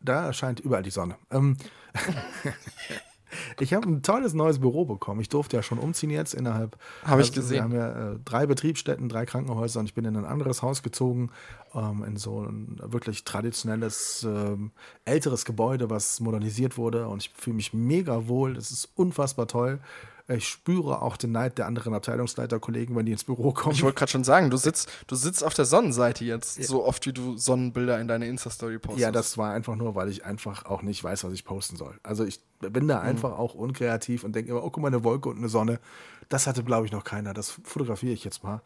da 0.00 0.32
scheint 0.32 0.58
überall 0.58 0.82
die 0.82 0.90
Sonne. 0.90 1.16
Ähm, 1.30 1.56
ich 3.60 3.74
habe 3.74 3.88
ein 3.88 4.02
tolles 4.02 4.34
neues 4.34 4.58
Büro 4.58 4.84
bekommen. 4.84 5.20
Ich 5.20 5.28
durfte 5.28 5.56
ja 5.56 5.62
schon 5.62 5.78
umziehen 5.78 6.10
jetzt 6.10 6.34
innerhalb. 6.34 6.76
Habe 7.04 7.22
ich 7.22 7.28
also, 7.28 7.40
gesehen. 7.40 7.54
Wir 7.54 7.62
haben 7.62 7.74
ja 7.74 8.12
äh, 8.12 8.18
drei 8.24 8.46
Betriebsstätten, 8.46 9.08
drei 9.08 9.26
Krankenhäuser 9.26 9.80
und 9.80 9.86
ich 9.86 9.94
bin 9.94 10.04
in 10.04 10.16
ein 10.16 10.24
anderes 10.24 10.62
Haus 10.62 10.82
gezogen, 10.82 11.30
ähm, 11.74 12.04
in 12.04 12.16
so 12.16 12.42
ein 12.42 12.80
wirklich 12.82 13.24
traditionelles, 13.24 14.26
ähm, 14.28 14.72
älteres 15.04 15.44
Gebäude, 15.44 15.90
was 15.90 16.20
modernisiert 16.20 16.76
wurde 16.76 17.08
und 17.08 17.22
ich 17.22 17.30
fühle 17.36 17.56
mich 17.56 17.72
mega 17.72 18.28
wohl. 18.28 18.54
Das 18.54 18.70
ist 18.70 18.88
unfassbar 18.94 19.48
toll. 19.48 19.80
Ich 20.26 20.48
spüre 20.48 21.02
auch 21.02 21.18
den 21.18 21.32
Neid 21.32 21.58
der 21.58 21.66
anderen 21.66 21.92
Abteilungsleiterkollegen, 21.92 22.96
wenn 22.96 23.04
die 23.04 23.12
ins 23.12 23.24
Büro 23.24 23.52
kommen. 23.52 23.74
Ich 23.74 23.82
wollte 23.82 23.98
gerade 23.98 24.10
schon 24.10 24.24
sagen, 24.24 24.48
du 24.48 24.56
sitzt, 24.56 24.90
du 25.06 25.16
sitzt 25.16 25.44
auf 25.44 25.52
der 25.52 25.66
Sonnenseite 25.66 26.24
jetzt, 26.24 26.62
so 26.64 26.82
oft 26.82 27.04
wie 27.04 27.12
du 27.12 27.36
Sonnenbilder 27.36 28.00
in 28.00 28.08
deine 28.08 28.26
Insta-Story 28.26 28.78
postest. 28.78 29.02
Ja, 29.02 29.12
das 29.12 29.36
war 29.36 29.52
einfach 29.52 29.76
nur, 29.76 29.94
weil 29.94 30.08
ich 30.08 30.24
einfach 30.24 30.64
auch 30.64 30.80
nicht 30.80 31.04
weiß, 31.04 31.24
was 31.24 31.32
ich 31.34 31.44
posten 31.44 31.76
soll. 31.76 31.98
Also 32.02 32.24
ich 32.24 32.40
bin 32.70 32.88
da 32.88 33.00
einfach 33.00 33.38
auch 33.38 33.54
unkreativ 33.54 34.24
und 34.24 34.34
denke 34.34 34.50
immer, 34.50 34.64
oh, 34.64 34.70
guck 34.70 34.82
mal, 34.82 34.88
eine 34.88 35.04
Wolke 35.04 35.28
und 35.28 35.38
eine 35.38 35.48
Sonne. 35.48 35.80
Das 36.28 36.46
hatte, 36.46 36.64
glaube 36.64 36.86
ich, 36.86 36.92
noch 36.92 37.04
keiner. 37.04 37.34
Das 37.34 37.50
fotografiere 37.64 38.12
ich 38.12 38.24
jetzt 38.24 38.42
mal. 38.42 38.62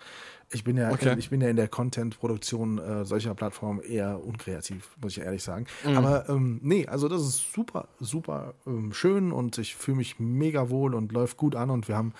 Ich 0.50 0.64
bin 0.64 0.76
ja, 0.76 0.90
Okay. 0.92 1.16
ich 1.18 1.28
bin 1.30 1.40
ja 1.40 1.48
in 1.48 1.56
der 1.56 1.68
Content-Produktion 1.68 2.78
äh, 2.78 3.04
solcher 3.04 3.34
Plattformen 3.34 3.80
eher 3.80 4.24
unkreativ, 4.24 4.96
muss 5.02 5.16
ich 5.16 5.22
ehrlich 5.24 5.42
sagen. 5.42 5.66
Aber 5.84 6.28
ähm, 6.28 6.60
nee, 6.62 6.86
also 6.86 7.08
das 7.08 7.22
ist 7.22 7.52
super, 7.52 7.88
super 8.00 8.54
ähm, 8.66 8.92
schön 8.92 9.32
und 9.32 9.58
ich 9.58 9.74
fühle 9.74 9.96
mich 9.98 10.18
mega 10.20 10.70
wohl 10.70 10.94
und 10.94 11.12
läuft 11.12 11.36
gut 11.36 11.56
an 11.56 11.70
und 11.70 11.88
wir 11.88 11.96
haben 11.96 12.12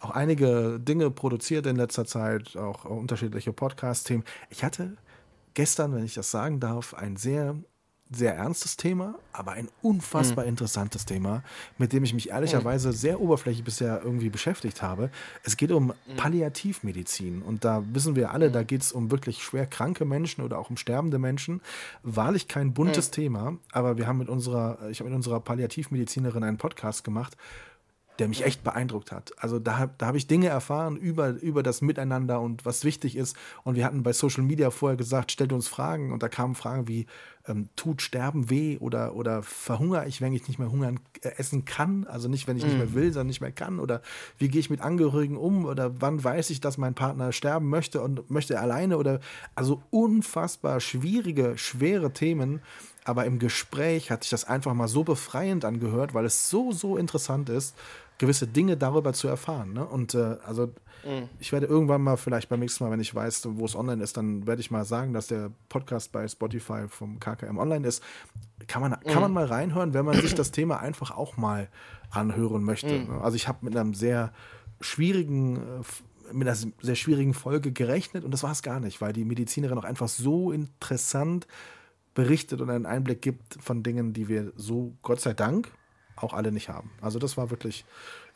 auch 0.00 0.10
einige 0.10 0.78
Dinge 0.80 1.10
produziert 1.10 1.66
in 1.66 1.76
letzter 1.76 2.04
Zeit, 2.04 2.56
auch 2.56 2.84
unterschiedliche 2.84 3.52
Podcast-Themen. 3.52 4.22
Ich 4.50 4.62
hatte 4.62 4.96
gestern, 5.54 5.94
wenn 5.94 6.04
ich 6.04 6.14
das 6.14 6.30
sagen 6.30 6.60
darf, 6.60 6.94
ein 6.94 7.16
sehr, 7.16 7.56
sehr 8.14 8.34
ernstes 8.34 8.76
Thema, 8.76 9.16
aber 9.32 9.52
ein 9.52 9.68
unfassbar 9.82 10.44
interessantes 10.44 11.04
Thema, 11.04 11.42
mit 11.78 11.92
dem 11.92 12.04
ich 12.04 12.14
mich 12.14 12.30
ehrlicherweise 12.30 12.92
sehr 12.92 13.20
oberflächlich 13.20 13.64
bisher 13.64 14.00
irgendwie 14.02 14.30
beschäftigt 14.30 14.82
habe. 14.82 15.10
Es 15.42 15.56
geht 15.56 15.72
um 15.72 15.92
Palliativmedizin. 16.16 17.42
Und 17.42 17.64
da 17.64 17.82
wissen 17.92 18.16
wir 18.16 18.32
alle, 18.32 18.50
da 18.50 18.62
geht 18.62 18.82
es 18.82 18.92
um 18.92 19.10
wirklich 19.10 19.42
schwer 19.42 19.66
kranke 19.66 20.04
Menschen 20.04 20.44
oder 20.44 20.58
auch 20.58 20.70
um 20.70 20.76
sterbende 20.76 21.18
Menschen. 21.18 21.60
Wahrlich 22.02 22.48
kein 22.48 22.72
buntes 22.74 23.10
Thema, 23.10 23.58
aber 23.72 23.98
wir 23.98 24.06
haben 24.06 24.18
mit 24.18 24.28
unserer, 24.28 24.78
ich 24.90 25.00
habe 25.00 25.10
mit 25.10 25.16
unserer 25.16 25.40
Palliativmedizinerin 25.40 26.44
einen 26.44 26.58
Podcast 26.58 27.04
gemacht, 27.04 27.36
der 28.18 28.28
mich 28.28 28.44
echt 28.44 28.62
beeindruckt 28.62 29.10
hat. 29.10 29.32
Also 29.38 29.58
da, 29.58 29.90
da 29.98 30.06
habe 30.06 30.18
ich 30.18 30.26
Dinge 30.26 30.46
erfahren 30.46 30.96
über, 30.96 31.30
über 31.30 31.62
das 31.62 31.82
Miteinander 31.82 32.40
und 32.40 32.64
was 32.64 32.84
wichtig 32.84 33.16
ist. 33.16 33.36
Und 33.64 33.74
wir 33.74 33.84
hatten 33.84 34.02
bei 34.02 34.12
Social 34.12 34.44
Media 34.44 34.70
vorher 34.70 34.96
gesagt, 34.96 35.32
stellt 35.32 35.52
uns 35.52 35.66
Fragen. 35.66 36.12
Und 36.12 36.22
da 36.22 36.28
kamen 36.28 36.54
Fragen 36.54 36.86
wie, 36.86 37.06
ähm, 37.46 37.68
tut 37.76 38.02
Sterben 38.02 38.48
weh 38.50 38.78
oder, 38.78 39.14
oder 39.16 39.42
verhungere 39.42 40.06
ich, 40.06 40.20
wenn 40.20 40.32
ich 40.32 40.48
nicht 40.48 40.58
mehr 40.58 40.70
hungern 40.70 41.00
äh, 41.22 41.30
essen 41.36 41.64
kann? 41.64 42.06
Also 42.06 42.28
nicht, 42.28 42.46
wenn 42.46 42.56
ich 42.56 42.64
nicht 42.64 42.78
mehr 42.78 42.94
will, 42.94 43.12
sondern 43.12 43.26
nicht 43.26 43.40
mehr 43.40 43.52
kann. 43.52 43.80
Oder 43.80 44.00
wie 44.38 44.48
gehe 44.48 44.60
ich 44.60 44.70
mit 44.70 44.80
Angehörigen 44.80 45.36
um? 45.36 45.64
Oder 45.64 46.00
wann 46.00 46.22
weiß 46.22 46.50
ich, 46.50 46.60
dass 46.60 46.78
mein 46.78 46.94
Partner 46.94 47.32
sterben 47.32 47.68
möchte 47.68 48.00
und 48.00 48.30
möchte 48.30 48.54
er 48.54 48.62
alleine? 48.62 48.96
Oder 48.96 49.20
also 49.54 49.82
unfassbar 49.90 50.80
schwierige, 50.80 51.58
schwere 51.58 52.12
Themen. 52.12 52.60
Aber 53.04 53.26
im 53.26 53.38
Gespräch 53.38 54.10
hat 54.10 54.22
sich 54.22 54.30
das 54.30 54.44
einfach 54.44 54.72
mal 54.72 54.88
so 54.88 55.04
befreiend 55.04 55.66
angehört, 55.66 56.14
weil 56.14 56.24
es 56.24 56.48
so, 56.48 56.72
so 56.72 56.96
interessant 56.96 57.50
ist, 57.50 57.76
gewisse 58.18 58.46
Dinge 58.46 58.76
darüber 58.76 59.12
zu 59.12 59.28
erfahren. 59.28 59.72
Ne? 59.72 59.84
Und 59.84 60.14
äh, 60.14 60.36
also 60.44 60.72
ich 61.38 61.52
werde 61.52 61.66
irgendwann 61.66 62.02
mal, 62.02 62.16
vielleicht 62.16 62.48
beim 62.48 62.60
nächsten 62.60 62.82
Mal, 62.84 62.90
wenn 62.90 63.00
ich 63.00 63.14
weiß, 63.14 63.46
wo 63.50 63.64
es 63.64 63.76
online 63.76 64.02
ist, 64.02 64.16
dann 64.16 64.46
werde 64.46 64.60
ich 64.60 64.70
mal 64.70 64.84
sagen, 64.84 65.12
dass 65.12 65.26
der 65.26 65.50
Podcast 65.68 66.12
bei 66.12 66.26
Spotify 66.26 66.88
vom 66.88 67.20
KKM 67.20 67.58
online 67.58 67.86
ist. 67.86 68.02
Kann 68.66 68.80
man, 68.80 68.98
kann 69.00 69.20
man 69.20 69.32
mal 69.32 69.44
reinhören, 69.44 69.92
wenn 69.92 70.06
man 70.06 70.18
sich 70.20 70.34
das 70.34 70.50
Thema 70.50 70.80
einfach 70.80 71.10
auch 71.10 71.36
mal 71.36 71.68
anhören 72.10 72.64
möchte. 72.64 73.00
Ne? 73.00 73.20
Also 73.20 73.36
ich 73.36 73.48
habe 73.48 73.58
mit 73.62 73.76
einem 73.76 73.92
sehr 73.92 74.32
schwierigen 74.80 75.56
äh, 75.56 75.60
mit 76.32 76.48
einer 76.48 76.56
sehr 76.80 76.94
schwierigen 76.94 77.34
Folge 77.34 77.70
gerechnet 77.70 78.24
und 78.24 78.30
das 78.30 78.42
war 78.42 78.52
es 78.52 78.62
gar 78.62 78.80
nicht, 78.80 79.02
weil 79.02 79.12
die 79.12 79.26
Medizinerin 79.26 79.76
auch 79.76 79.84
einfach 79.84 80.08
so 80.08 80.52
interessant 80.52 81.46
berichtet 82.14 82.62
und 82.62 82.70
einen 82.70 82.86
Einblick 82.86 83.20
gibt 83.20 83.62
von 83.62 83.82
Dingen, 83.82 84.14
die 84.14 84.26
wir 84.26 84.52
so, 84.56 84.94
Gott 85.02 85.20
sei 85.20 85.34
Dank, 85.34 85.70
auch 86.16 86.32
alle 86.32 86.52
nicht 86.52 86.68
haben. 86.68 86.90
Also 87.00 87.18
das 87.18 87.36
war 87.36 87.50
wirklich 87.50 87.84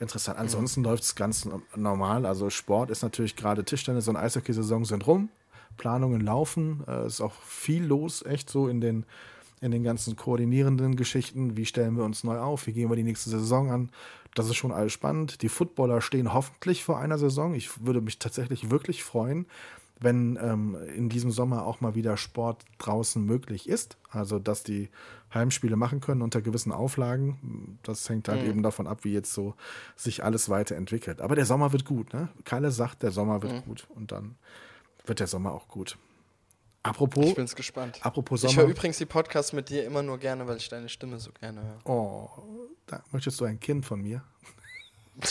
interessant. 0.01 0.38
Ansonsten 0.38 0.83
läuft 0.83 1.03
es 1.05 1.14
ganz 1.14 1.45
no- 1.45 1.62
normal. 1.77 2.27
Also 2.27 2.51
Sport 2.51 2.91
ist 2.91 3.03
natürlich 3.03 3.37
gerade 3.37 3.64
Tischtennis 3.64 4.09
und 4.09 4.17
Eishockey-Saison 4.17 4.85
sind 4.85 5.07
rum. 5.07 5.29
Planungen 5.77 6.21
laufen. 6.21 6.83
Es 6.87 7.14
ist 7.14 7.21
auch 7.21 7.35
viel 7.43 7.85
los, 7.85 8.25
echt 8.25 8.51
so 8.51 8.69
in 8.69 8.81
den, 8.81 9.05
in 9.61 9.71
den 9.71 9.85
ganzen 9.85 10.17
koordinierenden 10.17 10.97
Geschichten. 10.97 11.57
Wie 11.57 11.67
stellen 11.67 11.97
wir 11.97 12.05
uns 12.05 12.25
neu 12.25 12.38
auf? 12.38 12.67
Wie 12.67 12.73
gehen 12.73 12.91
wir 12.91 12.97
die 12.97 13.05
nächste 13.05 13.31
Saison 13.31 13.71
an? 13.71 13.91
Das 14.35 14.47
ist 14.47 14.57
schon 14.57 14.73
alles 14.73 14.93
spannend. 14.93 15.43
Die 15.43 15.49
Footballer 15.49 16.01
stehen 16.01 16.33
hoffentlich 16.35 16.85
vor 16.85 16.99
einer 16.99 17.19
Saison. 17.19 17.55
Ich 17.55 17.85
würde 17.87 18.01
mich 18.01 18.19
tatsächlich 18.19 18.71
wirklich 18.71 19.03
freuen, 19.05 19.47
wenn 20.01 20.38
ähm, 20.41 20.77
in 20.97 21.09
diesem 21.09 21.31
Sommer 21.31 21.64
auch 21.64 21.81
mal 21.81 21.95
wieder 21.95 22.17
Sport 22.17 22.64
draußen 22.79 23.25
möglich 23.25 23.69
ist. 23.69 23.97
Also, 24.11 24.38
dass 24.38 24.62
die 24.62 24.91
Heimspiele 25.35 25.77
machen 25.77 26.01
können 26.01 26.23
unter 26.23 26.41
gewissen 26.41 26.73
Auflagen. 26.73 27.79
Das 27.83 28.09
hängt 28.09 28.29
halt 28.29 28.45
eben 28.45 28.62
davon 28.62 28.87
ab, 28.87 29.05
wie 29.05 29.12
jetzt 29.12 29.35
so 29.35 29.55
sich 29.97 30.25
alles 30.25 30.49
weiterentwickelt. 30.49 31.21
Aber 31.21 31.35
der 31.35 31.45
Sommer 31.45 31.73
wird 31.73 31.85
gut, 31.85 32.12
ne? 32.14 32.29
Kalle 32.45 32.71
sagt, 32.71 33.03
der 33.03 33.11
Sommer 33.11 33.43
wird 33.43 33.64
gut. 33.64 33.87
Und 33.95 34.11
dann 34.12 34.37
wird 35.07 35.21
der 35.21 35.27
Sommer 35.27 35.53
auch 35.53 35.69
gut. 35.69 35.99
Apropos, 36.83 37.27
Ich 37.27 37.35
bin's 37.35 37.55
gespannt. 37.57 37.99
apropos 38.03 38.43
Ich 38.45 38.57
höre 38.57 38.62
Sommer. 38.62 38.75
übrigens 38.75 38.97
die 38.99 39.05
Podcasts 39.07 39.53
mit 39.53 39.69
dir 39.69 39.85
immer 39.85 40.03
nur 40.03 40.17
gerne, 40.19 40.47
weil 40.47 40.57
ich 40.57 40.69
deine 40.69 40.88
Stimme 40.88 41.19
so 41.19 41.31
gerne 41.38 41.61
höre. 41.62 41.81
Oh, 41.87 42.31
da 42.87 43.03
möchtest 43.11 43.38
du 43.41 43.45
ein 43.45 43.61
Kind 43.61 43.85
von 43.85 44.01
mir? 44.01 44.23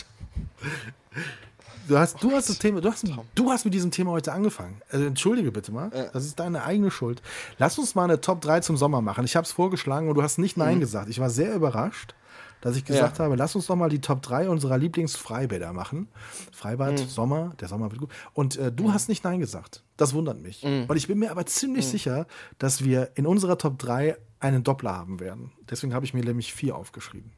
Du 1.88 1.98
hast, 1.98 2.22
du 2.22 2.32
hast 2.32 2.50
das 2.50 2.60
Thema, 2.60 2.82
du 2.82 2.90
hast, 2.92 3.06
du 3.36 3.52
hast 3.52 3.66
mit 3.66 3.74
diesem 3.74 3.92
Thema 3.92 4.12
heute 4.12 4.34
angefangen. 4.34 4.82
Also, 4.92 5.06
entschuldige 5.06 5.52
bitte 5.52 5.72
mal. 5.72 5.90
Das 6.14 6.26
ist 6.26 6.40
deine 6.40 6.64
eigene 6.64 6.92
Schuld. 6.92 7.22
Lass 7.58 7.78
uns 7.80 7.96
mal 7.96 8.04
eine 8.06 8.20
Top 8.22 8.42
3 8.42 8.60
zum 8.62 8.78
Sommer 8.78 9.02
machen. 9.02 9.26
Ich 9.26 9.36
habe 9.36 9.46
es 9.46 9.52
vorgeschlagen 9.52 10.10
und 10.10 10.16
du 10.16 10.22
hast 10.24 10.38
nicht 10.38 10.58
Nein 10.58 10.80
gesagt. 10.80 11.10
Ich 11.10 11.20
war 11.20 11.30
sehr 11.30 11.54
überrascht, 11.56 12.14
dass 12.62 12.76
ich 12.76 12.84
gesagt 12.86 13.20
Ja. 13.20 13.26
habe, 13.26 13.36
lass 13.36 13.56
uns 13.56 13.68
doch 13.68 13.76
mal 13.76 13.90
die 13.90 14.02
Top 14.02 14.22
3 14.22 14.50
unserer 14.50 14.78
Lieblingsfreibäder 14.78 15.72
machen. 15.74 16.08
Freibad, 16.52 16.98
Sommer, 17.00 17.54
der 17.60 17.68
Sommer 17.68 17.92
wird 17.92 18.02
gut. 18.02 18.12
Und 18.34 18.58
äh, 18.58 18.72
du 18.72 18.92
hast 18.92 19.08
nicht 19.10 19.24
Nein 19.24 19.40
gesagt. 19.40 19.84
Das 19.96 20.14
wundert 20.14 20.42
mich. 20.42 20.64
Und 20.64 20.96
ich 20.96 21.08
bin 21.08 21.20
mir 21.20 21.32
aber 21.32 21.46
ziemlich 21.46 21.88
sicher, 21.88 22.28
dass 22.60 22.84
wir 22.84 23.12
in 23.16 23.26
unserer 23.26 23.58
Top 23.58 23.80
3 23.80 24.18
einen 24.40 24.64
Doppler 24.64 24.96
haben 24.96 25.20
werden. 25.20 25.52
Deswegen 25.70 25.94
habe 25.94 26.06
ich 26.06 26.14
mir 26.14 26.24
nämlich 26.24 26.54
vier 26.54 26.76
aufgeschrieben. 26.76 27.32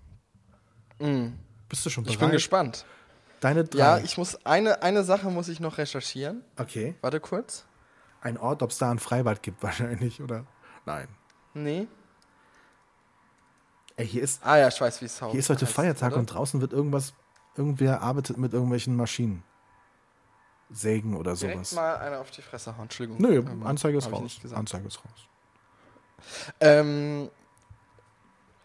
Bist 1.69 1.85
du 1.85 1.89
schon 1.89 2.03
bereit? 2.03 2.15
Ich 2.15 2.19
bin 2.19 2.31
gespannt. 2.31 2.85
Deine 3.41 3.63
drei. 3.63 3.79
Ja, 3.79 3.97
ich 3.99 4.17
muss 4.17 4.45
eine, 4.45 4.81
eine 4.81 5.03
Sache 5.03 5.29
muss 5.29 5.47
ich 5.47 5.59
noch 5.59 5.77
recherchieren. 5.77 6.43
okay. 6.57 6.95
Warte 7.01 7.19
kurz. 7.19 7.65
Ein 8.21 8.37
Ort, 8.37 8.61
ob 8.63 8.71
es 8.71 8.77
da 8.77 8.91
ein 8.91 8.99
Freibad 8.99 9.41
gibt, 9.43 9.63
wahrscheinlich, 9.63 10.21
oder? 10.21 10.45
Nein. 10.85 11.07
Nee. 11.53 11.87
Ey, 13.95 14.07
hier 14.07 14.23
ist, 14.23 14.45
Ah 14.45 14.57
ja, 14.57 14.67
ich 14.67 14.79
weiß, 14.79 15.01
wie 15.01 15.05
es 15.05 15.21
heißt. 15.21 15.31
hier 15.31 15.39
ist 15.39 15.49
heute 15.49 15.65
Feiertag 15.65 16.11
oder? 16.11 16.19
und 16.19 16.25
draußen 16.27 16.61
wird 16.61 16.73
irgendwas, 16.73 17.13
irgendwer 17.55 18.01
arbeitet 18.01 18.37
mit 18.37 18.53
irgendwelchen 18.53 18.95
Maschinen. 18.95 19.43
Sägen 20.71 21.15
oder 21.15 21.33
Direkt 21.33 21.65
sowas. 21.65 21.73
mal 21.73 21.97
einer 21.97 22.19
auf 22.19 22.29
die 22.31 22.41
Fresse 22.43 22.75
hauen. 22.75 22.83
Entschuldigung. 22.83 23.21
Nö, 23.21 23.37
Ähm, 23.39 23.65
Anzeige 23.65 23.97
ist 23.97 24.11
raus. 24.11 24.39
Anzeige 24.53 24.87
ist 24.87 24.99
raus. 24.99 25.27
Ähm, 26.59 27.29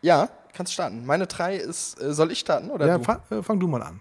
ja, 0.02 0.28
kannst 0.52 0.74
starten. 0.74 1.06
Meine 1.06 1.26
drei 1.26 1.56
ist, 1.56 1.98
äh, 2.00 2.12
soll 2.12 2.30
ich 2.30 2.40
starten 2.40 2.70
oder 2.70 2.87
Ja, 2.87 2.98
du? 2.98 3.04
fang, 3.04 3.20
äh, 3.30 3.42
fang 3.42 3.58
du 3.58 3.66
mal 3.68 3.82
an. 3.82 4.00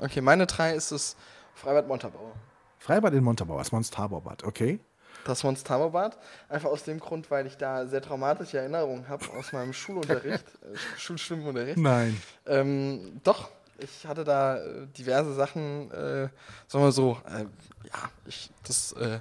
Okay, 0.00 0.22
meine 0.22 0.46
drei 0.46 0.74
ist 0.74 0.92
das 0.92 1.14
Freibad 1.54 1.86
Montabaur. 1.86 2.32
Freibad 2.78 3.12
in 3.12 3.22
Montabaur, 3.22 3.58
das 3.58 3.70
Monstarbaumbad, 3.70 4.44
okay? 4.44 4.80
Das 5.24 5.44
Montabaubad. 5.44 6.18
Einfach 6.48 6.70
aus 6.70 6.84
dem 6.84 6.98
Grund, 6.98 7.30
weil 7.30 7.46
ich 7.46 7.58
da 7.58 7.86
sehr 7.86 8.00
traumatische 8.00 8.58
Erinnerungen 8.58 9.08
habe 9.08 9.28
aus 9.36 9.52
meinem 9.52 9.74
Schulunterricht, 9.74 10.44
äh, 10.62 10.76
Schulschwimmunterricht. 10.96 11.76
Nein. 11.76 12.20
Ähm, 12.46 13.20
doch, 13.22 13.50
ich 13.78 14.06
hatte 14.06 14.24
da 14.24 14.56
äh, 14.56 14.86
diverse 14.86 15.34
Sachen, 15.34 15.90
äh, 15.90 16.28
sagen 16.66 16.84
wir 16.84 16.92
so, 16.92 17.18
äh, 17.26 17.44
ja, 17.86 18.10
ich, 18.24 18.50
das, 18.66 18.92
äh, 18.92 19.20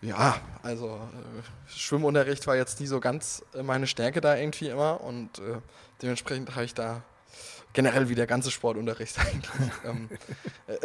ja, 0.00 0.36
also 0.62 0.86
äh, 0.86 1.68
Schwimmunterricht 1.68 2.46
war 2.46 2.54
jetzt 2.54 2.78
nie 2.78 2.86
so 2.86 3.00
ganz 3.00 3.44
meine 3.60 3.88
Stärke 3.88 4.20
da 4.20 4.36
irgendwie 4.36 4.68
immer 4.68 5.00
und 5.00 5.42
dementsprechend 6.00 6.54
habe 6.54 6.64
ich 6.64 6.74
da 6.74 7.02
generell 7.72 8.08
wie 8.08 8.14
der 8.14 8.26
ganze 8.26 8.50
Sportunterricht 8.50 9.18
eigentlich, 9.26 9.70
ähm, 9.84 10.08
äh, 10.66 10.76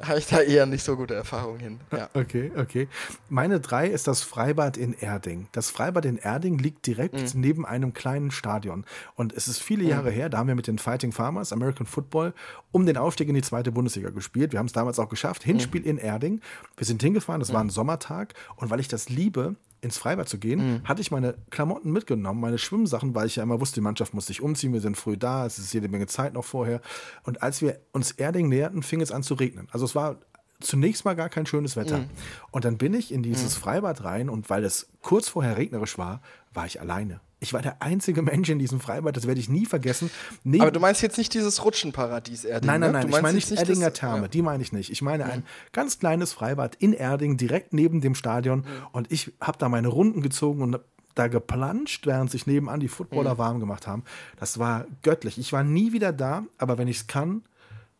habe 0.06 0.18
ich 0.18 0.26
da 0.26 0.40
eher 0.40 0.66
nicht 0.66 0.84
so 0.84 0.96
gute 0.96 1.14
Erfahrungen 1.14 1.60
hin. 1.60 1.80
Ja. 1.90 2.08
Okay, 2.14 2.50
okay. 2.56 2.88
Meine 3.28 3.60
drei 3.60 3.86
ist 3.86 4.06
das 4.06 4.22
Freibad 4.22 4.76
in 4.76 4.94
Erding. 4.94 5.48
Das 5.52 5.70
Freibad 5.70 6.04
in 6.04 6.16
Erding 6.16 6.58
liegt 6.58 6.86
direkt 6.86 7.34
neben 7.34 7.64
einem 7.66 7.92
kleinen 7.92 8.30
Stadion. 8.30 8.84
Und 9.14 9.32
es 9.32 9.48
ist 9.48 9.62
viele 9.62 9.84
Jahre 9.84 10.10
her, 10.10 10.28
da 10.28 10.38
haben 10.38 10.48
wir 10.48 10.54
mit 10.54 10.66
den 10.66 10.78
Fighting 10.78 11.12
Farmers, 11.12 11.52
American 11.52 11.86
Football, 11.86 12.32
um 12.70 12.86
den 12.86 12.96
Aufstieg 12.96 13.28
in 13.28 13.34
die 13.34 13.42
zweite 13.42 13.72
Bundesliga 13.72 14.10
gespielt. 14.10 14.52
Wir 14.52 14.58
haben 14.58 14.66
es 14.66 14.72
damals 14.72 14.98
auch 14.98 15.08
geschafft. 15.08 15.42
Hinspiel 15.42 15.86
in 15.86 15.98
Erding. 15.98 16.40
Wir 16.76 16.86
sind 16.86 17.02
hingefahren, 17.02 17.40
das 17.40 17.52
war 17.52 17.60
ein 17.60 17.70
Sommertag. 17.70 18.34
Und 18.56 18.70
weil 18.70 18.80
ich 18.80 18.88
das 18.88 19.08
liebe, 19.08 19.56
ins 19.82 19.98
Freibad 19.98 20.28
zu 20.28 20.38
gehen, 20.38 20.80
hatte 20.84 21.02
ich 21.02 21.10
meine 21.10 21.34
Klamotten 21.50 21.90
mitgenommen, 21.90 22.40
meine 22.40 22.56
Schwimmsachen, 22.56 23.14
weil 23.14 23.26
ich 23.26 23.36
ja 23.36 23.42
immer 23.42 23.60
wusste, 23.60 23.74
die 23.74 23.80
Mannschaft 23.82 24.14
muss 24.14 24.26
sich 24.26 24.40
umziehen, 24.40 24.72
wir 24.72 24.80
sind 24.80 24.96
früh 24.96 25.16
da, 25.18 25.44
es 25.44 25.58
ist 25.58 25.74
jede 25.74 25.88
Menge 25.88 26.06
Zeit 26.06 26.32
noch 26.32 26.44
vorher. 26.44 26.80
Und 27.24 27.42
als 27.42 27.60
wir 27.60 27.80
uns 27.92 28.12
Erding 28.12 28.48
näherten, 28.48 28.82
fing 28.82 29.00
es 29.00 29.12
an 29.12 29.22
zu 29.22 29.34
regnen. 29.34 29.68
Also 29.72 29.84
es 29.84 29.94
war 29.94 30.18
zunächst 30.60 31.04
mal 31.04 31.14
gar 31.14 31.28
kein 31.28 31.46
schönes 31.46 31.76
Wetter. 31.76 32.04
Und 32.52 32.64
dann 32.64 32.78
bin 32.78 32.94
ich 32.94 33.12
in 33.12 33.22
dieses 33.24 33.56
Freibad 33.56 34.04
rein 34.04 34.30
und 34.30 34.48
weil 34.48 34.64
es 34.64 34.88
kurz 35.02 35.28
vorher 35.28 35.56
regnerisch 35.58 35.98
war, 35.98 36.22
war 36.54 36.66
ich 36.66 36.80
alleine. 36.80 37.20
Ich 37.42 37.52
war 37.52 37.60
der 37.60 37.82
einzige 37.82 38.22
Mensch 38.22 38.48
in 38.48 38.58
diesem 38.58 38.80
Freibad, 38.80 39.16
das 39.16 39.26
werde 39.26 39.40
ich 39.40 39.48
nie 39.48 39.66
vergessen. 39.66 40.10
Neben- 40.44 40.62
Aber 40.62 40.70
du 40.70 40.80
meinst 40.80 41.02
jetzt 41.02 41.18
nicht 41.18 41.34
dieses 41.34 41.64
Rutschenparadies 41.64 42.44
Erding, 42.44 42.66
Nein, 42.68 42.80
nein, 42.80 42.92
ne? 42.92 42.98
nein, 43.00 43.08
ich 43.10 43.20
meine 43.22 43.34
nicht 43.34 43.50
Erdinger 43.50 43.90
das- 43.90 43.98
Therme, 43.98 44.22
ja. 44.22 44.28
die 44.28 44.42
meine 44.42 44.62
ich 44.62 44.72
nicht. 44.72 44.90
Ich 44.90 45.02
meine 45.02 45.24
ein 45.26 45.44
ganz 45.72 45.98
kleines 45.98 46.32
Freibad 46.32 46.76
in 46.76 46.92
Erding, 46.92 47.36
direkt 47.36 47.72
neben 47.72 48.00
dem 48.00 48.14
Stadion. 48.14 48.64
Und 48.92 49.10
ich 49.10 49.32
habe 49.40 49.58
da 49.58 49.68
meine 49.68 49.88
Runden 49.88 50.22
gezogen 50.22 50.62
und 50.62 50.78
da 51.14 51.26
geplanscht, 51.28 52.06
während 52.06 52.30
sich 52.30 52.46
nebenan 52.46 52.80
die 52.80 52.88
Footballer 52.88 53.36
warm 53.36 53.60
gemacht 53.60 53.86
haben. 53.86 54.04
Das 54.38 54.58
war 54.58 54.86
göttlich. 55.02 55.36
Ich 55.38 55.52
war 55.52 55.62
nie 55.64 55.92
wieder 55.92 56.12
da, 56.12 56.44
aber 56.58 56.78
wenn 56.78 56.88
ich 56.88 56.98
es 56.98 57.06
kann, 57.06 57.42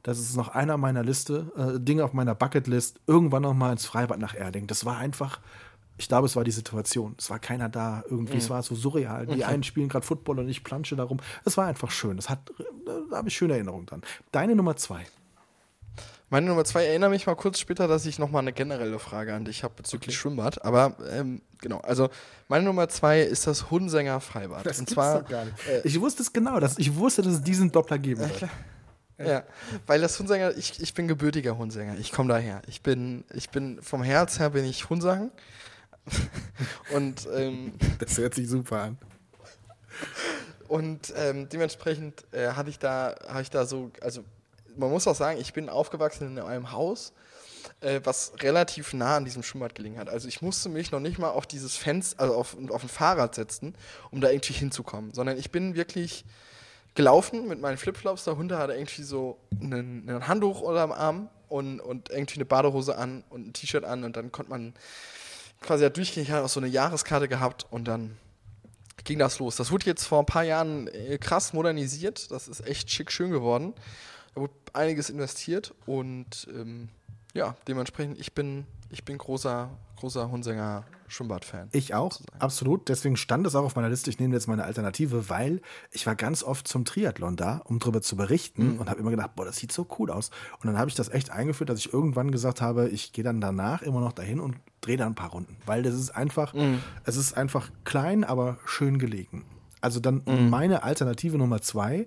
das 0.03 0.19
ist 0.19 0.35
noch 0.37 0.49
einer 0.49 0.77
meiner 0.79 1.03
Liste, 1.05 1.53
äh, 1.57 1.79
Dinge 1.79 2.05
auf 2.05 2.13
meiner 2.13 2.35
Bucketlist, 2.35 3.01
irgendwann 3.07 3.43
noch 3.43 3.55
mal 3.55 3.73
ins 3.73 3.85
Freibad 3.87 4.19
nach 4.19 4.35
Erding. 4.35 4.67
Das 4.67 4.85
war 4.85 4.97
einfach, 4.99 5.41
ich 6.03 6.09
glaube, 6.09 6.27
es 6.27 6.35
war 6.35 6.43
die 6.43 6.51
Situation. 6.51 7.15
Es 7.17 7.31
war 7.31 7.39
keiner 7.39 7.69
da 7.69 8.03
irgendwie, 8.11 8.39
es 8.39 8.51
war 8.51 8.61
so 8.65 8.75
surreal. 8.75 9.27
Die 9.27 9.45
einen 9.45 9.63
spielen 9.63 9.89
gerade 9.89 10.05
Football 10.05 10.41
und 10.41 10.49
ich 10.49 10.65
plansche 10.65 10.97
darum. 10.97 11.21
Es 11.45 11.57
war 11.57 11.67
einfach 11.67 11.93
schön. 11.93 12.17
Das 12.17 12.29
hat, 12.29 12.41
da 13.11 13.17
habe 13.17 13.29
ich 13.29 13.37
schöne 13.37 13.55
Erinnerungen 13.55 13.87
dran. 13.87 14.03
Deine 14.33 14.57
Nummer 14.57 14.75
zwei. 14.75 15.07
Meine 16.29 16.47
Nummer 16.47 16.65
zwei, 16.65 16.87
erinnere 16.87 17.11
mich 17.11 17.27
mal 17.27 17.37
kurz 17.37 17.61
später, 17.61 17.87
dass 17.87 18.05
ich 18.05 18.19
nochmal 18.19 18.41
eine 18.41 18.53
generelle 18.53 18.99
Frage 18.99 19.33
an 19.33 19.45
dich 19.45 19.63
habe 19.63 19.75
bezüglich 19.77 20.17
Schwimmbad. 20.17 20.65
Aber 20.65 20.97
ähm, 21.13 21.43
genau, 21.61 21.79
also 21.81 22.09
meine 22.49 22.65
Nummer 22.65 22.89
zwei 22.89 23.21
ist 23.21 23.47
das 23.47 23.71
Hunsänger 23.71 24.19
Freibad. 24.21 24.67
Und 24.67 24.91
zwar, 24.91 25.31
äh, 25.31 25.45
ich 25.85 26.01
wusste 26.01 26.23
es 26.23 26.33
genau. 26.33 26.59
Dass, 26.59 26.79
ich 26.79 26.97
wusste, 26.97 27.23
dass 27.23 27.35
es 27.35 27.43
diesen 27.43 27.71
Doppler 27.71 27.99
geben 27.99 28.23
wird. 28.23 28.51
ja, 29.19 29.45
weil 29.87 30.01
das 30.01 30.19
Hunsänger, 30.19 30.57
ich, 30.57 30.81
ich 30.81 30.95
bin 30.95 31.07
gebürtiger 31.07 31.59
Hunsänger. 31.59 31.97
Ich 32.01 32.11
komme 32.11 32.31
daher. 32.31 32.63
Ich 32.67 32.83
bin, 32.83 33.25
ich 33.35 33.51
bin 33.51 33.81
vom 33.83 34.03
Herz 34.03 34.41
her 34.41 34.51
bin 34.51 34.65
ich 34.65 34.89
Hunsagen. 34.91 35.31
Und 36.95 37.29
ähm, 37.35 37.73
Das 37.99 38.19
hört 38.19 38.35
sich 38.35 38.49
super 38.49 38.83
an. 38.83 38.99
Und 40.69 41.13
ähm, 41.17 41.49
dementsprechend 41.49 42.25
äh, 42.33 42.49
hatte 42.53 42.71
ich 42.71 42.79
da, 42.79 43.15
hatte 43.29 43.43
ich 43.43 43.51
da 43.51 43.67
so, 43.67 43.91
also 44.01 44.25
man 44.77 44.91
muss 44.91 45.07
auch 45.07 45.15
sagen, 45.15 45.39
ich 45.39 45.53
bin 45.53 45.69
aufgewachsen 45.69 46.29
in 46.29 46.39
einem 46.39 46.73
Haus, 46.73 47.13
äh, 47.81 48.01
was 48.05 48.33
relativ 48.41 48.95
nah 48.95 49.17
an 49.17 49.25
diesem 49.25 49.43
Schwimmbad 49.43 49.75
gelegen 49.75 49.99
hat. 49.99 50.09
Also 50.09 50.29
ich 50.29 50.41
musste 50.41 50.69
mich 50.69 50.91
noch 50.91 51.01
nicht 51.01 51.19
mal 51.19 51.29
auf 51.29 51.47
dieses 51.47 51.77
Fenster, 51.77 52.21
also 52.21 52.35
auf, 52.35 52.57
auf 52.71 52.83
ein 52.83 52.89
Fahrrad 52.89 53.35
setzen, 53.35 53.75
um 54.11 54.21
da 54.21 54.31
irgendwie 54.31 54.55
hinzukommen, 54.55 55.13
sondern 55.13 55.37
ich 55.37 55.51
bin 55.51 55.75
wirklich 55.75 56.25
gelaufen 56.95 57.49
mit 57.49 57.61
meinen 57.61 57.77
Flipflops. 57.77 58.25
Der 58.25 58.37
Hund 58.37 58.53
hatte 58.53 58.75
irgendwie 58.75 59.03
so 59.03 59.39
einen, 59.61 60.09
einen 60.09 60.29
Handtuch 60.29 60.67
am 60.69 60.93
Arm 60.93 61.29
und, 61.49 61.81
und 61.81 62.11
irgendwie 62.11 62.37
eine 62.37 62.45
Badehose 62.45 62.97
an 62.97 63.25
und 63.31 63.49
ein 63.49 63.53
T-Shirt 63.53 63.85
an 63.85 64.05
und 64.05 64.17
dann 64.17 64.33
konnte 64.33 64.51
man 64.51 64.75
quasi 65.63 65.85
ich 65.87 66.31
hatte 66.31 66.45
auch 66.45 66.49
so 66.49 66.61
eine 66.61 66.69
Jahreskarte 66.69 67.29
gehabt 67.29 67.67
und 67.71 67.87
dann 67.87 68.17
ging 69.05 69.19
das 69.19 69.39
los. 69.39 69.57
Das 69.57 69.71
wurde 69.71 69.87
jetzt 69.87 70.05
vor 70.05 70.21
ein 70.21 70.27
paar 70.27 70.45
Jahren 70.45 70.89
äh, 70.89 71.19
krass 71.19 71.53
modernisiert. 71.53 72.31
Das 72.31 72.49
ist 72.49 72.67
echt 72.67 72.91
schick 72.91 73.11
schön 73.11 73.31
geworden. 73.31 73.75
Da 74.35 74.41
wurde 74.41 74.53
einiges 74.73 75.11
investiert 75.11 75.75
und 75.87 76.49
ähm, 76.55 76.89
ja, 77.35 77.57
dementsprechend, 77.67 78.19
ich 78.19 78.33
bin, 78.35 78.67
ich 78.91 79.05
bin 79.05 79.19
großer, 79.19 79.71
großer 79.97 80.31
Hunsänger 80.31 80.85
Schwimmbad-Fan. 81.09 81.69
Ich 81.73 81.95
auch, 81.95 82.19
absolut. 82.39 82.89
Deswegen 82.89 83.17
stand 83.17 83.47
es 83.47 83.55
auch 83.55 83.65
auf 83.65 83.77
meiner 83.77 83.91
Liste. 83.91 84.11
Ich 84.11 84.19
nehme 84.19 84.35
jetzt 84.35 84.49
meine 84.49 84.65
Alternative, 84.65 85.29
weil 85.29 85.61
ich 85.91 86.07
war 86.07 86.17
ganz 86.17 86.43
oft 86.43 86.67
zum 86.67 86.85
Triathlon 86.85 87.37
da, 87.37 87.61
um 87.65 87.79
darüber 87.79 88.01
zu 88.01 88.17
berichten 88.17 88.79
und 88.79 88.89
habe 88.89 89.01
immer 89.01 89.11
gedacht, 89.11 89.35
boah, 89.37 89.45
das 89.45 89.57
sieht 89.57 89.73
so 89.73 89.87
cool 89.99 90.11
aus. 90.11 90.31
Und 90.61 90.67
dann 90.67 90.79
habe 90.79 90.89
ich 90.89 90.95
das 90.95 91.11
echt 91.11 91.31
eingeführt, 91.31 91.71
dass 91.71 91.79
ich 91.79 91.93
irgendwann 91.93 92.31
gesagt 92.31 92.61
habe, 92.61 92.89
ich 92.89 93.13
gehe 93.13 93.25
dann 93.25 93.41
danach 93.41 93.83
immer 93.83 94.01
noch 94.01 94.13
dahin 94.13 94.41
und 94.41 94.57
drehe 94.83 94.99
da 94.99 95.07
ein 95.07 95.15
paar 95.15 95.31
Runden, 95.31 95.57
weil 95.65 95.83
das 95.83 95.95
ist 95.95 96.11
einfach, 96.11 96.53
es 97.05 97.17
ist 97.17 97.37
einfach 97.37 97.71
klein, 97.85 98.25
aber 98.25 98.59
schön 98.67 98.99
gelegen. 98.99 99.45
Also 99.81 99.99
dann 99.99 100.23
meine 100.51 100.83
Alternative 100.83 101.39
Nummer 101.39 101.63
zwei. 101.63 102.07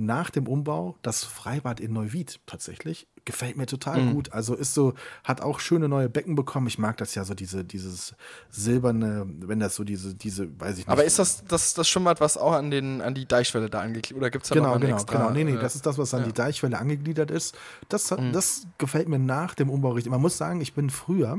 Nach 0.00 0.30
dem 0.30 0.46
Umbau 0.46 0.96
das 1.02 1.24
Freibad 1.24 1.80
in 1.80 1.92
Neuwied 1.92 2.38
tatsächlich 2.46 3.08
gefällt 3.28 3.58
mir 3.58 3.66
total 3.66 4.06
gut. 4.12 4.32
Also 4.32 4.54
ist 4.54 4.72
so, 4.72 4.94
hat 5.22 5.42
auch 5.42 5.60
schöne 5.60 5.86
neue 5.86 6.08
Becken 6.08 6.34
bekommen. 6.34 6.66
Ich 6.66 6.78
mag 6.78 6.96
das 6.96 7.14
ja 7.14 7.24
so, 7.24 7.34
diese, 7.34 7.62
dieses 7.62 8.14
silberne, 8.50 9.26
wenn 9.40 9.60
das 9.60 9.74
so 9.76 9.84
diese, 9.84 10.14
diese, 10.14 10.48
weiß 10.58 10.72
ich 10.72 10.76
nicht. 10.78 10.88
Aber 10.88 11.04
ist 11.04 11.18
das, 11.18 11.44
das 11.44 11.74
das 11.74 11.86
Schwimmbad, 11.88 12.20
was 12.22 12.38
auch 12.38 12.52
an, 12.54 12.70
den, 12.70 13.02
an 13.02 13.14
die 13.14 13.26
Deichwelle 13.26 13.68
da 13.68 13.80
angegliedert 13.82 14.18
Oder 14.20 14.30
gibt 14.30 14.44
es 14.44 14.48
da 14.48 14.54
noch 14.54 14.62
Genau, 14.62 14.74
ein 14.76 14.80
genau, 14.80 14.94
extra? 14.96 15.18
genau. 15.18 15.30
Nee, 15.30 15.44
nee, 15.44 15.54
äh, 15.56 15.58
das 15.60 15.74
ist 15.74 15.84
das, 15.84 15.98
was 15.98 16.14
an 16.14 16.24
die 16.24 16.32
Deichwelle 16.32 16.78
angegliedert 16.78 17.30
ist. 17.30 17.54
Das, 17.90 18.10
hat- 18.10 18.20
das 18.32 18.66
gefällt 18.78 19.08
mir 19.08 19.18
nach 19.18 19.54
dem 19.54 19.68
Umbau 19.68 19.90
richtig. 19.90 20.10
Man 20.10 20.22
muss 20.22 20.38
sagen, 20.38 20.60
ich 20.62 20.72
bin 20.72 20.88
früher, 20.88 21.38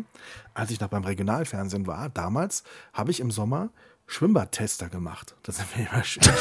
als 0.53 0.69
ich 0.69 0.79
noch 0.79 0.89
beim 0.89 1.03
Regionalfernsehen 1.03 1.87
war, 1.87 2.09
damals 2.09 2.63
habe 2.93 3.09
ich 3.09 3.19
im 3.19 3.31
Sommer 3.31 3.69
Schwimmbadtester 4.05 4.89
gemacht. 4.89 5.35
Das 5.43 5.57
ist 5.59 5.75
mir 5.75 5.87
immer 5.91 6.03
schön. 6.03 6.21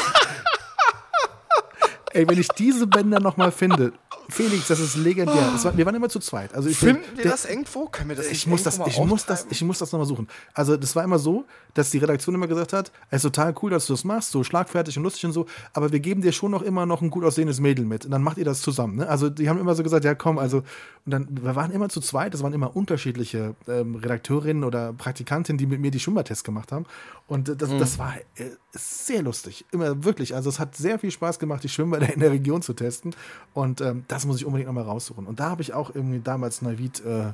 Ey, 2.13 2.29
wenn 2.29 2.39
ich 2.39 2.49
diese 2.49 2.87
Bänder 2.87 3.21
noch 3.21 3.37
mal 3.37 3.53
finde, 3.53 3.93
Felix, 4.31 4.69
das 4.69 4.79
ist 4.79 4.97
legendär. 4.97 5.51
Das 5.53 5.65
war, 5.65 5.77
wir 5.77 5.87
waren 5.87 5.95
immer 5.95 6.09
zu 6.11 6.19
zweit. 6.21 6.55
Also 6.55 6.69
ich, 6.69 6.77
Finden 6.77 7.03
wir 7.17 7.23
der- 7.23 7.33
das 7.33 7.47
irgendwo? 7.47 7.87
Können 7.87 8.11
wir 8.11 8.17
das 8.17 8.27
ich 8.31 8.47
muss 8.47 8.63
das, 8.63 8.79
ich 8.87 8.99
muss 8.99 9.25
das, 9.25 9.47
ich 9.49 9.63
muss 9.63 9.79
das 9.79 9.91
nochmal 9.91 10.07
suchen. 10.07 10.29
Also 10.53 10.77
das 10.77 10.95
war 10.95 11.03
immer 11.05 11.19
so, 11.19 11.45
dass 11.75 11.91
die 11.91 11.99
Redaktion 11.99 12.35
immer 12.35 12.47
gesagt 12.47 12.73
hat, 12.75 12.93
es 13.11 13.19
ist 13.19 13.23
total 13.35 13.55
cool, 13.63 13.71
dass 13.71 13.87
du 13.87 13.95
das 13.95 14.05
machst, 14.05 14.31
so 14.31 14.45
schlagfertig 14.45 14.97
und 14.99 15.03
lustig 15.05 15.25
und 15.25 15.33
so, 15.33 15.47
aber 15.73 15.93
wir 15.93 16.01
geben 16.01 16.21
dir 16.21 16.33
schon 16.33 16.51
noch 16.51 16.63
immer 16.63 16.85
noch 16.85 17.01
ein 17.01 17.09
gut 17.11 17.25
aussehendes 17.25 17.59
Mädel 17.61 17.85
mit 17.87 18.05
und 18.05 18.11
dann 18.11 18.23
macht 18.23 18.37
ihr 18.39 18.45
das 18.45 18.61
zusammen. 18.61 18.97
Ne? 18.97 19.09
Also 19.09 19.31
die 19.31 19.49
haben 19.49 19.59
immer 19.59 19.75
so 19.75 19.83
gesagt, 19.83 20.05
ja 20.05 20.15
komm, 20.15 20.39
also 20.39 20.59
und 21.07 21.13
dann 21.13 21.29
wir 21.31 21.57
waren 21.57 21.71
immer 21.71 21.89
zu 21.89 22.01
zweit, 22.01 22.35
das 22.35 22.43
waren 22.43 22.53
immer 22.53 22.77
unterschiedliche 22.77 23.55
ähm, 23.67 23.95
Redakteurinnen 23.95 24.65
oder 24.65 24.93
Praktikantinnen, 24.93 25.57
die 25.59 25.67
mit 25.67 25.81
mir 25.81 25.91
die 25.91 26.01
Schwimmertests 26.01 26.45
gemacht 26.45 26.71
haben 26.73 26.85
und 27.29 27.49
äh, 27.49 27.57
das, 27.57 27.71
Mhm. 27.71 27.79
das 27.79 27.99
war 27.99 28.15
äh, 28.37 28.45
sehr 28.73 29.23
lustig, 29.23 29.65
immer 29.71 30.05
wirklich. 30.05 30.35
Also 30.35 30.49
es 30.51 30.59
hat 30.59 30.77
sehr 30.77 30.99
viel 30.99 31.11
Spaß 31.11 31.39
gemacht, 31.39 31.63
die 31.65 31.69
Schwimmbäder 31.69 32.13
in 32.13 32.21
der 32.21 32.31
Region 32.31 32.61
zu 32.63 32.73
testen 32.75 33.15
und 33.55 33.81
ähm, 33.81 34.05
das 34.09 34.18
muss 34.25 34.37
ich 34.39 34.45
unbedingt 34.45 34.67
nochmal 34.69 34.85
raussuchen. 34.85 35.27
Und 35.27 35.41
da 35.41 35.51
habe 35.51 35.63
ich 35.63 35.73
auch 35.75 35.95
irgendwie 35.95 36.21
damals 36.21 36.63
Neuwied 36.63 37.01
äh, 37.05 37.33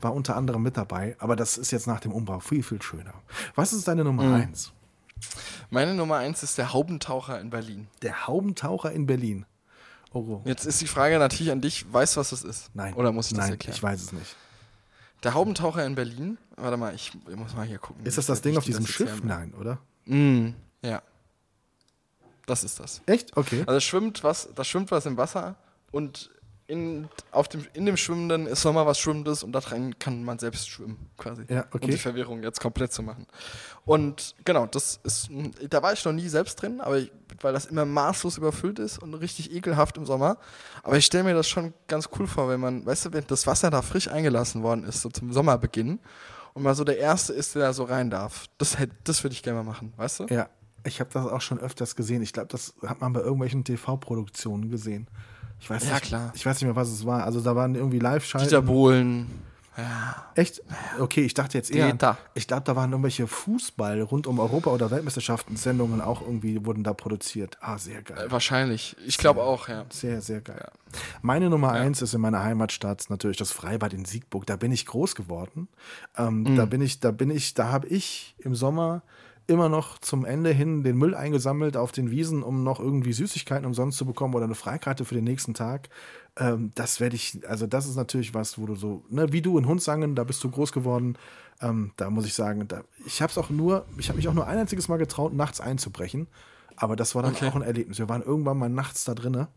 war 0.00 0.14
unter 0.14 0.34
anderem 0.36 0.62
mit 0.62 0.76
dabei, 0.78 1.14
aber 1.18 1.36
das 1.36 1.58
ist 1.58 1.70
jetzt 1.72 1.86
nach 1.86 2.00
dem 2.00 2.12
Umbau 2.12 2.40
viel, 2.40 2.62
viel 2.62 2.80
schöner. 2.80 3.12
Was 3.54 3.72
ist 3.74 3.86
deine 3.86 4.02
Nummer 4.04 4.22
Mhm. 4.22 4.34
eins? 4.34 4.72
Meine 5.68 5.94
Nummer 5.94 6.16
eins 6.16 6.42
ist 6.42 6.56
der 6.56 6.72
Haubentaucher 6.72 7.38
in 7.38 7.50
Berlin. 7.50 7.88
Der 8.00 8.26
Haubentaucher 8.26 8.92
in 8.92 9.04
Berlin. 9.06 9.44
Oh, 10.12 10.40
Jetzt 10.46 10.64
ist 10.64 10.80
die 10.80 10.86
Frage 10.86 11.18
natürlich 11.18 11.52
an 11.52 11.60
dich, 11.60 11.84
weißt 11.92 12.16
du, 12.16 12.20
was 12.20 12.30
das 12.30 12.42
ist? 12.42 12.70
nein. 12.74 12.94
Oder 12.94 13.12
muss 13.12 13.26
ich 13.26 13.32
das 13.34 13.42
nein, 13.44 13.50
erklären? 13.52 13.76
ich 13.76 13.82
weiß 13.82 14.02
es 14.02 14.12
nicht. 14.12 14.36
Der 15.22 15.34
Haubentaucher 15.34 15.84
in 15.84 15.94
Berlin, 15.94 16.38
warte 16.56 16.78
mal, 16.78 16.94
ich, 16.94 17.12
ich 17.28 17.36
muss 17.36 17.54
mal 17.54 17.66
hier 17.66 17.78
gucken. 17.78 18.04
Ist 18.06 18.16
das 18.16 18.24
das 18.26 18.40
Ding 18.40 18.56
auf 18.56 18.64
diesem 18.64 18.84
das 18.86 18.92
Schiff? 18.92 19.22
Nein, 19.22 19.52
oder? 19.52 19.78
Mm, 20.06 20.54
ja. 20.82 21.02
Das 22.46 22.64
ist 22.64 22.80
das. 22.80 23.02
Echt? 23.06 23.36
Okay. 23.36 23.62
Also 23.66 23.80
schwimmt 23.80 24.24
was, 24.24 24.48
da 24.54 24.64
schwimmt 24.64 24.90
was 24.90 25.04
im 25.06 25.16
Wasser 25.18 25.56
und 25.90 26.30
in, 26.70 27.08
auf 27.32 27.48
dem, 27.48 27.66
in 27.72 27.84
dem 27.84 27.96
Schwimmenden 27.96 28.46
ist 28.46 28.64
nochmal 28.64 28.86
was 28.86 29.00
Schwimmendes 29.00 29.42
und 29.42 29.50
da 29.50 29.58
dran 29.58 29.98
kann 29.98 30.22
man 30.22 30.38
selbst 30.38 30.68
schwimmen, 30.68 31.10
quasi. 31.16 31.42
Ja, 31.48 31.66
okay. 31.72 31.84
Um 31.84 31.90
die 31.90 31.96
Verwirrung 31.96 32.42
jetzt 32.44 32.60
komplett 32.60 32.92
zu 32.92 33.02
machen. 33.02 33.26
Und 33.84 34.36
genau, 34.44 34.66
das 34.66 35.00
ist, 35.02 35.28
da 35.68 35.82
war 35.82 35.92
ich 35.92 36.04
noch 36.04 36.12
nie 36.12 36.28
selbst 36.28 36.62
drin, 36.62 36.80
aber 36.80 36.98
ich, 36.98 37.10
weil 37.40 37.52
das 37.52 37.66
immer 37.66 37.84
maßlos 37.84 38.38
überfüllt 38.38 38.78
ist 38.78 38.98
und 38.98 39.14
richtig 39.14 39.52
ekelhaft 39.52 39.96
im 39.96 40.06
Sommer. 40.06 40.38
Aber 40.84 40.96
ich 40.96 41.06
stelle 41.06 41.24
mir 41.24 41.34
das 41.34 41.48
schon 41.48 41.74
ganz 41.88 42.08
cool 42.18 42.28
vor, 42.28 42.48
wenn 42.48 42.60
man, 42.60 42.86
weißt 42.86 43.06
du, 43.06 43.12
wenn 43.14 43.24
das 43.26 43.48
Wasser 43.48 43.70
da 43.70 43.82
frisch 43.82 44.06
eingelassen 44.06 44.62
worden 44.62 44.84
ist, 44.84 45.02
so 45.02 45.08
zum 45.08 45.32
Sommerbeginn, 45.32 45.98
und 46.52 46.62
mal 46.62 46.74
so 46.74 46.84
der 46.84 46.98
Erste 46.98 47.32
ist, 47.32 47.54
der 47.54 47.62
da 47.62 47.72
so 47.72 47.84
rein 47.84 48.10
darf. 48.10 48.46
Das, 48.58 48.76
das 49.04 49.22
würde 49.22 49.34
ich 49.34 49.42
gerne 49.42 49.62
mal 49.62 49.70
machen, 49.70 49.92
weißt 49.96 50.20
du? 50.20 50.26
Ja, 50.26 50.48
ich 50.84 51.00
habe 51.00 51.10
das 51.12 51.26
auch 51.26 51.40
schon 51.40 51.58
öfters 51.58 51.96
gesehen. 51.96 52.22
Ich 52.22 52.32
glaube, 52.32 52.48
das 52.48 52.74
hat 52.84 53.00
man 53.00 53.12
bei 53.12 53.20
irgendwelchen 53.20 53.64
TV-Produktionen 53.64 54.68
gesehen. 54.68 55.08
Ich 55.60 55.68
weiß 55.70 55.84
Ja, 55.86 55.94
nicht, 55.94 56.04
klar. 56.04 56.32
Ich 56.34 56.44
weiß 56.44 56.56
nicht 56.56 56.64
mehr, 56.64 56.76
was 56.76 56.88
es 56.88 57.04
war. 57.06 57.24
Also 57.24 57.40
da 57.40 57.54
waren 57.54 57.74
irgendwie 57.74 57.98
Dieter 57.98 58.10
Live-Schalten. 58.12 58.66
Bohlen. 58.66 59.30
Ja. 59.76 60.26
Echt? 60.34 60.60
Okay, 60.98 61.22
ich 61.22 61.32
dachte 61.32 61.56
jetzt 61.56 61.70
eher. 61.70 61.90
Dieter. 61.92 62.18
Ich 62.34 62.46
glaube, 62.46 62.64
da 62.64 62.76
waren 62.76 62.90
irgendwelche 62.90 63.26
Fußball 63.26 64.02
rund 64.02 64.26
um 64.26 64.38
Europa 64.38 64.70
oder 64.70 64.90
Weltmeisterschaften-Sendungen 64.90 66.00
auch 66.00 66.20
irgendwie 66.22 66.64
wurden 66.66 66.82
da 66.84 66.92
produziert. 66.92 67.56
Ah, 67.60 67.78
sehr 67.78 68.02
geil. 68.02 68.26
Äh, 68.26 68.30
Wahrscheinlich. 68.30 68.96
Ich 69.06 69.16
glaube 69.16 69.42
auch, 69.42 69.68
ja. 69.68 69.84
Sehr, 69.90 70.20
sehr 70.20 70.40
geil. 70.40 70.70
Meine 71.22 71.48
Nummer 71.48 71.72
eins 71.72 72.02
ist 72.02 72.14
in 72.14 72.20
meiner 72.20 72.42
Heimatstadt 72.42 73.06
natürlich 73.08 73.36
das 73.36 73.52
Freibad 73.52 73.92
in 73.92 74.04
Siegburg. 74.04 74.44
Da 74.46 74.56
bin 74.56 74.72
ich 74.72 74.86
groß 74.86 75.14
geworden. 75.14 75.68
Ähm, 76.16 76.56
Da 76.56 76.64
bin 76.66 76.82
ich, 76.82 77.00
da 77.00 77.10
bin 77.12 77.30
ich, 77.30 77.54
da 77.54 77.68
habe 77.70 77.86
ich 77.86 78.34
im 78.40 78.54
Sommer 78.54 79.02
immer 79.50 79.68
noch 79.68 79.98
zum 79.98 80.24
Ende 80.24 80.50
hin 80.52 80.82
den 80.82 80.96
Müll 80.96 81.14
eingesammelt 81.14 81.76
auf 81.76 81.92
den 81.92 82.10
Wiesen, 82.10 82.42
um 82.42 82.62
noch 82.64 82.80
irgendwie 82.80 83.12
Süßigkeiten 83.12 83.66
umsonst 83.66 83.98
zu 83.98 84.06
bekommen 84.06 84.34
oder 84.34 84.44
eine 84.44 84.54
Freikarte 84.54 85.04
für 85.04 85.14
den 85.14 85.24
nächsten 85.24 85.52
Tag. 85.54 85.88
Ähm, 86.36 86.70
das 86.74 87.00
werde 87.00 87.16
ich, 87.16 87.46
also 87.48 87.66
das 87.66 87.86
ist 87.86 87.96
natürlich 87.96 88.32
was, 88.32 88.58
wo 88.58 88.66
du 88.66 88.74
so, 88.76 89.04
ne, 89.10 89.32
wie 89.32 89.42
du 89.42 89.58
in 89.58 89.66
Hundsangen, 89.66 90.14
da 90.14 90.24
bist 90.24 90.42
du 90.44 90.50
groß 90.50 90.72
geworden. 90.72 91.18
Ähm, 91.60 91.92
da 91.96 92.08
muss 92.08 92.24
ich 92.24 92.32
sagen, 92.34 92.66
da, 92.68 92.82
ich 93.04 93.20
habe 93.20 93.30
es 93.30 93.36
auch 93.36 93.50
nur, 93.50 93.84
ich 93.98 94.08
habe 94.08 94.16
mich 94.16 94.28
auch 94.28 94.34
nur 94.34 94.46
ein 94.46 94.56
einziges 94.58 94.88
Mal 94.88 94.96
getraut, 94.96 95.34
nachts 95.34 95.60
einzubrechen. 95.60 96.28
Aber 96.76 96.96
das 96.96 97.14
war 97.14 97.22
dann 97.22 97.34
Okay. 97.34 97.46
auch 97.48 97.56
ein 97.56 97.62
Erlebnis. 97.62 97.98
Wir 97.98 98.08
waren 98.08 98.22
irgendwann 98.22 98.56
mal 98.56 98.70
nachts 98.70 99.04
da 99.04 99.14
drinnen. 99.14 99.48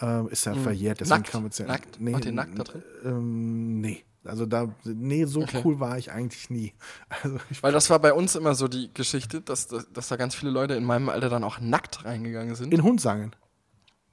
Ähm, 0.00 0.28
ist 0.28 0.44
ja 0.44 0.54
verjährt, 0.54 1.00
deswegen 1.00 1.14
Hm. 1.16 1.20
Nackt? 1.22 1.30
kann 1.32 1.42
man 1.42 1.50
es 1.50 1.58
ja. 1.58 1.66
Nackt? 1.66 1.98
Wart 2.12 2.24
ihr 2.26 2.32
nackt 2.32 2.58
da 2.58 2.64
drin? 2.64 2.82
Ähm, 3.04 3.80
nee. 3.80 4.04
Also 4.24 4.46
da, 4.46 4.68
nee, 4.84 5.24
so 5.24 5.42
Okay. 5.42 5.62
cool 5.64 5.80
war 5.80 5.96
ich 5.96 6.10
eigentlich 6.10 6.50
nie. 6.50 6.74
Also 7.22 7.38
ich, 7.50 7.62
Weil 7.62 7.72
das 7.72 7.88
war 7.90 7.98
bei 7.98 8.12
uns 8.12 8.34
immer 8.34 8.54
so 8.54 8.68
die 8.68 8.92
Geschichte, 8.92 9.40
dass, 9.40 9.68
dass, 9.68 9.90
dass 9.92 10.08
da 10.08 10.16
ganz 10.16 10.34
viele 10.34 10.50
Leute 10.50 10.74
in 10.74 10.84
meinem 10.84 11.08
Alter 11.08 11.28
dann 11.30 11.44
auch 11.44 11.60
nackt 11.60 12.04
reingegangen 12.04 12.54
sind. 12.54 12.72
in 12.74 12.82
Hundsangen. 12.82 13.34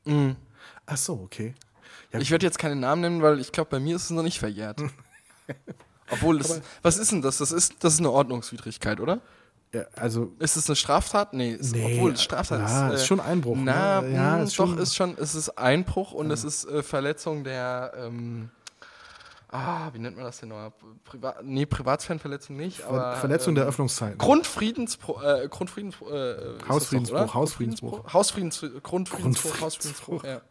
Mhm. 0.05 0.35
Ach 0.85 0.97
so, 0.97 1.13
okay. 1.23 1.55
Ja, 2.13 2.19
Ich 2.19 2.29
werde 2.31 2.45
jetzt 2.45 2.59
keinen 2.59 2.79
Namen 2.79 3.01
nennen, 3.01 3.21
weil 3.21 3.39
ich 3.39 3.51
glaube, 3.51 3.69
bei 3.71 3.79
mir 3.79 3.95
ist 3.95 4.03
es 4.05 4.09
noch 4.11 4.23
nicht 4.23 4.39
verjährt. 4.39 4.79
Obwohl, 6.11 6.37
das, 6.37 6.61
was 6.83 6.97
ist 6.97 7.11
denn 7.11 7.21
das? 7.21 7.39
Das 7.39 7.51
ist, 7.51 7.83
das 7.83 7.93
ist 7.93 7.99
eine 7.99 8.11
Ordnungswidrigkeit, 8.11 8.99
oder? 8.99 9.21
ja, 9.73 9.85
also 9.95 10.31
Ist 10.39 10.55
es 10.55 10.67
eine 10.69 10.75
Straftat? 10.75 11.33
Nee, 11.33 11.51
ist, 11.53 11.73
Nee, 11.75 11.95
obwohl 11.97 12.15
Straftat 12.15 12.59
ja, 12.61 12.89
ist. 12.89 13.01
ist 13.01 13.07
schon 13.07 13.19
Einbruch, 13.19 13.57
Na, 13.59 14.01
ne? 14.01 14.13
Ja, 14.13 14.37
mh, 14.37 14.43
ist 14.43 14.59
doch, 14.59 14.67
schon- 14.69 14.77
ist 14.77 14.95
schon, 14.95 15.17
es 15.17 15.35
ist 15.35 15.49
Einbruch 15.57 16.11
und 16.13 16.29
es 16.31 16.43
ist 16.43 16.65
äh, 16.65 16.83
Verletzung 16.83 17.43
der. 17.43 17.91
Ähm, 17.97 18.49
ah, 19.55 19.93
wie 19.93 19.99
nennt 19.99 20.15
man 20.15 20.25
das 20.25 20.39
denn 20.39 20.49
noch? 20.49 20.71
Privat, 21.03 21.43
nee, 21.43 21.65
Privatsphärenverletzung 21.65 22.55
nicht, 22.55 22.83
aber. 22.83 23.15
Verletzung 23.15 23.51
ähm, 23.51 23.55
der 23.55 23.65
Öffnungszeiten. 23.65 24.17
Grundfriedensbruch, 24.17 25.23
äh, 25.23 25.47
Grundfriedensbruch, 25.49 26.11
äh, 26.11 26.31
ist 26.31 26.37
das 26.37 26.59
doch, 26.59 26.69
Hausfriedensbruch? 26.69 27.33
Hausfriedensbruch. 27.33 28.13
Hausfriedens, 28.13 28.65
Grundfriedensbruch, 28.83 29.61
Hausfriedensbruch, 29.61 30.23
ja. 30.23 30.41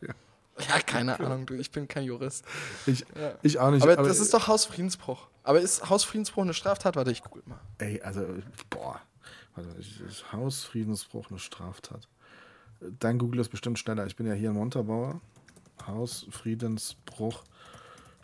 Ja, 0.69 0.79
keine 0.87 1.19
Ahnung, 1.19 1.47
du, 1.47 1.55
ich 1.55 1.73
bin 1.73 1.89
kein 1.89 2.05
Jurist. 2.05 2.45
Ich, 2.87 3.05
ich 3.43 3.59
auch 3.59 3.73
nicht. 3.73 3.83
Aber, 3.83 3.97
das 3.97 4.21
ist 4.21 4.33
doch 4.33 4.47
Hausfriedensbruch. 4.47 5.27
Aber 5.43 5.61
ist 5.61 5.91
Hausfriedensbruch 5.91 6.43
eine 6.43 6.55
Straftat? 6.55 6.95
Warte, 6.97 7.11
ich 7.11 7.23
google 7.23 7.43
mal. 7.47 7.59
Ey, 7.79 8.01
also, 8.03 8.25
boah. 8.71 9.01
Warte, 9.57 9.71
ich- 9.79 10.25
Hausfriedensbruch, 10.33 11.31
eine 11.31 11.41
Straftat. 11.41 12.09
Dein 13.01 13.19
Google 13.19 13.41
ist 13.41 13.49
bestimmt 13.49 13.79
schneller. 13.79 14.07
Ich 14.07 14.15
bin 14.15 14.27
ja 14.27 14.35
hier 14.35 14.51
in 14.51 14.55
Montabaur. 14.55 15.21
Hausfriedensbruch, 15.87 17.43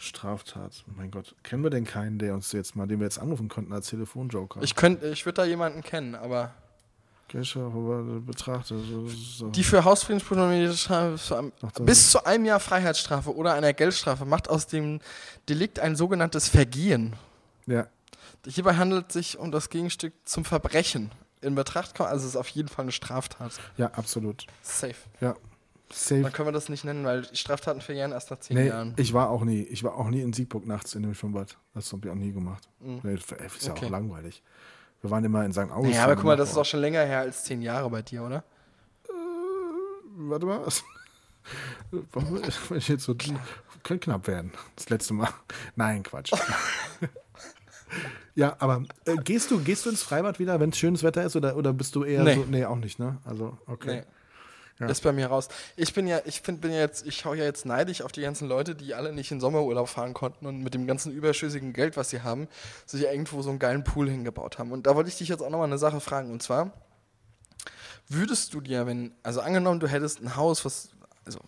Straftat. 0.01 0.83
Mein 0.97 1.11
Gott, 1.11 1.35
kennen 1.43 1.63
wir 1.63 1.69
denn 1.69 1.85
keinen, 1.85 2.19
der 2.19 2.33
uns 2.33 2.53
jetzt 2.53 2.75
mal, 2.75 2.87
den 2.87 3.01
wir 3.01 3.05
jetzt 3.05 3.19
anrufen 3.19 3.51
könnten 3.51 3.75
als 3.75 3.89
Telefonjoker? 3.89 4.63
Ich 4.63 4.75
könnte, 4.75 5.09
ich 5.09 5.27
würde 5.27 5.43
da 5.43 5.45
jemanden 5.45 5.83
kennen, 5.83 6.15
aber 6.15 6.55
Gescher, 7.29 7.71
betrachte. 8.27 8.79
So, 8.79 9.51
die 9.51 9.63
für 9.63 9.85
Hausfriedensbruch 9.85 10.37
bis 11.83 12.11
zu 12.11 12.25
einem 12.25 12.45
Jahr 12.47 12.61
Freiheitsstrafe 12.61 13.37
oder 13.37 13.53
einer 13.53 13.75
Geldstrafe 13.75 14.25
macht 14.25 14.49
aus 14.49 14.67
dem 14.67 15.01
Delikt 15.51 15.79
ein 15.79 15.97
sogenanntes 15.97 16.49
Vergehen. 16.49 17.15
ja, 17.67 17.87
Hierbei 18.47 18.77
handelt 18.77 19.09
es 19.09 19.13
sich 19.13 19.39
um 19.39 19.53
das 19.53 19.69
Gegenstück 19.69 20.15
zum 20.25 20.47
Verbrechen. 20.47 21.11
In 21.43 21.55
Betracht 21.55 21.95
kommt, 21.95 22.09
also 22.09 22.25
es 22.25 22.31
ist 22.33 22.37
auf 22.37 22.49
jeden 22.49 22.69
Fall 22.69 22.85
eine 22.87 22.93
Straftat. 22.93 23.53
ja, 23.77 23.89
absolut. 23.89 24.47
Safe. 24.63 24.97
Ja. 25.21 25.37
Safe. 25.93 26.23
Dann 26.23 26.33
können 26.33 26.49
wir 26.49 26.53
das 26.53 26.69
nicht 26.69 26.85
nennen, 26.85 27.05
weil 27.05 27.25
Straftaten 27.35 27.81
verjähren 27.81 28.13
erst 28.13 28.31
nach 28.31 28.39
zehn 28.39 28.57
Nee, 28.57 28.69
Jahren. 28.69 28.95
ich 28.97 29.13
war 29.13 29.29
auch 29.31 29.43
nie. 29.45 29.63
Ich 29.63 29.83
war 29.83 29.97
auch 29.97 30.09
nie 30.09 30.21
in 30.21 30.33
Siegburg 30.33 30.67
nachts 30.67 30.95
in 30.95 31.03
dem 31.03 31.15
Schwimmbad. 31.15 31.57
Das 31.75 31.93
habe 31.93 32.07
ich 32.07 32.13
auch 32.13 32.17
nie 32.17 32.33
gemacht. 32.33 32.69
Nee, 32.81 33.01
das 33.17 33.25
ist 33.57 33.67
ja 33.67 33.73
Mhm. 33.73 33.77
Okay. 33.77 33.87
auch 33.87 33.91
langweilig. 33.91 34.43
Wir 35.01 35.11
waren 35.11 35.25
immer 35.25 35.45
in 35.45 35.53
St. 35.53 35.61
Augustin. 35.71 35.95
Ja, 35.95 36.05
aber 36.05 36.15
guck 36.17 36.25
mal, 36.27 36.37
das 36.37 36.51
ist 36.51 36.57
auch. 36.57 36.65
schon 36.65 36.81
länger 36.81 37.05
her 37.05 37.21
als 37.21 37.45
zehn 37.45 37.63
Jahre 37.63 37.89
bei 37.91 38.03
dir, 38.03 38.23
oder? 38.23 38.45
Warte 40.17 40.47
mal. 40.47 40.61
wenn 41.91 42.43
ich 42.79 42.89
jetzt 42.89 43.05
so 43.05 43.15
könnte 43.83 44.05
knapp 44.05 44.27
werden? 44.29 44.53
Das 44.77 44.91
letzte 44.91 45.15
Mal. 45.15 45.31
Nein, 45.75 46.03
Quatsch. 46.03 46.33
ja, 48.35 48.55
aber 48.59 48.83
äh, 49.07 49.17
gehst 49.17 49.51
du 49.51 49.59
gehst 49.61 49.87
du 49.87 49.91
ins 49.91 50.03
Freibad 50.03 50.39
wieder, 50.39 50.61
wenn 50.61 50.71
es 50.71 50.79
schönes 50.79 51.03
Wetter 51.03 51.25
ist 51.25 51.35
oder 51.37 51.57
oder 51.57 51.73
bist 51.73 51.95
du 51.97 52.05
eher 52.05 52.23
Nee. 52.23 52.35
so 52.35 52.45
nee, 52.49 52.65
auch 52.65 52.77
nicht, 52.77 52.99
ne? 52.99 53.19
Also, 53.25 53.57
okay. 53.67 54.01
Nee. 54.01 54.03
Ja. 54.81 54.87
Ist 54.87 55.03
bei 55.03 55.13
mir 55.13 55.27
raus. 55.27 55.49
Ich 55.77 55.93
bin 55.93 56.07
ja, 56.07 56.21
ich 56.25 56.41
find, 56.41 56.61
bin 56.63 56.73
ja 56.73 56.79
jetzt, 56.79 57.07
ich 57.07 57.17
schaue 57.19 57.37
ja 57.37 57.45
jetzt 57.45 57.67
neidisch 57.67 58.01
auf 58.03 58.13
die 58.13 58.23
ganzen 58.23 58.49
Leute, 58.49 58.75
die 58.75 58.95
alle 58.95 59.13
nicht 59.13 59.31
in 59.31 59.39
Sommerurlaub 59.39 59.89
fahren 59.89 60.15
konnten 60.15 60.47
und 60.47 60.63
mit 60.63 60.73
dem 60.75 60.87
ganzen 60.87 61.13
überschüssigen 61.13 61.73
Geld, 61.75 61.97
was 61.99 62.09
sie 62.11 62.23
haben, 62.23 62.49
sich 62.87 63.03
irgendwo 63.03 63.43
so 63.43 63.51
einen 63.51 63.59
geilen 63.59 63.85
Pool 63.85 64.09
hingebaut 64.09 64.59
haben. 64.59 64.73
Und 64.73 64.87
da 64.87 64.97
wollte 64.97 65.11
ich 65.11 65.19
dich 65.19 65.29
jetzt 65.29 65.43
auch 65.43 65.51
nochmal 65.51 65.67
eine 65.67 65.77
Sache 65.79 66.01
fragen. 66.01 66.31
Und 66.33 66.43
zwar, 66.43 66.73
würdest 68.09 68.55
du 68.55 68.61
dir, 68.61 68.87
wenn, 68.87 69.13
also 69.23 69.41
angenommen, 69.41 69.81
du 69.81 69.87
hättest 69.87 70.21
ein 70.21 70.37
Haus, 70.37 70.65
was, 70.65 70.89
also, 71.27 71.41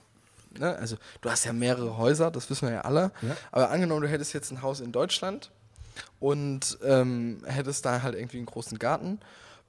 ne, 0.59 0.77
also 0.77 0.97
du 1.21 1.31
hast 1.31 1.45
ja 1.45 1.53
mehrere 1.53 1.97
Häuser, 1.97 2.31
das 2.31 2.49
wissen 2.51 2.69
wir 2.69 2.75
ja 2.75 2.81
alle, 2.83 3.11
Ja. 3.23 3.37
aber 3.51 3.71
angenommen, 3.71 4.03
du 4.03 4.09
hättest 4.09 4.33
jetzt 4.33 4.51
ein 4.51 4.63
Haus 4.63 4.81
in 4.81 4.93
Deutschland 4.93 5.51
und 6.21 6.79
ähm, 6.85 7.43
hättest 7.47 7.85
da 7.85 8.03
halt 8.03 8.15
irgendwie 8.15 8.37
einen 8.39 8.47
großen 8.47 8.79
Garten, 8.79 9.21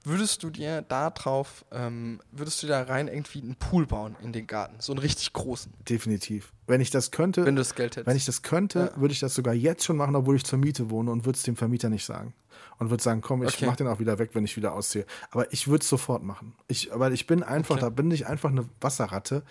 würdest 0.04 0.42
du 0.42 0.50
dir 0.50 0.82
da 0.82 1.10
drauf, 1.10 1.64
ähm, 1.72 2.20
würdest 2.30 2.62
du 2.62 2.66
da 2.66 2.82
rein 2.82 3.08
irgendwie 3.08 3.40
einen 3.42 3.56
Pool 3.56 3.86
bauen 3.86 4.16
in 4.22 4.32
den 4.32 4.46
Garten? 4.46 4.76
So 4.78 4.92
einen 4.92 5.00
richtig 5.00 5.32
großen, 5.32 5.72
Definitiv. 5.88 6.52
Wenn 6.66 6.80
ich 6.80 6.90
das 6.90 7.10
könnte, 7.10 7.44
wenn 7.44 7.56
du 7.56 7.60
das 7.60 7.74
Geld 7.74 7.96
hättest. 7.96 8.06
wenn 8.06 8.16
ich 8.16 8.24
das 8.24 8.42
könnte, 8.42 8.92
würde 8.96 9.12
ich 9.12 9.20
das 9.20 9.34
sogar 9.34 9.52
jetzt 9.54 9.84
schon 9.84 9.96
machen, 9.96 10.14
obwohl 10.16 10.36
ich 10.36 10.44
zur 10.44 10.58
Miete 10.58 10.88
wohne 10.90 11.10
und 11.10 11.24
würde 11.26 11.36
es 11.36 11.42
dem 11.42 11.56
Vermieter 11.56 11.88
nicht 11.90 12.04
sagen. 12.04 12.34
und 12.78 12.90
würde 12.90 13.02
sagen, 13.02 13.20
komm, 13.20 13.42
ich 13.42 13.54
Okay. 13.56 13.66
mach 13.66 13.76
den 13.76 13.86
auch 13.88 13.98
wieder 14.00 14.18
weg, 14.18 14.30
wenn 14.34 14.44
ich 14.44 14.56
wieder 14.56 14.72
ausziehe. 14.74 15.06
Aber 15.30 15.52
ich 15.52 15.68
würde 15.68 15.82
es 15.82 15.88
sofort 15.88 16.22
machen. 16.24 16.54
Ich, 16.68 16.90
weil 16.92 17.12
ich 17.12 17.26
bin 17.26 17.42
einfach, 17.42 17.76
Okay. 17.76 17.82
da 17.84 17.88
bin 17.90 18.10
ich 18.10 18.26
einfach 18.26 18.50
eine 18.50 18.68
Wasserratte 18.80 19.42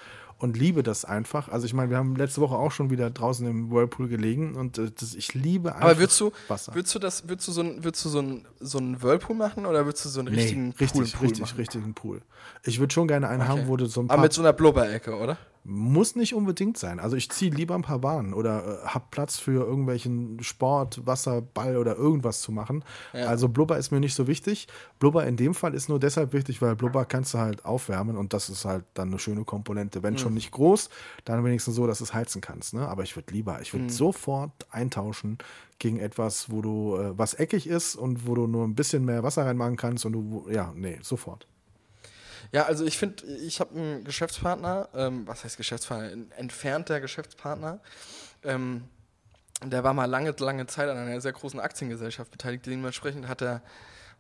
und 0.44 0.58
liebe 0.58 0.84
das 0.84 1.06
einfach. 1.06 1.48
Also 1.48 1.66
ich 1.66 1.74
meine, 1.74 1.90
wir 1.90 1.96
haben 1.98 2.18
letzte 2.18 2.42
Woche 2.42 2.56
auch 2.56 2.72
schon 2.72 2.90
wieder 2.90 3.10
draußen 3.10 3.48
im 3.48 3.72
Whirlpool 3.72 4.10
gelegen 4.10 4.56
und 4.56 4.78
äh, 4.78 4.92
das, 5.00 5.16
ich 5.16 5.34
liebe 5.34 5.74
einfach 5.74 5.90
Aber 5.92 6.00
würdest 6.00 6.20
du, 6.20 6.32
Wasser. 6.50 6.76
würdest 6.76 6.94
du 6.94 7.00
das, 7.00 7.30
würdest 7.30 7.48
du 7.48 7.54
so 7.54 7.62
ein, 7.62 7.84
würdest 7.84 8.04
du 8.04 8.10
so 8.10 8.20
ein, 8.20 8.46
so 8.60 8.78
einen 8.78 9.02
Whirlpool 9.02 9.38
machen 9.38 9.66
oder 9.66 9.86
würdest 9.86 10.04
du 10.04 10.10
so 10.10 10.20
einen 10.20 10.28
richtigen 10.28 10.68
nee, 10.68 10.74
richtig, 10.82 11.14
Pool, 11.14 11.26
richtig, 11.28 11.42
machen? 11.42 11.56
richtigen 11.56 11.94
Pool. 11.94 12.22
Ich 12.66 12.80
würde 12.80 12.94
schon 12.94 13.08
gerne 13.08 13.30
einen 13.30 13.42
Okay. 13.44 13.52
haben, 13.52 13.68
wo 13.70 13.78
du 13.78 13.86
so 13.86 14.02
ein 14.02 14.10
Aber 14.10 14.18
paar 14.18 14.24
mit 14.26 14.34
so 14.34 14.42
einer 14.42 14.52
Blubberecke, 14.52 15.16
oder? 15.16 15.38
Muss 15.66 16.18
nicht 16.18 16.36
unbedingt 16.36 16.78
sein. 16.78 17.00
Also 17.00 17.16
ich 17.16 17.32
ziehe 17.32 17.50
lieber 17.50 17.74
ein 17.76 17.84
paar 17.84 18.00
Bahnen 18.00 18.34
oder 18.34 18.84
äh, 18.84 18.88
hab 18.88 19.12
Platz 19.12 19.38
für 19.38 19.66
irgendwelchen 19.66 20.44
Sport, 20.44 21.06
Wasser, 21.06 21.42
Ball 21.42 21.78
oder 21.78 21.96
irgendwas 21.96 22.42
zu 22.42 22.52
machen. 22.52 22.84
Ja. 23.14 23.28
Also 23.28 23.48
Blubber 23.48 23.78
ist 23.78 23.90
mir 23.92 24.02
nicht 24.02 24.14
so 24.14 24.28
wichtig. 24.28 24.68
Blubber 25.00 25.26
in 25.26 25.38
dem 25.38 25.54
Fall 25.54 25.74
ist 25.74 25.88
nur 25.88 26.00
deshalb 26.00 26.34
wichtig, 26.34 26.62
weil 26.62 26.76
Blubber 26.76 27.06
kannst 27.06 27.34
du 27.34 27.38
halt 27.38 27.64
aufwärmen 27.64 28.18
und 28.18 28.34
das 28.34 28.50
ist 28.50 28.66
halt 28.66 28.84
dann 28.94 29.08
eine 29.08 29.20
schöne 29.20 29.46
Komponente. 29.46 30.04
Wenn 30.04 30.16
Mhm. 30.16 30.18
schon 30.18 30.34
nicht 30.34 30.52
groß, 30.52 30.90
dann 31.24 31.46
wenigstens 31.46 31.76
so, 31.76 31.88
dass 31.88 32.00
du 32.00 32.04
es 32.04 32.14
heizen 32.14 32.42
kannst. 32.42 32.74
Ne? 32.74 32.86
Aber 32.86 33.04
ich 33.04 33.16
würde 33.16 33.34
lieber, 33.34 33.62
ich 33.62 33.74
Mhm. 33.74 33.80
würde 33.84 33.94
sofort 33.94 34.52
eintauschen 34.70 35.38
gegen 35.80 35.98
etwas, 36.00 36.52
wo 36.52 36.62
du, 36.62 36.98
äh, 36.98 37.18
was 37.18 37.36
eckig 37.36 37.68
ist 37.68 37.96
und 37.96 38.28
wo 38.28 38.36
du 38.36 38.48
nur 38.48 38.66
ein 38.66 38.76
bisschen 38.76 39.06
mehr 39.06 39.24
Wasser 39.24 39.46
reinmachen 39.46 39.78
kannst 39.78 40.06
und 40.06 40.12
du, 40.12 40.46
ja, 40.52 40.74
nee, 40.76 41.00
sofort. 41.02 41.48
Ja, 42.54 42.64
also 42.66 42.86
ich 42.86 42.98
finde, 43.00 43.26
ich 43.26 43.60
habe 43.60 43.76
einen 43.76 44.04
Geschäftspartner, 44.04 44.88
ähm, 44.94 45.26
was 45.26 45.44
heißt 45.44 45.58
Geschäftspartner? 45.58 46.12
Ein 46.12 46.32
entfernter 46.38 47.02
Geschäftspartner. 47.02 47.80
Ähm, 48.44 48.84
der 49.64 49.84
war 49.84 49.96
mal 49.96 50.06
lange, 50.06 50.36
lange 50.38 50.68
Zeit 50.68 50.88
an 50.88 50.98
einer 50.98 51.20
sehr 51.20 51.32
großen 51.32 51.60
Aktiengesellschaft 51.60 52.30
beteiligt. 52.30 52.66
Dementsprechend 52.68 53.28
hat 53.28 53.42
er 53.42 53.64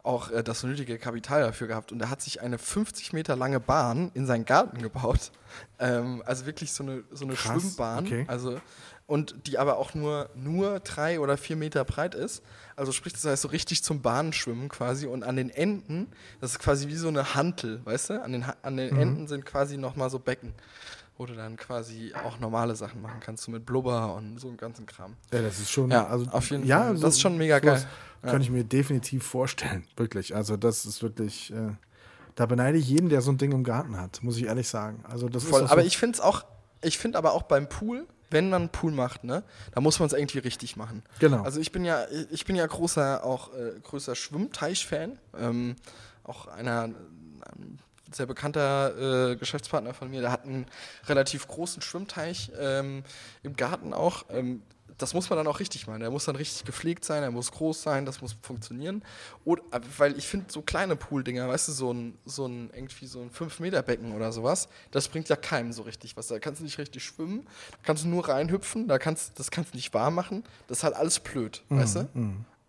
auch 0.01 0.31
äh, 0.31 0.43
das 0.43 0.63
nötige 0.63 0.97
Kapital 0.97 1.41
dafür 1.41 1.67
gehabt. 1.67 1.91
Und 1.91 2.01
er 2.01 2.09
hat 2.09 2.23
sich 2.23 2.41
eine 2.41 2.57
50 2.57 3.13
Meter 3.13 3.35
lange 3.35 3.59
Bahn 3.59 4.09
in 4.15 4.25
seinen 4.25 4.45
Garten 4.45 4.81
gebaut. 4.81 5.31
Ähm, 5.77 6.23
also 6.25 6.47
wirklich 6.47 6.73
so 6.73 6.83
eine, 6.83 7.03
so 7.11 7.25
eine 7.25 7.35
Krass, 7.35 7.61
Schwimmbahn. 7.61 8.05
okay. 8.05 8.25
Also, 8.27 8.59
und 9.05 9.35
die 9.47 9.57
aber 9.57 9.77
auch 9.77 9.93
nur, 9.93 10.29
nur 10.35 10.79
drei 10.79 11.19
oder 11.19 11.37
vier 11.37 11.55
Meter 11.55 11.83
breit 11.83 12.15
ist. 12.15 12.41
Also 12.75 12.91
sprich, 12.91 13.13
das 13.13 13.25
heißt 13.25 13.41
so 13.41 13.49
richtig 13.49 13.83
zum 13.83 14.01
Bahnschwimmen 14.01 14.69
quasi. 14.69 15.05
Und 15.07 15.23
an 15.23 15.35
den 15.35 15.49
Enden, 15.49 16.07
das 16.41 16.51
ist 16.51 16.59
quasi 16.59 16.87
wie 16.87 16.95
so 16.95 17.09
eine 17.09 17.35
Hantel, 17.35 17.81
weißt 17.85 18.11
du? 18.11 18.23
An 18.23 18.31
den, 18.31 18.43
an 18.43 18.73
Mhm. 18.73 18.77
den 18.77 18.97
Enden 18.97 19.27
sind 19.27 19.45
quasi 19.45 19.77
nochmal 19.77 20.09
so 20.09 20.19
Becken, 20.19 20.53
wo 21.17 21.25
du 21.25 21.33
dann 21.35 21.57
quasi 21.57 22.13
auch 22.23 22.39
normale 22.39 22.75
Sachen 22.75 23.01
machen 23.01 23.19
kannst, 23.19 23.43
so 23.43 23.51
mit 23.51 23.65
Blubber 23.65 24.15
und 24.15 24.39
so 24.39 24.47
einem 24.47 24.57
ganzen 24.57 24.85
Kram. 24.85 25.15
Ja, 25.33 25.41
das 25.41 25.59
ist 25.59 25.69
schon, 25.69 25.91
Ja, 25.91 26.07
also 26.07 26.25
auf 26.31 26.49
jeden 26.49 26.65
ja, 26.65 26.85
Fall. 26.85 26.93
Das 26.95 27.15
ist 27.15 27.21
schon 27.21 27.37
mega 27.37 27.59
geil. 27.59 27.85
Kann 28.23 28.41
ich 28.41 28.49
mir 28.49 28.63
definitiv 28.63 29.25
vorstellen, 29.25 29.85
wirklich. 29.97 30.33
Also 30.33 30.55
das 30.55 30.85
ist 30.85 31.03
wirklich, 31.03 31.51
äh, 31.51 31.73
da 32.35 32.45
beneide 32.45 32.77
ich 32.77 32.87
jeden, 32.87 33.09
der 33.09 33.21
so 33.21 33.31
ein 33.31 33.37
Ding 33.37 33.51
im 33.51 33.65
Garten 33.65 33.99
hat, 33.99 34.23
muss 34.23 34.37
ich 34.37 34.45
ehrlich 34.45 34.69
sagen. 34.69 35.03
Also 35.07 35.27
das 35.27 35.43
Voll. 35.43 35.63
ist 35.65 35.71
Aber 35.71 35.81
so, 35.81 35.87
ich 35.87 35.97
finde 35.97 36.15
es 36.15 36.21
auch, 36.21 36.45
ich 36.81 36.97
finde 36.97 37.17
aber 37.17 37.33
auch 37.33 37.43
beim 37.43 37.67
Pool, 37.67 38.07
wenn 38.33 38.49
man 38.49 38.63
einen 38.63 38.69
Pool 38.69 38.91
macht, 38.91 39.23
ne, 39.23 39.43
da 39.73 39.81
muss 39.81 39.99
man 39.99 40.07
es 40.07 40.13
irgendwie 40.13 40.39
richtig 40.39 40.75
machen. 40.75 41.03
Genau. 41.19 41.43
Also 41.43 41.59
ich 41.59 41.71
bin 41.71 41.85
ja, 41.85 42.05
ich 42.31 42.45
bin 42.45 42.55
ja 42.55 42.65
großer, 42.65 43.23
auch 43.23 43.53
äh, 43.53 43.79
größer 43.81 44.15
Schwimmteich-Fan. 44.15 45.17
Ähm, 45.37 45.75
auch 46.23 46.47
einer 46.47 46.83
ein 46.83 47.79
sehr 48.11 48.25
bekannter 48.25 49.31
äh, 49.31 49.35
Geschäftspartner 49.35 49.93
von 49.93 50.09
mir, 50.09 50.21
der 50.21 50.31
hat 50.31 50.45
einen 50.45 50.65
relativ 51.07 51.47
großen 51.47 51.81
Schwimmteich 51.81 52.51
ähm, 52.59 53.03
im 53.41 53.55
Garten 53.55 53.93
auch. 53.93 54.25
Ähm, 54.29 54.61
das 54.97 55.13
muss 55.13 55.29
man 55.29 55.37
dann 55.37 55.47
auch 55.47 55.59
richtig 55.59 55.87
machen. 55.87 55.99
Der 56.01 56.11
muss 56.11 56.25
dann 56.25 56.35
richtig 56.35 56.65
gepflegt 56.65 57.03
sein, 57.05 57.23
er 57.23 57.31
muss 57.31 57.51
groß 57.51 57.81
sein, 57.81 58.05
das 58.05 58.21
muss 58.21 58.35
funktionieren. 58.41 59.03
Äh, 59.45 59.55
weil 59.97 60.17
ich 60.17 60.27
finde, 60.27 60.47
so 60.51 60.61
kleine 60.61 60.95
Pooldinger, 60.95 61.47
weißt 61.47 61.67
du, 61.67 61.71
so 61.71 61.93
ein, 61.93 62.17
so 62.25 62.45
ein 62.47 62.69
irgendwie 62.73 63.07
so 63.07 63.19
ein 63.21 63.29
5-Meter-Becken 63.31 64.13
oder 64.13 64.31
sowas, 64.31 64.67
das 64.91 65.07
bringt 65.07 65.29
ja 65.29 65.35
keinem 65.35 65.73
so 65.73 65.83
richtig 65.83 66.15
was. 66.17 66.27
Da 66.27 66.39
kannst 66.39 66.59
du 66.61 66.63
nicht 66.65 66.77
richtig 66.77 67.03
schwimmen, 67.03 67.45
da 67.71 67.77
kannst 67.83 68.03
du 68.03 68.07
nur 68.07 68.27
reinhüpfen, 68.27 68.87
da 68.87 68.99
kannst, 68.99 69.39
das 69.39 69.51
kannst 69.51 69.73
du 69.73 69.77
nicht 69.77 69.93
warm 69.93 70.15
machen. 70.15 70.43
Das 70.67 70.79
ist 70.79 70.83
halt 70.83 70.95
alles 70.95 71.19
blöd, 71.19 71.63
weißt 71.69 71.95
du? 71.95 71.99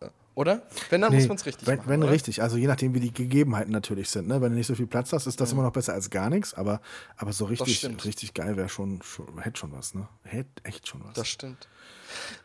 Äh, 0.01 0.07
Oder? 0.35 0.63
Wenn, 0.91 1.01
dann 1.01 1.13
Mhm, 1.13 1.17
Nee, 1.19 1.23
muss 1.23 1.29
man 1.29 1.37
es 1.37 1.47
richtig 1.47 1.69
wenn, 1.69 1.77
machen. 1.79 1.89
Wenn 1.89 2.03
oder? 2.03 2.11
richtig, 2.13 2.43
also 2.43 2.57
je 2.57 2.67
nachdem, 2.67 2.93
wie 2.95 3.01
die 3.01 3.13
Gegebenheiten 3.13 3.71
natürlich 3.73 4.11
sind. 4.11 4.27
Ne? 4.27 4.41
Wenn 4.41 4.51
du 4.51 4.57
nicht 4.59 4.67
so 4.67 4.75
viel 4.75 4.87
Platz 4.89 5.13
hast, 5.13 5.27
ist 5.27 5.41
das 5.41 5.53
immer 5.53 5.63
noch 5.63 5.73
besser 5.73 5.93
als 5.93 6.11
gar 6.11 6.29
nichts, 6.31 6.55
aber, 6.55 6.81
aber 7.17 7.33
so 7.33 7.45
richtig, 7.45 7.85
richtig 8.05 8.35
geil 8.35 8.57
wäre 8.57 8.69
schon, 8.69 9.01
schon, 9.03 9.39
hätte 9.41 9.61
schon 9.61 9.73
was, 9.73 9.95
ne? 9.95 10.09
Hätte 10.25 10.49
echt 10.65 10.89
schon 10.89 11.05
was. 11.05 11.15
Das 11.15 11.29
stimmt. 11.29 11.69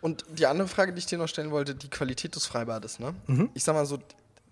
Und 0.02 0.26
die 0.30 0.46
andere 0.46 0.68
Frage, 0.68 0.94
die 0.94 1.00
ich 1.00 1.06
dir 1.06 1.18
noch 1.18 1.28
stellen 1.28 1.52
wollte, 1.52 1.76
die 1.76 1.90
Qualität 1.90 2.36
des 2.36 2.46
Freibades. 2.46 3.00
Ne? 3.00 3.14
Mhm. 3.28 3.50
Ich 3.54 3.64
sag 3.64 3.74
mal 3.74 3.86
so, 3.86 4.00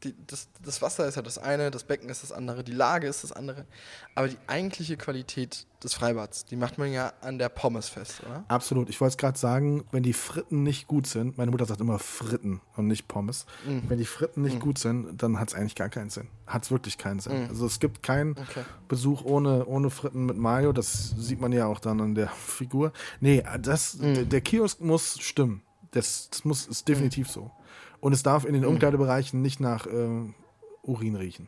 die, 0.03 0.13
das, 0.27 0.47
das 0.63 0.81
Wasser 0.81 1.07
ist 1.07 1.15
ja 1.15 1.21
das 1.21 1.37
eine, 1.37 1.71
das 1.71 1.83
Becken 1.83 2.09
ist 2.09 2.23
das 2.23 2.31
andere, 2.31 2.63
die 2.63 2.71
Lage 2.71 3.07
ist 3.07 3.23
das 3.23 3.31
andere. 3.31 3.65
Aber 4.15 4.27
die 4.27 4.37
eigentliche 4.47 4.97
Qualität 4.97 5.65
des 5.83 5.93
Freibads, 5.93 6.45
die 6.45 6.55
macht 6.55 6.77
man 6.77 6.91
ja 6.91 7.13
an 7.21 7.37
der 7.37 7.49
Pommes 7.49 7.87
fest, 7.89 8.21
oder? 8.25 8.43
Absolut. 8.47 8.89
Ich 8.89 8.99
wollte 9.01 9.11
es 9.13 9.17
gerade 9.17 9.37
sagen, 9.37 9.83
wenn 9.91 10.03
die 10.03 10.13
Fritten 10.13 10.63
nicht 10.63 10.87
gut 10.87 11.05
sind, 11.07 11.37
meine 11.37 11.51
Mutter 11.51 11.65
sagt 11.65 11.81
immer 11.81 11.99
Fritten 11.99 12.61
und 12.75 12.87
nicht 12.87 13.07
Pommes. 13.07 13.45
Mhm. 13.65 13.83
Wenn 13.87 13.97
die 13.99 14.05
Fritten 14.05 14.41
nicht 14.41 14.59
gut 14.59 14.77
sind, 14.79 15.21
dann 15.21 15.39
hat 15.39 15.49
es 15.49 15.55
eigentlich 15.55 15.75
gar 15.75 15.89
keinen 15.89 16.09
Sinn. 16.09 16.27
Hat 16.47 16.63
es 16.63 16.71
wirklich 16.71 16.97
keinen 16.97 17.19
Sinn. 17.19 17.47
Also 17.49 17.65
es 17.65 17.79
gibt 17.79 18.01
keinen 18.03 18.29
Mhm. 18.29 18.35
Okay. 18.49 18.63
Besuch 18.87 19.23
ohne, 19.23 19.65
ohne 19.65 19.89
Fritten 19.89 20.25
mit 20.25 20.37
Mayo. 20.37 20.73
Das 20.73 21.13
sieht 21.17 21.39
man 21.41 21.51
ja 21.51 21.65
auch 21.67 21.79
dann 21.79 22.01
an 22.01 22.15
der 22.15 22.27
Figur. 22.37 22.91
Nee, 23.19 23.43
das, 23.61 23.95
Mhm. 23.95 24.13
der, 24.15 24.25
der 24.25 24.41
Kiosk 24.41 24.81
muss 24.81 25.19
stimmen. 25.19 25.61
Das, 25.91 26.29
das 26.31 26.43
muss, 26.43 26.67
ist 26.67 26.87
definitiv 26.87 27.29
so. 27.29 27.49
Und 27.99 28.13
es 28.13 28.23
darf 28.23 28.45
in 28.45 28.51
Mhm. 28.51 28.61
den 28.61 28.65
Umkleidebereichen 28.65 29.41
nicht 29.41 29.59
nach 29.59 29.85
äh, 29.87 30.07
Urin 30.83 31.15
riechen. 31.15 31.47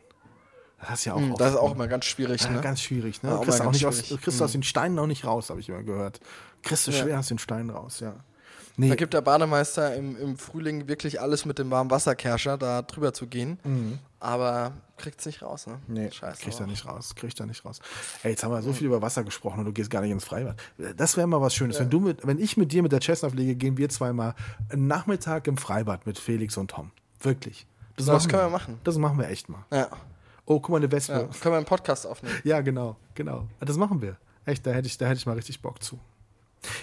Das 0.80 1.00
ist 1.00 1.04
ja 1.04 1.14
auch, 1.14 1.20
Mhm, 1.20 1.36
Das 1.36 1.50
ist 1.52 1.56
auch 1.58 1.76
mal 1.76 1.88
ganz 1.88 2.06
schwierig, 2.06 2.42
Ja, 2.42 2.50
ne? 2.50 2.60
ganz 2.62 2.80
schwierig, 2.80 3.22
ne? 3.22 3.30
Ja, 3.30 3.38
kriegst 3.38 3.60
du 3.60 3.64
aus, 3.86 4.02
kriegst 4.22 4.40
du 4.40 4.44
aus 4.44 4.52
den 4.52 4.62
Steinen 4.62 4.98
auch 4.98 5.06
nicht 5.06 5.24
raus, 5.26 5.50
habe 5.50 5.60
ich 5.60 5.68
immer 5.68 5.82
gehört. 5.82 6.20
Kriegst 6.62 6.86
du 6.86 6.90
Ja. 6.90 6.98
schwer 7.02 7.18
aus 7.18 7.28
den 7.28 7.38
Steinen 7.38 7.70
raus, 7.70 8.00
ja. 8.00 8.14
Nee, 8.76 8.88
Da 8.88 8.94
gibt 8.94 9.12
der 9.12 9.20
Bademeister 9.20 9.94
im, 9.94 10.16
im 10.16 10.38
Frühling 10.38 10.88
wirklich 10.88 11.20
alles 11.20 11.44
mit 11.44 11.58
dem 11.58 11.70
warmen 11.70 11.90
Wasserkerscher 11.90 12.56
da 12.56 12.80
drüber 12.82 13.12
zu 13.12 13.26
gehen. 13.26 13.58
Aber 14.20 14.72
kriegt 14.98 15.18
es 15.20 15.26
nicht 15.26 15.42
raus, 15.42 15.66
ne? 15.66 15.78
Nee, 15.88 16.10
Scheiße. 16.10 16.42
kriegt 16.42 16.60
er 16.60 16.66
nicht 16.66 16.86
raus, 16.86 17.14
kriegt 17.14 17.40
er 17.40 17.46
nicht 17.46 17.64
raus. 17.64 17.80
Ey, 18.22 18.32
jetzt 18.32 18.44
haben 18.44 18.52
wir 18.52 18.60
so 18.60 18.74
viel 18.74 18.86
über 18.86 19.00
Wasser 19.00 19.24
gesprochen 19.24 19.60
und 19.60 19.64
du 19.64 19.72
gehst 19.72 19.90
gar 19.90 20.02
nicht 20.02 20.10
ins 20.10 20.24
Freibad. 20.24 20.56
Das 20.96 21.16
wäre 21.16 21.26
mal 21.26 21.40
was 21.40 21.54
Schönes. 21.54 21.80
Wenn, 21.80 21.88
du 21.88 22.00
mit, 22.00 22.26
wenn 22.26 22.38
ich 22.38 22.58
mit 22.58 22.70
dir 22.70 22.82
mit 22.82 22.92
der 22.92 23.00
Chestnut 23.00 23.32
fliege, 23.32 23.56
gehen 23.56 23.78
wir 23.78 23.88
zweimal 23.88 24.34
einen 24.68 24.86
Nachmittag 24.86 25.46
im 25.46 25.56
Freibad 25.56 26.06
mit 26.06 26.18
Felix 26.18 26.58
und 26.58 26.70
Tom. 26.70 26.90
Wirklich. 27.20 27.66
Das 27.96 28.06
machen 28.06 28.28
können 28.28 28.42
wir 28.42 28.50
machen. 28.50 28.78
Das 28.84 28.98
machen 28.98 29.18
wir 29.18 29.28
echt 29.28 29.48
mal. 29.48 29.64
Ja. 29.72 29.88
Oh, 30.44 30.60
guck 30.60 30.68
mal, 30.68 30.76
eine 30.76 30.86
ja. 30.86 30.92
Wespe. 30.92 31.30
Können 31.40 31.54
wir 31.54 31.56
einen 31.56 31.66
Podcast 31.66 32.06
aufnehmen. 32.06 32.34
Ja, 32.44 32.60
genau, 32.60 32.96
genau. 33.14 33.48
Das 33.60 33.76
machen 33.78 34.02
wir. 34.02 34.18
Echt, 34.44 34.66
da 34.66 34.72
hätte 34.72 34.86
ich, 34.86 34.98
da 34.98 35.06
hätte 35.06 35.18
ich 35.18 35.26
mal 35.26 35.36
richtig 35.36 35.62
Bock 35.62 35.82
zu. 35.82 35.98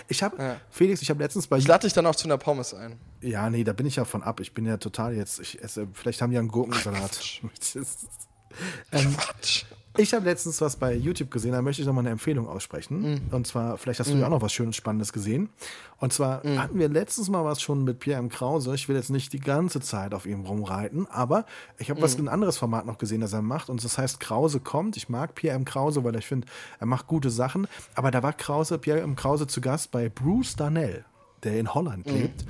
Ich 0.08 0.24
habe, 0.24 0.42
Ja. 0.42 0.62
Felix, 0.70 1.02
ich 1.02 1.10
habe 1.10 1.22
letztens 1.22 1.48
bei 1.48 1.58
Ich 1.58 1.68
lade 1.68 1.86
dich 1.88 1.94
dann 1.94 2.06
auch 2.06 2.16
zu 2.16 2.26
einer 2.28 2.38
Pommes 2.38 2.74
ein. 2.74 3.00
Ja, 3.22 3.50
nee, 3.50 3.64
da 3.64 3.74
bin 3.74 3.86
ich 3.86 3.96
ja 3.98 4.06
von 4.06 4.24
ab. 4.24 4.40
Ich 4.40 4.54
bin 4.54 4.66
ja 4.66 4.78
total 4.78 5.16
jetzt. 5.16 5.40
Ich 5.40 5.62
esse, 5.62 5.88
vielleicht 5.94 6.22
haben 6.22 6.32
die 6.32 6.38
einen 6.38 6.48
Gurkensalat. 6.48 7.42
ähm, 8.92 9.18
Quatsch. 9.18 9.66
Ich 9.98 10.14
habe 10.14 10.26
letztens 10.26 10.62
was 10.62 10.76
bei 10.76 10.94
YouTube 10.94 11.32
gesehen, 11.32 11.52
da 11.52 11.62
möchte 11.62 11.82
ich 11.82 11.88
nochmal 11.88 12.04
eine 12.04 12.12
Empfehlung 12.12 12.48
aussprechen. 12.48 13.22
Und 13.32 13.48
zwar, 13.48 13.78
vielleicht 13.78 14.00
hast 14.00 14.12
du 14.12 14.18
ja 14.18 14.26
auch 14.26 14.32
noch 14.32 14.42
was 14.42 14.54
Schönes, 14.54 14.76
Spannendes 14.76 15.14
gesehen. 15.14 15.50
Und 16.00 16.14
zwar 16.14 16.44
hatten 16.58 16.80
wir 16.80 16.90
letztens 16.90 17.30
mal 17.30 17.44
was 17.44 17.62
schon 17.62 17.84
mit 17.84 18.00
Pierre 18.00 18.20
M. 18.20 18.30
Krause. 18.30 18.74
Ich 18.76 18.88
will 18.88 18.96
jetzt 18.96 19.10
nicht 19.10 19.34
die 19.34 19.40
ganze 19.40 19.80
Zeit 19.80 20.14
auf 20.14 20.26
ihm 20.26 20.46
rumreiten, 20.46 21.08
aber 21.08 21.46
ich 21.78 21.90
habe 21.90 22.02
was 22.02 22.18
ein 22.18 22.28
anderes 22.28 22.58
Format 22.58 22.86
noch 22.86 22.98
gesehen, 22.98 23.22
das 23.22 23.34
er 23.34 23.42
macht. 23.42 23.70
Und 23.70 23.84
das 23.84 23.98
heißt 23.98 24.20
Krause 24.20 24.60
kommt. 24.60 24.98
Ich 24.98 25.10
mag 25.10 25.36
Pierre 25.36 25.56
M. 25.56 25.66
Krause, 25.66 26.04
weil 26.04 26.16
ich 26.16 26.26
finde, 26.26 26.48
er 26.80 26.86
macht 26.86 27.08
gute 27.08 27.30
Sachen. 27.30 27.68
Aber 27.96 28.12
da 28.12 28.24
war 28.24 28.34
Krause, 28.34 28.78
Pierre 28.78 29.02
M. 29.02 29.16
Krause 29.16 29.48
zu 29.48 29.62
Gast 29.62 29.92
bei 29.92 30.10
Bruce 30.10 30.56
Darnell, 30.56 31.06
der 31.44 31.60
in 31.60 31.74
Holland 31.74 32.10
lebt. 32.10 32.46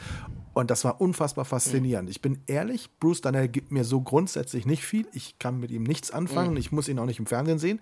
Und 0.57 0.71
das 0.71 0.83
war 0.83 0.99
unfassbar 0.99 1.45
faszinierend. 1.45 2.09
Ich 2.09 2.19
bin 2.19 2.39
ehrlich, 2.47 2.89
Bruce 2.99 3.21
Darnell 3.21 3.47
gibt 3.47 3.71
mir 3.71 3.83
so 3.83 4.01
grundsätzlich 4.01 4.65
nicht 4.65 4.83
viel. 4.83 5.05
Ich 5.13 5.37
kann 5.37 5.59
mit 5.59 5.69
ihm 5.69 5.83
nichts 5.83 6.09
anfangen. 6.09 6.57
Ich 6.57 6.71
muss 6.71 6.87
ihn 6.87 6.97
auch 6.97 7.05
nicht 7.05 7.19
im 7.19 7.27
Fernsehen 7.27 7.59
sehen. 7.59 7.79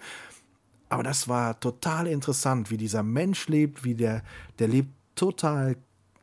Aber 0.90 1.02
das 1.02 1.30
war 1.30 1.58
total 1.58 2.06
interessant, 2.06 2.72
wie 2.72 2.76
dieser 2.76 3.02
Mensch 3.02 3.48
lebt, 3.48 3.86
wie 3.86 3.96
der, 3.96 4.24
der 4.60 4.68
lebt 4.68 4.90
total, 5.16 5.78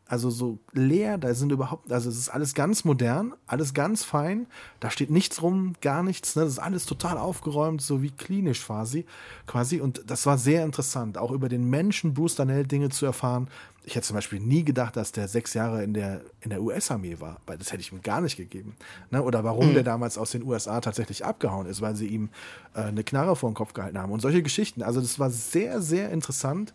also 0.04 0.28
so 0.28 0.58
leer, 0.72 1.16
da 1.16 1.32
sind 1.32 1.52
überhaupt, 1.52 1.90
also 1.90 2.10
es 2.10 2.18
ist 2.18 2.28
alles 2.28 2.52
ganz 2.52 2.84
modern, 2.84 3.32
alles 3.46 3.72
ganz 3.72 4.04
fein, 4.04 4.46
da 4.78 4.90
steht 4.90 5.08
nichts 5.08 5.40
rum, 5.40 5.72
gar 5.80 6.02
nichts, 6.02 6.36
ne? 6.36 6.42
das 6.42 6.52
ist 6.52 6.58
alles 6.58 6.84
total 6.84 7.16
aufgeräumt, 7.16 7.80
so 7.80 8.02
wie 8.02 8.10
klinisch 8.10 8.66
quasi, 8.66 9.06
quasi 9.46 9.80
und 9.80 10.02
das 10.06 10.26
war 10.26 10.36
sehr 10.36 10.64
interessant, 10.64 11.16
auch 11.16 11.30
über 11.30 11.48
den 11.48 11.70
Menschen 11.70 12.12
Bruce 12.12 12.34
Darnell 12.34 12.66
Dinge 12.66 12.90
zu 12.90 13.06
erfahren. 13.06 13.48
Ich 13.84 13.96
hätte 13.96 14.06
zum 14.06 14.14
Beispiel 14.14 14.38
nie 14.38 14.64
gedacht, 14.64 14.96
dass 14.96 15.10
der 15.10 15.26
sechs 15.26 15.54
Jahre 15.54 15.82
in 15.82 15.92
der, 15.92 16.20
in 16.40 16.50
der 16.50 16.62
US-Armee 16.62 17.18
war, 17.18 17.40
weil 17.46 17.58
das 17.58 17.72
hätte 17.72 17.80
ich 17.80 17.92
ihm 17.92 18.00
gar 18.00 18.20
nicht 18.20 18.36
gegeben. 18.36 18.76
Ne? 19.10 19.22
Oder 19.22 19.42
warum 19.42 19.74
der 19.74 19.82
damals 19.82 20.18
aus 20.18 20.30
den 20.30 20.44
USA 20.44 20.80
tatsächlich 20.80 21.24
abgehauen 21.24 21.66
ist, 21.66 21.80
weil 21.80 21.96
sie 21.96 22.06
ihm 22.06 22.30
äh, 22.74 22.82
eine 22.82 23.02
Knarre 23.02 23.34
vor 23.34 23.50
den 23.50 23.54
Kopf 23.54 23.72
gehalten 23.72 23.98
haben 23.98 24.12
und 24.12 24.20
solche 24.20 24.42
Geschichten. 24.42 24.82
Also 24.82 25.00
das 25.00 25.18
war 25.18 25.30
sehr, 25.30 25.82
sehr 25.82 26.10
interessant, 26.10 26.72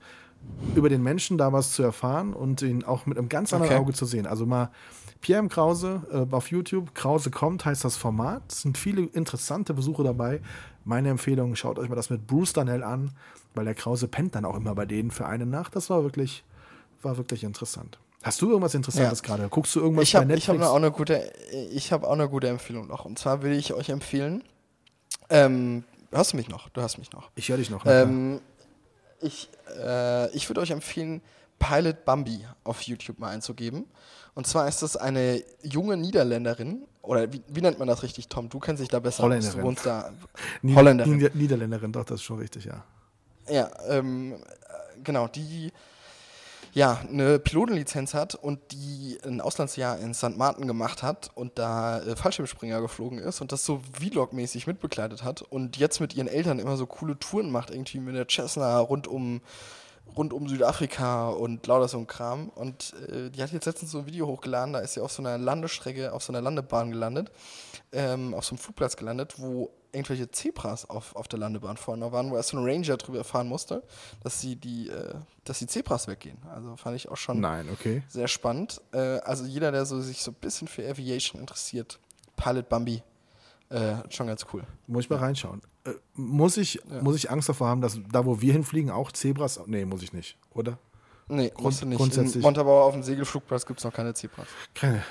über 0.76 0.90
den 0.90 1.02
Menschen 1.02 1.38
da 1.38 1.54
was 1.54 1.72
zu 1.72 1.84
erfahren 1.84 2.34
und 2.34 2.62
ihn 2.62 2.84
auch 2.84 3.06
mit 3.06 3.18
einem 3.18 3.30
ganz 3.30 3.54
anderen 3.54 3.74
Okay. 3.74 3.82
Auge 3.82 3.94
zu 3.94 4.06
sehen. 4.06 4.28
Also 4.28 4.46
mal 4.46 4.70
Pierre 5.22 5.40
M. 5.40 5.50
Krause 5.50 6.02
äh, 6.12 6.34
auf 6.34 6.52
YouTube. 6.52 6.94
Krause 6.94 7.32
kommt 7.32 7.66
heißt 7.66 7.84
das 7.84 7.98
Format. 7.98 8.44
Es 8.50 8.62
sind 8.62 8.78
viele 8.78 9.04
interessante 9.04 9.74
Besuche 9.74 10.04
dabei. 10.04 10.42
Meine 10.86 11.10
Empfehlung, 11.10 11.56
schaut 11.56 11.80
euch 11.80 11.90
mal 11.90 11.96
das 11.96 12.10
mit 12.10 12.28
Bruce 12.28 12.54
Danell 12.54 12.84
an, 12.84 13.12
weil 13.56 13.66
der 13.66 13.76
Krause 13.76 14.08
pennt 14.08 14.36
dann 14.36 14.46
auch 14.46 14.56
immer 14.56 14.76
bei 14.76 14.86
denen 14.86 15.12
für 15.12 15.26
eine 15.26 15.46
Nacht. 15.46 15.76
Das 15.76 15.90
war 15.90 16.04
wirklich, 16.04 16.44
war 17.02 17.18
wirklich 17.18 17.44
interessant. 17.44 17.98
Hast 18.24 18.42
du 18.42 18.50
irgendwas 18.50 18.74
Interessantes 18.74 19.20
Ja. 19.22 19.26
gerade? 19.26 19.48
Guckst 19.50 19.76
du 19.76 19.80
irgendwas 19.80 20.04
Ich 20.04 20.16
habe 20.16 20.26
bei 20.26 20.34
ich 20.36 20.48
hab 20.50 20.56
Netflix? 20.56 20.72
auch 20.72 20.76
eine 20.76 20.92
gute, 20.92 21.32
ich 21.72 21.92
habe 21.92 22.08
auch 22.08 22.14
eine 22.14 22.28
gute 22.28 22.48
Empfehlung 22.48 22.88
noch. 22.88 23.06
Und 23.06 23.18
zwar 23.20 23.42
will 23.44 23.54
ich 23.54 23.74
euch 23.74 23.90
empfehlen. 23.90 24.44
Ähm, 25.30 25.84
hörst 26.12 26.34
du 26.34 26.38
mich 26.38 26.50
noch? 26.50 26.70
Du 26.70 26.82
hörst 26.82 26.98
mich 26.98 27.12
noch. 27.12 27.30
ich 27.36 27.50
höre 27.50 27.58
dich 27.58 27.70
noch. 27.70 27.86
Ähm, 27.86 28.42
ich 29.22 29.50
äh, 29.84 30.30
ich 30.36 30.50
würde 30.50 30.62
euch 30.62 30.72
empfehlen, 30.72 31.22
Pilot 31.60 32.06
Bambi 32.06 32.46
auf 32.64 32.82
YouTube 32.82 33.20
mal 33.20 33.30
einzugeben. 33.30 33.86
Und 34.36 34.46
zwar 34.46 34.68
ist 34.68 34.82
das 34.84 34.96
eine 34.98 35.44
junge 35.64 35.98
Niederländerin, 35.98 36.84
oder 37.02 37.32
wie, 37.34 37.42
wie 37.48 37.62
nennt 37.62 37.80
man 37.80 37.88
das 37.88 38.04
richtig, 38.04 38.28
Tom? 38.28 38.50
Du 38.50 38.60
kennst 38.60 38.82
dich 38.82 38.90
da 38.90 39.00
besser. 39.00 39.24
Holländerin. 39.24 39.58
Du 39.60 39.64
wohnst 39.66 39.86
da. 39.86 40.12
Holländerin. 40.64 41.18
Nieder 41.18 41.32
Niederländerin, 41.34 41.92
doch, 41.92 42.04
das 42.06 42.16
ist 42.20 42.24
schon 42.24 42.38
richtig, 42.40 42.66
ja. 42.66 42.84
Ja, 43.50 43.70
ähm, 43.88 44.34
äh, 44.34 44.38
genau, 45.04 45.28
die 45.28 45.72
ja 46.78 47.00
eine 47.10 47.40
Pilotenlizenz 47.40 48.14
hat 48.14 48.36
und 48.36 48.60
die 48.72 49.18
ein 49.26 49.42
Auslandsjahr 49.42 49.98
in 49.98 50.14
St. 50.14 50.38
Martin 50.38 50.68
gemacht 50.68 51.02
hat 51.02 51.32
und 51.34 51.58
da 51.58 52.00
äh, 52.04 52.16
Fallschirmspringer 52.16 52.82
geflogen 52.82 53.18
ist 53.18 53.42
und 53.42 53.52
das 53.52 53.66
so 53.66 53.82
Vlog-mäßig 54.00 54.68
mitbegleitet 54.68 55.24
hat 55.24 55.42
und 55.42 55.78
jetzt 55.78 56.00
mit 56.00 56.16
ihren 56.16 56.28
Eltern 56.28 56.60
immer 56.60 56.78
so 56.78 56.86
coole 56.86 57.18
Touren 57.18 57.52
macht, 57.52 57.72
irgendwie 57.72 58.00
mit 58.00 58.16
der 58.16 58.28
Cessna 58.28 58.78
rund 58.78 59.08
um 59.08 59.42
rund 60.16 60.34
um 60.34 60.48
Südafrika 60.48 61.30
und 61.30 61.66
lauter 61.68 61.88
so 61.88 61.98
ein 61.98 62.08
Kram. 62.08 62.50
Und 62.50 62.94
äh, 63.10 63.30
die 63.30 63.42
hat 63.42 63.52
jetzt 63.52 63.66
letztens 63.66 63.92
so 63.92 64.00
ein 64.00 64.06
Video 64.06 64.28
hochgeladen, 64.28 64.74
da 64.74 64.80
ist 64.80 64.94
sie 64.94 65.02
auf 65.02 65.12
so 65.12 65.22
einer 65.22 65.38
Landestrecke, 65.38 66.14
auf 66.14 66.24
so 66.24 66.32
einer 66.32 66.42
Landebahn 66.42 66.92
gelandet, 66.92 67.32
ähm, 67.92 68.34
auf 68.34 68.46
so 68.46 68.52
einem 68.52 68.60
Flugplatz 68.60 68.96
gelandet, 68.96 69.36
wo 69.38 69.72
irgendwelche 69.92 70.30
Zebras 70.32 70.90
auf, 70.90 71.16
auf 71.16 71.28
der 71.28 71.40
Landebahn 71.40 71.78
vorne 71.78 72.12
waren, 72.12 72.32
wo 72.32 72.36
erst 72.36 72.50
so 72.50 72.58
ein 72.58 72.66
Ranger 72.66 72.98
drüber 72.98 73.24
fahren 73.24 73.48
musste, 73.48 73.84
dass 74.24 74.42
sie 74.42 74.56
die, 74.56 74.90
äh, 74.90 75.16
dass 75.44 75.60
die 75.60 75.68
Zebras 75.68 76.08
weggehen. 76.08 76.38
Also 76.54 76.76
fand 76.76 76.96
ich 76.96 77.10
auch 77.10 77.18
schon 77.18 77.40
Nein, 77.40 77.68
okay. 77.72 78.04
sehr 78.08 78.28
spannend. 78.28 78.82
Äh, 78.92 79.20
also 79.20 79.46
jeder, 79.46 79.72
der 79.72 79.86
so 79.86 80.00
sich 80.02 80.22
so 80.22 80.32
ein 80.32 80.36
bisschen 80.36 80.68
für 80.68 80.88
Aviation 80.88 81.40
interessiert, 81.40 82.00
Pilot 82.36 82.70
Bambi, 82.70 83.02
äh, 83.70 83.96
schon 84.10 84.28
ganz 84.28 84.46
cool. 84.54 84.64
Muss 84.88 85.06
ich 85.06 85.10
mal 85.10 85.20
reinschauen. 85.20 85.62
Äh, 85.86 85.92
muss, 86.14 86.58
ich, 86.58 86.80
muss 87.02 87.16
ich 87.16 87.30
Angst 87.30 87.50
davor 87.50 87.68
haben, 87.68 87.82
dass 87.82 88.00
da, 88.12 88.26
wo 88.26 88.42
wir 88.42 88.54
hinfliegen, 88.54 88.92
auch 88.92 89.12
Zebras. 89.12 89.60
Nee, 89.66 89.86
muss 89.86 90.04
ich 90.04 90.14
nicht, 90.14 90.38
oder? 90.54 90.78
Nee, 91.30 91.52
du 91.58 91.64
nicht. 91.68 91.82
In 91.84 91.92
grundsätzlich- 91.96 92.44
Montabaur 92.44 92.86
auf 92.86 92.94
dem 92.94 93.04
Segelflugplatz 93.04 93.66
gibt 93.66 93.80
es 93.80 93.84
noch 93.86 93.94
keine 93.94 94.14
Zebras. 94.14 94.48
Keine. 94.74 95.04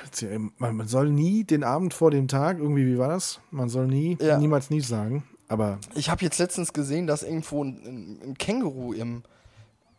Man, 0.59 0.77
man 0.77 0.89
soll 0.89 1.11
nie 1.11 1.45
den 1.45 1.63
Abend 1.63 1.93
vor 1.93 2.11
dem 2.11 2.27
Tag, 2.29 2.59
irgendwie, 2.59 2.87
wie 2.87 2.99
war 2.99 3.09
das? 3.09 3.41
Man 3.51 3.69
soll 3.69 3.87
nie, 3.87 4.17
Ja. 4.21 4.39
niemals 4.39 4.71
nie 4.71 4.81
sagen. 4.81 5.25
Aber 5.49 5.79
Ich 5.95 6.09
habe 6.11 6.23
jetzt 6.25 6.39
letztens 6.39 6.73
gesehen, 6.73 7.07
dass 7.07 7.23
irgendwo 7.23 7.63
ein, 7.63 8.21
ein, 8.25 8.35
Känguru 8.39 8.93
im, 8.95 9.23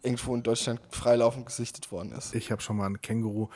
irgendwo 0.02 0.36
in 0.36 0.44
Deutschland 0.44 0.80
freilaufend 0.92 1.46
gesichtet 1.46 1.92
worden 1.92 2.12
ist. 2.14 2.34
ich 2.36 2.52
habe 2.52 2.62
schon 2.62 2.78
mal 2.78 2.88
ein 2.88 3.02
Känguru 3.02 3.48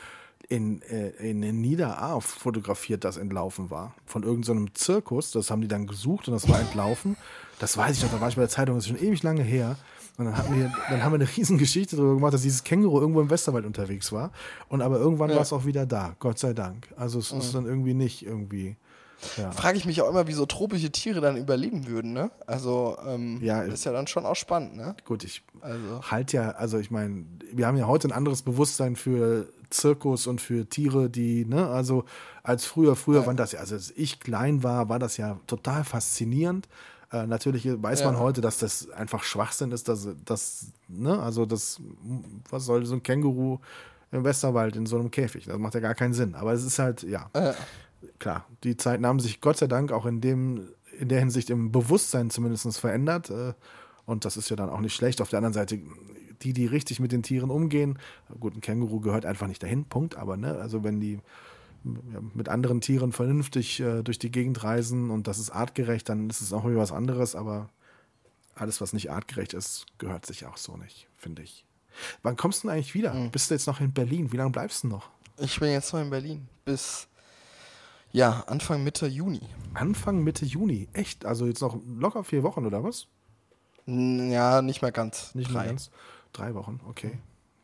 in, 0.48 0.82
äh, 0.82 1.08
in, 1.30 1.42
in 1.42 1.60
Niederaa 1.60 2.20
fotografiert, 2.20 3.04
das 3.04 3.16
entlaufen 3.16 3.70
war. 3.70 3.94
Von 4.06 4.22
irgendeinem 4.22 4.74
Zirkus. 4.74 5.30
Das 5.30 5.50
haben 5.50 5.60
die 5.62 5.68
dann 5.68 5.86
gesucht 5.86 6.28
und 6.28 6.34
das 6.34 6.48
war 6.48 6.60
entlaufen. 6.60 7.16
Das 7.58 7.76
weiß 7.76 7.96
ich 7.96 8.02
noch, 8.02 8.10
da 8.10 8.20
war 8.20 8.28
ich 8.28 8.34
bei 8.36 8.42
der 8.42 8.48
Zeitung, 8.48 8.74
das 8.74 8.84
ist 8.84 8.88
schon 8.88 8.98
ewig 9.06 9.22
lange 9.22 9.42
her. 9.42 9.76
Und 10.18 10.26
dann, 10.26 10.36
hatten 10.36 10.54
wir, 10.54 10.70
dann 10.90 11.02
haben 11.02 11.12
wir 11.12 11.20
eine 11.20 11.36
riesen 11.36 11.56
Geschichte 11.58 11.96
darüber 11.96 12.14
gemacht, 12.16 12.34
dass 12.34 12.42
dieses 12.42 12.64
Känguru 12.64 13.00
irgendwo 13.00 13.20
im 13.22 13.30
Westerwald 13.30 13.64
unterwegs 13.64 14.12
war. 14.12 14.30
Und 14.68 14.82
aber 14.82 14.98
irgendwann 14.98 15.30
Ja. 15.30 15.36
war 15.36 15.42
es 15.42 15.52
auch 15.52 15.64
wieder 15.64 15.86
da, 15.86 16.14
Gott 16.18 16.38
sei 16.38 16.52
Dank. 16.52 16.88
Also 16.96 17.18
es 17.18 17.32
ist 17.32 17.54
dann 17.54 17.64
irgendwie 17.64 17.94
nicht 17.94 18.24
irgendwie. 18.24 18.76
Ja. 19.36 19.52
Frage 19.52 19.78
ich 19.78 19.84
mich 19.84 20.02
auch 20.02 20.10
immer, 20.10 20.26
wie 20.26 20.32
so 20.32 20.46
tropische 20.46 20.90
Tiere 20.90 21.20
dann 21.20 21.36
überleben 21.36 21.86
würden, 21.86 22.12
ne? 22.12 22.30
Also, 22.46 22.96
ähm, 23.06 23.38
Ja, 23.40 23.62
ist 23.62 23.84
ja 23.84 23.92
dann 23.92 24.08
schon 24.08 24.26
auch 24.26 24.34
spannend, 24.34 24.76
ne? 24.76 24.96
Gut, 25.04 25.22
ich 25.22 25.44
Also. 25.60 26.02
halt 26.10 26.32
ja, 26.32 26.50
also 26.50 26.78
ich 26.78 26.90
meine, 26.90 27.24
wir 27.52 27.68
haben 27.68 27.76
ja 27.76 27.86
heute 27.86 28.08
ein 28.08 28.12
anderes 28.12 28.42
Bewusstsein 28.42 28.96
für 28.96 29.48
Zirkus 29.70 30.26
und 30.26 30.40
für 30.40 30.68
Tiere, 30.68 31.08
die, 31.08 31.44
ne, 31.46 31.68
also 31.68 32.04
als 32.42 32.64
früher, 32.66 32.96
früher 32.96 33.20
Ja. 33.20 33.26
waren 33.26 33.36
das 33.36 33.52
ja, 33.52 33.60
also 33.60 33.76
als 33.76 33.92
ich 33.96 34.18
klein 34.18 34.64
war, 34.64 34.88
war 34.88 34.98
das 34.98 35.16
ja 35.16 35.38
total 35.46 35.84
faszinierend. 35.84 36.68
Äh, 37.12 37.26
natürlich 37.26 37.66
weiß 37.66 38.04
man 38.04 38.14
Ja. 38.14 38.20
heute, 38.20 38.40
dass 38.40 38.58
das 38.58 38.88
einfach 38.90 39.22
Schwachsinn 39.22 39.70
ist, 39.72 39.88
dass 39.88 40.08
das, 40.24 40.66
ne, 40.88 41.20
also 41.22 41.44
das, 41.46 41.80
was 42.50 42.64
soll 42.64 42.84
so 42.86 42.94
ein 42.94 43.02
Känguru 43.02 43.58
im 44.10 44.24
Westerwald 44.24 44.76
in 44.76 44.86
so 44.86 44.98
einem 44.98 45.10
Käfig? 45.10 45.44
Das 45.44 45.58
macht 45.58 45.74
ja 45.74 45.80
gar 45.80 45.94
keinen 45.94 46.14
Sinn. 46.14 46.34
Aber 46.34 46.52
es 46.52 46.64
ist 46.64 46.78
halt, 46.78 47.02
ja, 47.02 47.28
Äh, 47.34 47.52
klar, 48.18 48.46
die 48.64 48.76
Zeiten 48.76 49.06
haben 49.06 49.20
sich 49.20 49.40
Gott 49.40 49.58
sei 49.58 49.66
Dank 49.66 49.92
auch 49.92 50.06
in 50.06 50.20
dem, 50.20 50.68
in 50.98 51.08
der 51.08 51.20
Hinsicht 51.20 51.50
im 51.50 51.70
Bewusstsein 51.70 52.30
zumindest 52.30 52.78
verändert. 52.78 53.30
äh, 53.30 53.52
Und 54.06 54.24
das 54.24 54.36
ist 54.36 54.48
ja 54.50 54.56
dann 54.56 54.70
auch 54.70 54.80
nicht 54.80 54.94
schlecht. 54.94 55.20
Auf 55.20 55.28
der 55.30 55.38
anderen 55.38 55.52
Seite, 55.54 55.78
die, 56.42 56.52
die 56.52 56.66
richtig 56.66 56.98
mit 56.98 57.12
den 57.12 57.22
Tieren 57.22 57.50
umgehen, 57.50 57.98
gut, 58.40 58.56
ein 58.56 58.60
Känguru 58.60 59.00
gehört 59.00 59.24
einfach 59.26 59.46
nicht 59.46 59.62
dahin, 59.62 59.84
Punkt. 59.84 60.16
Aber 60.16 60.36
ne, 60.36 60.56
also 60.56 60.82
wenn 60.82 60.98
die 60.98 61.14
ja, 61.14 61.20
mit 61.82 62.48
anderen 62.48 62.80
Tieren 62.80 63.12
vernünftig 63.12 63.80
äh, 63.80 64.02
durch 64.02 64.18
die 64.18 64.30
Gegend 64.30 64.62
reisen 64.62 65.10
und 65.10 65.26
das 65.26 65.38
ist 65.38 65.50
artgerecht, 65.50 66.08
dann 66.08 66.30
ist 66.30 66.40
es 66.40 66.52
auch 66.52 66.64
wieder 66.64 66.78
was 66.78 66.92
anderes. 66.92 67.34
Aber 67.34 67.68
alles, 68.54 68.80
was 68.80 68.92
nicht 68.92 69.10
artgerecht 69.10 69.54
ist, 69.54 69.86
gehört 69.98 70.26
sich 70.26 70.46
auch 70.46 70.56
so 70.56 70.76
nicht, 70.76 71.08
finde 71.16 71.42
ich. 71.42 71.64
Wann 72.22 72.36
kommst 72.36 72.62
du 72.62 72.68
denn 72.68 72.76
eigentlich 72.76 72.94
wieder? 72.94 73.12
Bist 73.32 73.50
du 73.50 73.54
jetzt 73.54 73.66
noch 73.66 73.80
in 73.80 73.92
Berlin? 73.92 74.32
Wie 74.32 74.36
lange 74.36 74.50
bleibst 74.50 74.84
du 74.84 74.88
noch? 74.88 75.10
ich 75.38 75.58
bin 75.58 75.70
jetzt 75.70 75.92
noch 75.92 76.00
in 76.00 76.10
Berlin 76.10 76.48
bis, 76.64 77.08
ja, 78.12 78.44
Anfang 78.46 78.84
Mitte 78.84 79.06
Juni. 79.06 79.40
Anfang 79.74 80.22
Mitte 80.22 80.44
Juni. 80.44 80.88
Echt? 80.92 81.24
Also 81.24 81.46
jetzt 81.46 81.60
noch 81.60 81.78
locker 81.86 82.24
vier 82.24 82.42
Wochen 82.42 82.66
oder 82.66 82.84
was? 82.84 83.06
Ja, 83.86 84.62
nicht 84.62 84.82
mehr 84.82 84.92
ganz. 84.92 85.34
Nicht 85.34 85.50
mehr 85.50 85.64
ganz. 85.64 85.90
Drei 86.32 86.54
Wochen, 86.54 86.80
okay. 86.88 87.18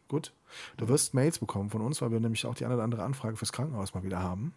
Gut. 0.09 0.33
Du 0.79 0.89
wirst 0.89 1.15
Mails 1.15 1.39
bekommen 1.39 1.71
von 1.71 1.83
uns, 1.83 2.01
weil 2.01 2.11
wir 2.11 2.21
nämlich 2.21 2.47
auch 2.47 2.55
die 2.55 2.65
eine 2.65 2.75
oder 2.75 2.85
andere 2.85 3.03
Anfrage 3.03 3.37
fürs 3.37 3.53
Krankenhaus 3.53 3.95
mal 3.95 4.03
wieder 4.03 4.23
haben. 4.23 4.55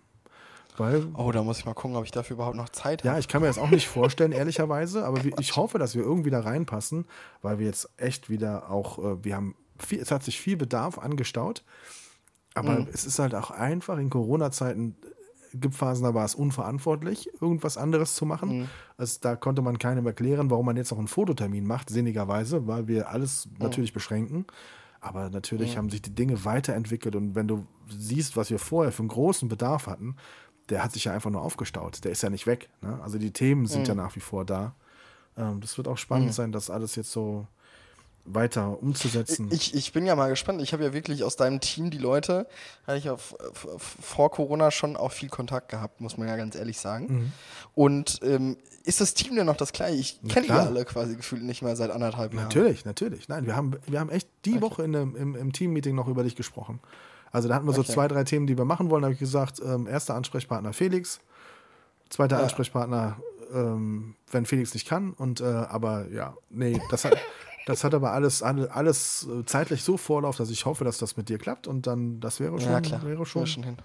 Weil, 0.77 1.05
Oh, 1.15 1.31
da 1.31 1.43
muss 1.43 1.59
ich 1.59 1.65
mal 1.65 1.73
gucken, 1.73 1.97
ob 1.97 2.05
ich 2.05 2.11
dafür 2.11 2.35
überhaupt 2.35 2.55
noch 2.55 2.69
Zeit 2.69 3.03
ja, 3.03 3.11
habe. 3.11 3.19
ich 3.19 3.27
kann 3.27 3.41
mir 3.41 3.47
das 3.47 3.57
auch 3.57 3.69
nicht 3.69 3.87
vorstellen, 3.87 4.31
ehrlicherweise, 4.31 5.05
aber 5.05 5.23
wir, 5.23 5.37
ich 5.39 5.57
hoffe, 5.57 5.77
dass 5.77 5.95
wir 5.95 6.03
irgendwie 6.03 6.29
da 6.29 6.39
reinpassen, 6.39 7.05
weil 7.41 7.59
wir 7.59 7.65
jetzt 7.65 7.89
echt 7.97 8.29
wieder 8.29 8.71
auch, 8.71 8.97
äh, 8.99 9.23
wir 9.23 9.35
haben 9.35 9.55
viel, 9.77 9.99
es 9.99 10.11
hat 10.11 10.23
sich 10.23 10.39
viel 10.39 10.55
Bedarf 10.55 10.97
angestaut, 10.97 11.63
aber 12.53 12.87
es 12.93 13.05
ist 13.05 13.19
halt 13.19 13.35
auch 13.35 13.51
einfach 13.51 13.97
in 13.97 14.09
Corona-Zeiten, 14.09 14.95
äh, 15.03 15.57
gibt 15.57 15.75
Phasen, 15.75 16.05
da 16.05 16.13
war 16.13 16.23
es 16.23 16.35
unverantwortlich, 16.35 17.29
irgendwas 17.41 17.77
anderes 17.77 18.15
zu 18.15 18.25
machen. 18.25 18.69
Also 18.97 19.17
da 19.19 19.35
konnte 19.35 19.61
man 19.61 19.77
keinem 19.77 20.05
erklären, 20.05 20.49
warum 20.49 20.65
man 20.65 20.77
jetzt 20.77 20.91
noch 20.91 20.97
einen 20.97 21.09
Fototermin 21.09 21.67
macht, 21.67 21.89
sinnigerweise, 21.89 22.67
weil 22.67 22.87
wir 22.87 23.09
alles 23.09 23.49
natürlich 23.59 23.91
beschränken. 23.91 24.45
Aber 25.01 25.31
natürlich 25.31 25.77
haben 25.77 25.89
sich 25.89 26.03
die 26.03 26.13
Dinge 26.13 26.45
weiterentwickelt 26.45 27.15
und 27.15 27.33
wenn 27.33 27.47
du 27.47 27.65
siehst, 27.89 28.37
was 28.37 28.51
wir 28.51 28.59
vorher 28.59 28.91
für 28.91 29.01
einen 29.01 29.09
großen 29.09 29.49
Bedarf 29.49 29.87
hatten, 29.87 30.15
der 30.69 30.83
hat 30.83 30.93
sich 30.93 31.05
ja 31.05 31.13
einfach 31.13 31.31
nur 31.31 31.41
aufgestaut. 31.41 32.03
Der 32.03 32.11
ist 32.11 32.21
ja 32.21 32.29
nicht 32.29 32.45
weg. 32.45 32.69
Ne? 32.81 32.99
Also 33.01 33.17
die 33.17 33.31
Themen 33.31 33.65
sind 33.65 33.87
ja 33.87 33.95
nach 33.95 34.15
wie 34.15 34.19
vor 34.19 34.45
da. 34.45 34.75
Ähm, 35.35 35.59
das 35.59 35.77
wird 35.77 35.87
auch 35.87 35.97
spannend 35.97 36.33
sein, 36.33 36.51
das 36.51 36.69
alles 36.69 36.95
jetzt 36.95 37.11
so 37.11 37.47
weiter 38.25 38.81
umzusetzen. 38.81 39.49
Ich, 39.51 39.73
ich 39.73 39.93
bin 39.93 40.05
ja 40.05 40.15
mal 40.15 40.29
gespannt. 40.29 40.61
Ich 40.61 40.73
habe 40.73 40.83
ja 40.83 40.93
wirklich 40.93 41.23
aus 41.23 41.35
deinem 41.35 41.59
Team 41.59 41.89
die 41.89 41.97
Leute, 41.97 42.47
hatte 42.85 42.97
ich 42.99 43.05
f- 43.07 43.35
vor 43.99 44.29
Corona 44.31 44.69
schon 44.71 44.95
auch 44.95 45.11
viel 45.11 45.29
Kontakt 45.29 45.69
gehabt, 45.69 46.01
muss 46.01 46.17
man 46.17 46.27
ja 46.27 46.35
ganz 46.37 46.55
ehrlich 46.55 46.79
sagen. 46.79 47.05
Mhm. 47.07 47.31
Und 47.73 48.19
ähm, 48.23 48.57
ist 48.83 49.01
das 49.01 49.13
Team 49.13 49.35
denn 49.35 49.45
noch 49.47 49.57
das 49.57 49.73
gleiche? 49.73 49.95
Ich 49.99 50.19
kenne 50.29 50.45
die 50.47 50.51
alle 50.53 50.85
quasi 50.85 51.15
gefühlt 51.15 51.43
nicht 51.43 51.61
mehr 51.61 51.75
seit 51.75 51.89
anderthalb 51.91 52.33
Jahren. 52.33 52.43
Natürlich, 52.45 52.85
natürlich. 52.85 53.27
Nein, 53.27 53.45
wir 53.45 53.55
haben, 53.55 53.73
wir 53.87 53.99
haben 53.99 54.09
echt 54.09 54.27
die 54.45 54.61
Woche 54.61 54.83
in 54.83 54.93
dem, 54.93 55.15
im, 55.15 55.35
im 55.35 55.51
Team-Meeting 55.53 55.95
noch 55.95 56.07
über 56.07 56.23
dich 56.23 56.35
gesprochen. 56.35 56.79
Also 57.31 57.47
da 57.47 57.55
hatten 57.55 57.65
wir 57.65 57.73
so 57.73 57.81
Okay. 57.81 57.91
zwei, 57.93 58.07
drei 58.07 58.23
Themen, 58.23 58.45
die 58.45 58.57
wir 58.57 58.65
machen 58.65 58.89
wollen. 58.89 59.01
Da 59.01 59.05
habe 59.07 59.13
ich 59.13 59.19
gesagt, 59.19 59.59
ähm, 59.65 59.87
erster 59.87 60.15
Ansprechpartner 60.15 60.73
Felix, 60.73 61.19
zweiter 62.09 62.37
Ja. 62.37 62.43
Ansprechpartner, 62.43 63.17
ähm, 63.53 64.15
wenn 64.31 64.45
Felix 64.45 64.73
nicht 64.73 64.87
kann. 64.87 65.13
Und 65.13 65.41
äh, 65.41 65.45
aber 65.45 66.07
ja, 66.09 66.35
nee, 66.49 66.79
das 66.89 67.05
hat, 67.05 67.17
das 67.65 67.83
hat 67.83 67.93
aber 67.93 68.11
alles, 68.11 68.41
alle- 68.43 68.71
alles 68.73 69.27
äh, 69.29 69.45
zeitlich 69.45 69.83
so 69.83 69.97
Vorlauf, 69.97 70.37
dass 70.37 70.49
ich 70.49 70.65
hoffe, 70.65 70.83
dass 70.83 70.97
das 70.97 71.17
mit 71.17 71.29
dir 71.29 71.37
klappt. 71.37 71.67
Und 71.67 71.87
dann, 71.87 72.19
das 72.19 72.39
wäre 72.39 72.59
schon, 72.59 72.71
Ja, 72.71 72.81
klar. 72.81 73.03
wäre 73.03 73.25
schon, 73.25 73.45
hin. 73.45 73.77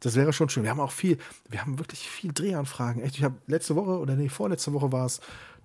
das 0.00 0.14
wäre 0.14 0.32
schon 0.32 0.48
schön. 0.48 0.62
Wir 0.64 0.70
haben 0.70 0.80
auch 0.80 0.92
viel, 0.92 1.18
wir 1.48 1.60
haben 1.62 1.78
wirklich 1.78 2.08
viel 2.08 2.32
Drehanfragen. 2.32 3.02
Echt, 3.02 3.16
ich 3.16 3.24
habe 3.24 3.36
letzte 3.46 3.76
Woche 3.76 3.98
oder 3.98 4.16
nee, 4.16 4.28
vorletzte 4.28 4.72
Woche 4.72 4.92
war 4.92 5.06
es, 5.06 5.20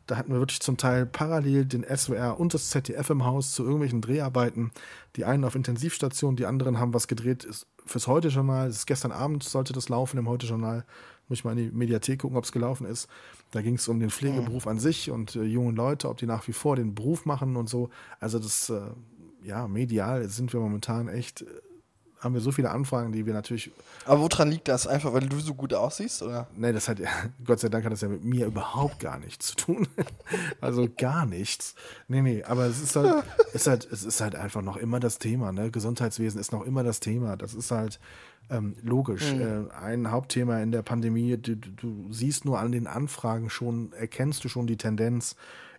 da 0.08 0.16
hatten 0.16 0.32
wir 0.32 0.39
wirklich 0.39 0.62
zum 0.62 0.78
Teil 0.78 1.06
parallel 1.06 1.66
den 1.66 1.84
SWR 1.84 2.39
und 2.39 2.54
das 2.54 2.70
ZDF 2.70 3.10
im 3.10 3.26
Haus 3.26 3.52
zu 3.52 3.64
irgendwelchen 3.64 4.00
Dreharbeiten. 4.00 4.72
Die 5.18 5.26
einen 5.26 5.43
auf 5.43 5.56
Intensivstation, 5.56 6.38
die 6.38 6.45
anderen 6.45 6.80
haben 6.80 6.93
was 6.93 7.08
gedreht 7.10 7.43
ist 7.43 7.68
fürs 7.86 8.08
Heute-Journal. 8.08 8.70
Ist 8.70 8.86
Gestern 8.88 9.12
Abend 9.12 9.43
sollte 9.43 9.74
das 9.74 9.89
laufen 9.89 10.18
im 10.18 10.30
Heute-Journal. 10.30 10.86
Muss 11.28 11.40
ich 11.40 11.46
mal 11.46 11.58
in 11.58 11.70
die 11.70 11.76
Mediathek 11.76 12.20
gucken, 12.20 12.38
ob 12.38 12.44
es 12.44 12.52
gelaufen 12.52 12.86
ist. 12.86 13.08
Da 13.52 13.62
ging 13.62 13.76
es 13.76 13.88
um 13.88 14.00
den 14.00 14.10
Pflegeberuf 14.10 14.68
an 14.68 14.80
sich 14.80 15.12
und 15.12 15.36
äh, 15.36 15.44
junge 15.44 15.74
Leute, 15.74 16.10
ob 16.10 16.18
die 16.18 16.26
nach 16.26 16.48
wie 16.48 16.54
vor 16.54 16.76
den 16.76 16.96
Beruf 16.96 17.26
machen 17.26 17.56
und 17.56 17.70
so. 17.70 17.90
Also 18.20 18.40
das, 18.40 18.70
äh, 18.70 18.82
ja, 19.44 19.68
medial 19.68 20.28
sind 20.30 20.54
wir 20.54 20.60
momentan 20.60 21.08
echt 21.08 21.42
äh, 21.42 21.46
haben 22.20 22.34
wir 22.34 22.41
so 22.41 22.51
viele 22.51 22.72
Anfragen, 22.72 23.11
die 23.11 23.26
wir 23.26 23.34
natürlich 23.34 23.72
Aber 24.05 24.22
woran 24.22 24.49
liegt 24.49 24.68
das? 24.68 24.88
Einfach, 24.88 25.13
weil 25.13 25.28
du 25.28 25.39
so 25.39 25.53
gut 25.53 25.74
aussiehst, 25.74 26.24
oder? 26.24 26.47
Nee, 26.55 26.74
das 26.74 26.88
hat, 26.88 26.99
Gott 27.45 27.59
sei 27.59 27.70
Dank 27.70 27.86
hat 27.86 27.91
das 27.91 28.01
ja 28.01 28.07
mit 28.09 28.24
mir 28.24 28.47
überhaupt 28.47 28.99
gar 28.99 29.20
nichts 29.20 29.47
zu 29.47 29.55
tun. 29.55 29.88
Also 30.59 30.88
gar 30.97 31.26
nichts. 31.26 31.76
Nee, 32.07 32.22
nee, 32.22 32.43
aber 32.43 32.65
es 32.65 32.82
ist 32.82 32.95
halt, 32.95 33.24
ist 33.53 33.68
halt, 33.68 33.88
es 33.91 34.03
ist 34.03 34.20
halt 34.22 34.36
einfach 34.36 34.61
noch 34.61 34.76
immer 34.78 34.99
das 34.99 35.20
Thema, 35.20 35.51
ne? 35.51 35.72
Gesundheitswesen 35.72 36.39
ist 36.41 36.51
noch 36.51 36.65
immer 36.65 36.84
das 36.84 36.99
Thema. 36.99 37.38
Das 37.38 37.53
ist 37.53 37.72
halt 37.72 37.99
ähm, 38.49 38.76
logisch. 38.82 39.34
Äh, 39.34 39.70
ein 39.80 40.11
Hauptthema 40.11 40.59
in 40.59 40.72
der 40.72 40.82
Pandemie, 40.82 41.38
du- 41.38 41.55
du 41.55 42.11
siehst 42.11 42.43
nur 42.45 42.59
an 42.59 42.72
den 42.72 42.88
Anfragen 42.88 43.49
schon, 43.49 43.93
erkennst 43.93 44.43
du 44.43 44.49
schon 44.49 44.68
die 44.68 44.78
Tendenz, 44.78 45.36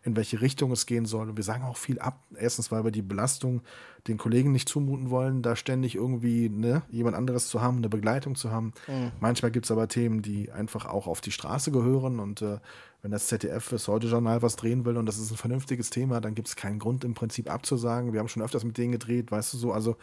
in 0.09 0.17
welche 0.17 0.41
Richtung 0.41 0.73
es 0.73 0.87
gehen 0.87 1.07
soll. 1.07 1.29
Und 1.29 1.37
wir 1.37 1.45
sagen 1.45 1.63
auch 1.65 1.77
viel 1.77 1.99
ab. 2.01 2.21
Erstens, 2.37 2.73
weil 2.73 2.85
wir 2.85 2.91
die 2.91 3.03
Belastung 3.03 3.63
den 4.09 4.19
Kollegen 4.19 4.53
nicht 4.53 4.69
zumuten 4.69 5.11
wollen, 5.11 5.43
da 5.43 5.55
ständig 5.55 5.95
irgendwie 5.95 6.49
ne, 6.49 6.83
jemand 6.91 7.17
anderes 7.17 7.49
zu 7.49 7.61
haben, 7.61 7.79
eine 7.79 7.89
Begleitung 7.89 8.35
zu 8.35 8.51
haben. 8.51 8.73
Manchmal 9.21 9.51
gibt 9.51 9.67
es 9.67 9.71
aber 9.71 9.89
Themen, 9.89 10.23
die 10.23 10.51
einfach 10.51 10.87
auch 10.87 11.07
auf 11.07 11.21
die 11.21 11.33
Straße 11.33 11.71
gehören. 11.71 12.19
Und 12.19 12.43
äh, 12.43 12.59
wenn 13.03 13.11
das 13.11 13.29
ZDF 13.29 13.63
fürs 13.63 13.87
Heute-Journal 13.87 14.43
was 14.43 14.57
drehen 14.57 14.85
will 14.85 14.97
und 14.97 15.07
das 15.07 15.19
ist 15.19 15.31
ein 15.31 15.37
vernünftiges 15.37 15.91
Thema, 15.91 16.21
dann 16.21 16.35
gibt 16.35 16.49
es 16.49 16.57
keinen 16.57 16.79
Grund 16.79 17.05
im 17.05 17.15
Prinzip 17.15 17.51
abzusagen. 17.51 18.13
Wir 18.13 18.21
haben 18.21 18.29
schon 18.29 18.43
öfters 18.43 18.65
mit 18.65 18.79
denen 18.79 18.93
gedreht, 18.93 19.31
weißt 19.31 19.53
du 19.53 19.59
so. 19.59 19.73
Also 19.73 19.97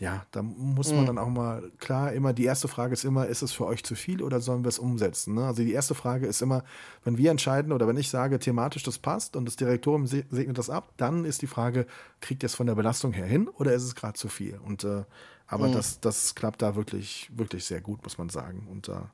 ja, 0.00 0.24
da 0.32 0.42
muss 0.42 0.92
man 0.92 1.04
dann 1.06 1.18
auch 1.18 1.28
mal, 1.28 1.70
klar, 1.78 2.12
immer, 2.12 2.32
die 2.32 2.44
erste 2.44 2.66
Frage 2.68 2.94
ist 2.94 3.04
immer, 3.04 3.26
ist 3.26 3.42
es 3.42 3.52
für 3.52 3.66
euch 3.66 3.84
zu 3.84 3.94
viel 3.94 4.22
oder 4.22 4.40
sollen 4.40 4.64
wir 4.64 4.68
es 4.70 4.78
umsetzen? 4.78 5.34
Ne? 5.34 5.44
Also 5.46 5.62
die 5.62 5.72
erste 5.72 5.94
Frage 5.94 6.26
ist 6.26 6.40
immer, 6.42 6.64
wenn 7.04 7.18
wir 7.18 7.30
entscheiden 7.30 7.70
oder 7.70 7.86
wenn 7.86 7.98
ich 7.98 8.08
sage, 8.10 8.38
thematisch 8.38 8.82
das 8.82 8.98
passt 8.98 9.36
und 9.36 9.44
das 9.44 9.56
Direktorium 9.56 10.06
se- 10.06 10.24
segnet 10.30 10.56
das 10.58 10.70
ab, 10.70 10.92
dann 10.96 11.24
ist 11.26 11.42
die 11.42 11.46
Frage, 11.46 11.86
kriegt 12.20 12.42
ihr 12.42 12.46
es 12.46 12.54
von 12.54 12.66
der 12.66 12.74
Belastung 12.74 13.12
her 13.12 13.26
hin 13.26 13.46
oder 13.46 13.74
ist 13.74 13.84
es 13.84 13.94
gerade 13.94 14.14
zu 14.14 14.28
viel? 14.28 14.58
Und 14.64 14.84
äh, 14.84 15.04
aber 15.46 15.66
das, 15.74 16.00
das 16.00 16.34
klappt 16.34 16.62
da 16.62 16.76
wirklich, 16.76 17.30
wirklich 17.34 17.64
sehr 17.64 17.80
gut, 17.80 18.02
muss 18.02 18.16
man 18.18 18.28
sagen. 18.30 18.66
Und 18.70 18.88
da 18.88 19.10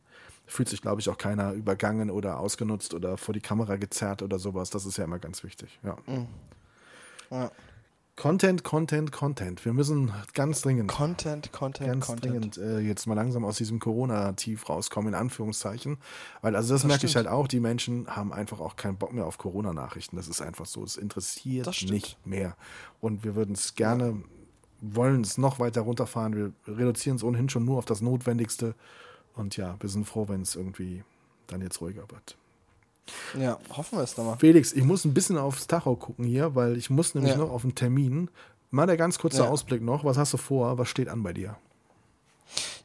fühlt 0.47 0.69
sich, 0.69 0.83
glaube 0.83 1.01
ich, 1.01 1.09
auch 1.09 1.19
keiner 1.19 1.53
übergangen 1.53 2.11
oder 2.11 2.39
ausgenutzt 2.39 2.95
oder 2.95 3.17
vor 3.17 3.35
die 3.35 3.41
Kamera 3.41 3.75
gezerrt 3.77 4.23
oder 4.23 4.39
sowas. 4.39 4.71
Das 4.71 4.87
ist 4.87 4.99
ja 4.99 5.05
immer 5.05 5.19
ganz 5.19 5.43
wichtig. 5.43 5.81
Ja. 5.83 5.97
Ja. 7.31 7.51
Content, 8.17 8.65
Content, 8.65 9.13
Content. 9.13 9.63
Wir 9.67 9.75
müssen 9.75 10.11
ganz 10.33 10.63
dringend 10.63 10.91
Content, 10.91 11.53
Content, 11.53 11.91
ganz 11.91 12.07
Content. 12.07 12.57
dringend 12.57 12.59
äh, 12.59 12.79
jetzt 12.81 13.07
mal 13.07 13.13
langsam 13.13 13.45
aus 13.45 13.59
diesem 13.59 13.79
Corona-Tief 13.79 14.69
rauskommen, 14.71 15.13
in 15.13 15.15
Anführungszeichen. 15.15 15.99
Weil, 16.41 16.57
also 16.57 16.73
das, 16.73 16.85
merke 16.85 17.05
ich 17.05 17.11
stimmt. 17.11 17.27
halt 17.27 17.35
auch, 17.35 17.47
die 17.47 17.61
Menschen 17.61 18.07
haben 18.09 18.33
einfach 18.33 18.59
auch 18.61 18.77
keinen 18.77 18.97
Bock 18.97 19.13
mehr 19.13 19.27
auf 19.27 19.37
Corona-Nachrichten. 19.37 20.17
Das 20.17 20.29
ist 20.29 20.41
einfach 20.41 20.65
so. 20.65 20.83
Es 20.83 20.97
interessiert 20.97 21.67
Das 21.67 21.83
nicht 21.83 22.17
mehr. 22.27 22.57
Und 23.03 23.23
wir 23.23 23.35
würden 23.35 23.55
es 23.55 23.75
gerne, 23.75 24.23
wollen 24.81 25.21
es 25.21 25.37
noch 25.37 25.59
weiter 25.59 25.83
runterfahren. 25.83 26.35
Wir 26.35 26.53
reduzieren 26.75 27.17
es 27.17 27.23
ohnehin 27.23 27.51
schon 27.51 27.67
nur 27.67 27.77
auf 27.77 27.85
das 27.85 28.01
Notwendigste. 28.01 28.75
Und 29.35 29.59
ja, 29.59 29.77
wir 29.81 29.91
sind 29.91 30.07
froh, 30.07 30.27
wenn 30.29 30.41
es 30.41 30.57
irgendwie 30.57 31.05
dann 31.49 31.61
jetzt 31.61 31.83
ruhiger 31.83 32.11
wird. 32.11 32.39
Ja, 33.39 33.59
hoffen 33.77 33.99
wir 33.99 34.03
es 34.05 34.17
nochmal. 34.17 34.37
Felix, 34.39 34.73
ich 34.73 34.85
muss 34.85 35.05
ein 35.05 35.15
bisschen 35.15 35.39
aufs 35.39 35.67
Tacho 35.67 35.95
gucken 35.97 36.25
hier, 36.25 36.55
weil 36.55 36.77
ich 36.77 36.91
muss 36.91 37.15
nämlich 37.15 37.33
Ja. 37.33 37.39
noch 37.39 37.51
auf 37.51 37.63
einen 37.65 37.75
Termin. 37.75 38.31
Mal 38.71 38.87
der 38.87 38.97
ganz 38.97 39.19
kurze 39.19 39.43
Ja. 39.45 39.49
Ausblick 39.49 39.83
noch. 39.83 40.05
Was 40.05 40.17
hast 40.19 40.33
du 40.33 40.37
vor? 40.39 40.77
Was 40.79 40.89
steht 40.89 41.09
an 41.09 41.23
bei 41.23 41.33
dir? 41.33 41.57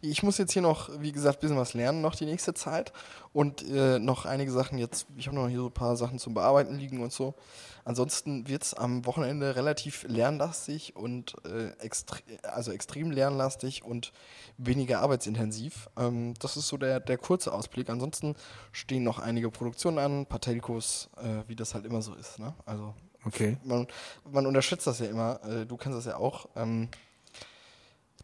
Ich 0.02 0.24
muss 0.24 0.38
jetzt 0.40 0.54
hier 0.54 0.62
noch, 0.62 0.90
wie 1.00 1.12
gesagt, 1.12 1.38
ein 1.38 1.42
bisschen 1.42 1.58
was 1.58 1.74
lernen 1.74 2.02
noch 2.02 2.16
die 2.16 2.26
nächste 2.26 2.54
Zeit 2.54 2.92
und 3.34 3.64
äh, 3.70 4.00
noch 4.00 4.26
einige 4.26 4.52
Sachen 4.52 4.78
jetzt, 4.78 5.06
ich 5.16 5.28
habe 5.28 5.36
noch 5.36 5.48
hier 5.48 5.60
so 5.60 5.68
ein 5.68 5.74
paar 5.74 5.96
Sachen 5.96 6.18
zum 6.18 6.34
Bearbeiten 6.34 6.76
liegen 6.76 7.02
und 7.04 7.14
so. 7.14 7.36
Ansonsten 7.86 8.48
wird 8.48 8.64
es 8.64 8.74
am 8.74 9.06
Wochenende 9.06 9.56
relativ 9.56 10.04
lernlastig 10.08 10.96
und 10.96 11.36
äh, 11.46 11.70
extre 11.80 12.20
also 12.44 12.72
extrem 12.72 13.12
lernlastig 13.12 13.84
und 13.84 14.12
weniger 14.58 15.02
arbeitsintensiv. 15.02 15.90
Ähm, 15.98 16.34
das 16.40 16.58
ist 16.58 16.68
so 16.68 16.78
der, 16.78 17.00
der 17.00 17.18
kurze 17.18 17.54
Ausblick. 17.54 17.90
Ansonsten 17.90 18.36
stehen 18.72 19.04
noch 19.04 19.20
einige 19.20 19.50
Produktionen 19.50 20.00
an, 20.00 20.22
ein 20.22 20.26
paar 20.26 20.42
Telcos, 20.42 21.10
äh, 21.18 21.48
wie 21.48 21.56
das 21.56 21.74
halt 21.74 21.86
immer 21.86 22.02
so 22.02 22.14
ist. 22.14 22.40
Ne? 22.40 22.54
Also 22.66 22.94
Okay. 23.26 23.58
man, 23.64 23.88
man 24.32 24.48
unterschätzt 24.48 24.88
das 24.88 25.00
ja 25.00 25.06
immer. 25.08 25.40
Äh, 25.46 25.66
du 25.66 25.78
kennst 25.78 25.98
das 25.98 26.06
ja 26.06 26.18
auch. 26.18 26.50
Ähm, 26.56 26.90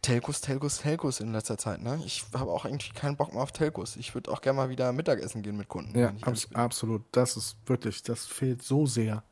Telcos, 0.08 0.40
Telcos, 0.40 0.78
Telcos 0.78 1.20
in 1.20 1.34
letzter 1.34 1.58
Zeit. 1.58 1.84
Ne? 1.84 2.02
Ich 2.06 2.24
habe 2.34 2.50
auch 2.50 2.64
eigentlich 2.64 2.94
keinen 2.94 3.18
Bock 3.18 3.34
mehr 3.34 3.44
auf 3.44 3.52
Telcos. 3.52 3.98
Ich 3.98 4.16
würde 4.16 4.32
auch 4.32 4.40
gerne 4.40 4.56
mal 4.56 4.70
wieder 4.70 4.94
Mittagessen 4.94 5.42
gehen 5.42 5.58
mit 5.58 5.68
Kunden. 5.68 6.00
Ja, 6.00 6.14
abs 6.22 6.48
absolut. 6.54 7.04
Das 7.12 7.36
ist 7.36 7.58
wirklich, 7.66 8.04
das 8.04 8.26
fehlt 8.26 8.64
so 8.64 8.86
sehr. 8.86 9.24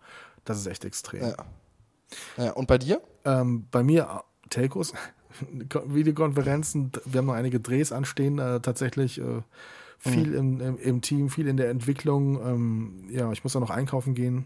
Das 0.44 0.58
ist 0.58 0.68
echt 0.68 0.84
extrem. 0.84 1.22
ja. 1.22 1.36
ja. 2.36 2.52
Und 2.52 2.68
bei 2.68 2.78
dir? 2.78 3.02
Ähm, 3.24 3.68
bei 3.72 3.84
mir 3.84 4.04
äh, 4.04 4.50
Telcos, 4.50 4.92
Videokonferenzen, 5.86 6.92
wir 7.06 7.20
haben 7.20 7.28
noch 7.28 7.36
einige 7.36 7.62
Drehs 7.62 7.94
anstehen, 7.94 8.38
äh, 8.40 8.60
tatsächlich 8.60 9.22
äh, 9.22 9.44
viel 9.98 10.34
im, 10.34 10.60
im, 10.60 10.78
im 10.78 11.02
Team, 11.02 11.30
viel 11.30 11.48
in 11.48 11.56
der 11.56 11.70
Entwicklung. 11.70 12.36
Ähm, 12.46 13.10
ja, 13.10 13.32
ich 13.32 13.46
muss 13.46 13.56
auch 13.56 13.62
noch 13.62 13.70
einkaufen 13.70 14.14
gehen 14.14 14.46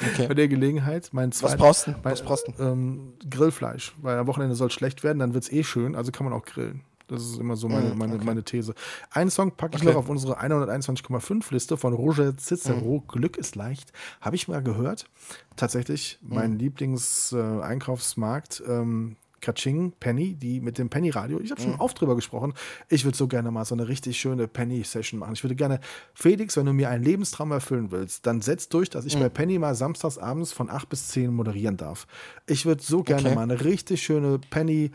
bei 0.00 0.24
Okay. 0.24 0.34
der 0.34 0.48
Gelegenheit. 0.48 1.08
Mein 1.12 1.30
Was 1.30 1.38
zweit- 1.38 1.58
brauchst 1.58 1.86
du? 1.88 1.94
Was 2.02 2.22
brauchst 2.22 2.48
du? 2.48 2.52
ähm, 2.62 3.12
Grillfleisch, 3.28 3.94
weil 4.02 4.18
am 4.18 4.26
Wochenende 4.26 4.54
soll 4.54 4.68
es 4.68 4.72
schlecht 4.74 5.02
werden, 5.04 5.18
dann 5.18 5.34
wird 5.34 5.44
es 5.44 5.52
eh 5.52 5.62
schön, 5.64 5.94
also 5.94 6.12
kann 6.12 6.24
man 6.24 6.32
auch 6.32 6.44
grillen. 6.44 6.82
Das 7.08 7.22
ist 7.22 7.38
immer 7.40 7.56
so 7.56 7.68
meine, 7.70 7.94
Mm, 7.94 7.98
meine, 7.98 8.14
okay. 8.16 8.24
meine 8.26 8.42
These. 8.44 8.74
Einen 9.10 9.30
Song 9.30 9.52
packe 9.52 9.76
ich 9.76 9.82
Okay. 9.82 9.92
noch 9.92 9.98
auf 9.98 10.10
unsere 10.10 10.40
121,5 10.42 11.50
Liste 11.52 11.78
von 11.78 11.94
Roger 11.94 12.36
Cicero. 12.36 13.02
Mm. 13.02 13.08
Glück 13.08 13.38
ist 13.38 13.56
leicht. 13.56 13.94
Habe 14.20 14.36
ich 14.36 14.46
mal 14.46 14.62
gehört. 14.62 15.06
Tatsächlich 15.56 16.18
mein 16.20 16.58
Lieblings-Einkaufsmarkt. 16.58 18.62
ähm, 18.68 19.16
Kaching, 19.40 19.92
Penny, 20.00 20.34
die 20.34 20.60
mit 20.60 20.78
dem 20.78 20.88
Penny-Radio. 20.88 21.40
Ich 21.40 21.50
habe 21.50 21.60
schon 21.60 21.74
oft 21.76 22.00
drüber 22.00 22.16
gesprochen. 22.16 22.54
Ich 22.88 23.04
würde 23.04 23.16
so 23.16 23.28
gerne 23.28 23.50
mal 23.50 23.64
so 23.64 23.74
eine 23.74 23.88
richtig 23.88 24.18
schöne 24.18 24.48
Penny-Session 24.48 25.20
machen. 25.20 25.32
Ich 25.34 25.44
würde 25.44 25.54
gerne, 25.54 25.80
Felix, 26.14 26.56
wenn 26.56 26.66
du 26.66 26.72
mir 26.72 26.90
einen 26.90 27.04
Lebenstraum 27.04 27.52
erfüllen 27.52 27.90
willst, 27.90 28.26
dann 28.26 28.40
setz 28.40 28.68
durch, 28.68 28.90
dass 28.90 29.04
ich 29.04 29.16
Mm. 29.16 29.20
bei 29.20 29.28
Penny 29.28 29.58
mal 29.58 29.74
samstags 29.74 30.18
abends 30.18 30.52
von 30.52 30.70
8 30.70 30.88
bis 30.88 31.08
10 31.08 31.32
moderieren 31.32 31.76
darf. 31.76 32.06
Ich 32.46 32.66
würde 32.66 32.82
so 32.82 33.02
gerne 33.02 33.26
Okay. 33.28 33.34
mal 33.34 33.42
eine 33.42 33.64
richtig 33.64 34.02
schöne 34.02 34.38
Penny 34.50 34.90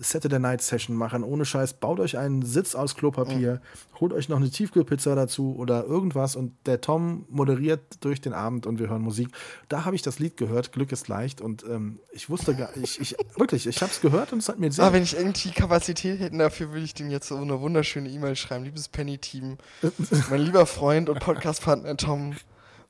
Saturday 0.00 0.38
Night 0.38 0.62
Session 0.62 0.96
machen. 0.96 1.22
Ohne 1.24 1.44
Scheiß, 1.44 1.74
baut 1.74 2.00
euch 2.00 2.16
einen 2.18 2.42
Sitz 2.42 2.74
aus 2.74 2.94
Klopapier, 2.94 3.60
holt 4.00 4.12
euch 4.12 4.28
noch 4.28 4.36
eine 4.38 4.50
Tiefkühlpizza 4.50 5.14
dazu 5.14 5.54
oder 5.58 5.84
irgendwas 5.84 6.36
und 6.36 6.52
der 6.66 6.80
Tom 6.80 7.24
moderiert 7.28 7.80
durch 8.00 8.20
den 8.20 8.32
Abend 8.32 8.66
und 8.66 8.78
wir 8.78 8.88
hören 8.88 9.02
Musik. 9.02 9.28
Da 9.68 9.84
habe 9.84 9.96
ich 9.96 10.02
das 10.02 10.18
Lied 10.18 10.36
gehört, 10.36 10.72
Glück 10.72 10.92
ist 10.92 11.08
leicht 11.08 11.40
und 11.40 11.64
ähm, 11.64 11.98
ich 12.12 12.30
wusste 12.30 12.54
gar 12.54 12.68
ich, 12.76 13.00
ich 13.00 13.16
wirklich, 13.36 13.66
ich 13.66 13.80
habe 13.82 13.90
es 13.92 14.00
gehört 14.00 14.32
und 14.32 14.38
es 14.40 14.48
hat 14.48 14.58
mir 14.58 14.70
sehr 14.72 14.84
Ah, 14.84 14.92
wenn 14.92 15.02
ich 15.02 15.16
irgendwie 15.16 15.50
Kapazität 15.50 16.20
hätte 16.20 16.38
dafür, 16.38 16.70
würde 16.72 16.84
ich 16.84 16.94
dem 16.94 17.10
jetzt 17.10 17.28
so 17.28 17.36
eine 17.36 17.60
wunderschöne 17.60 18.08
E-Mail 18.08 18.36
schreiben. 18.36 18.64
Liebes 18.64 18.88
Penny-Team, 18.88 19.58
mein 20.30 20.40
lieber 20.40 20.66
Freund 20.66 21.08
und 21.08 21.20
Podcastpartner 21.20 21.96
Tom 21.96 22.34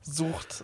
sucht. 0.01 0.63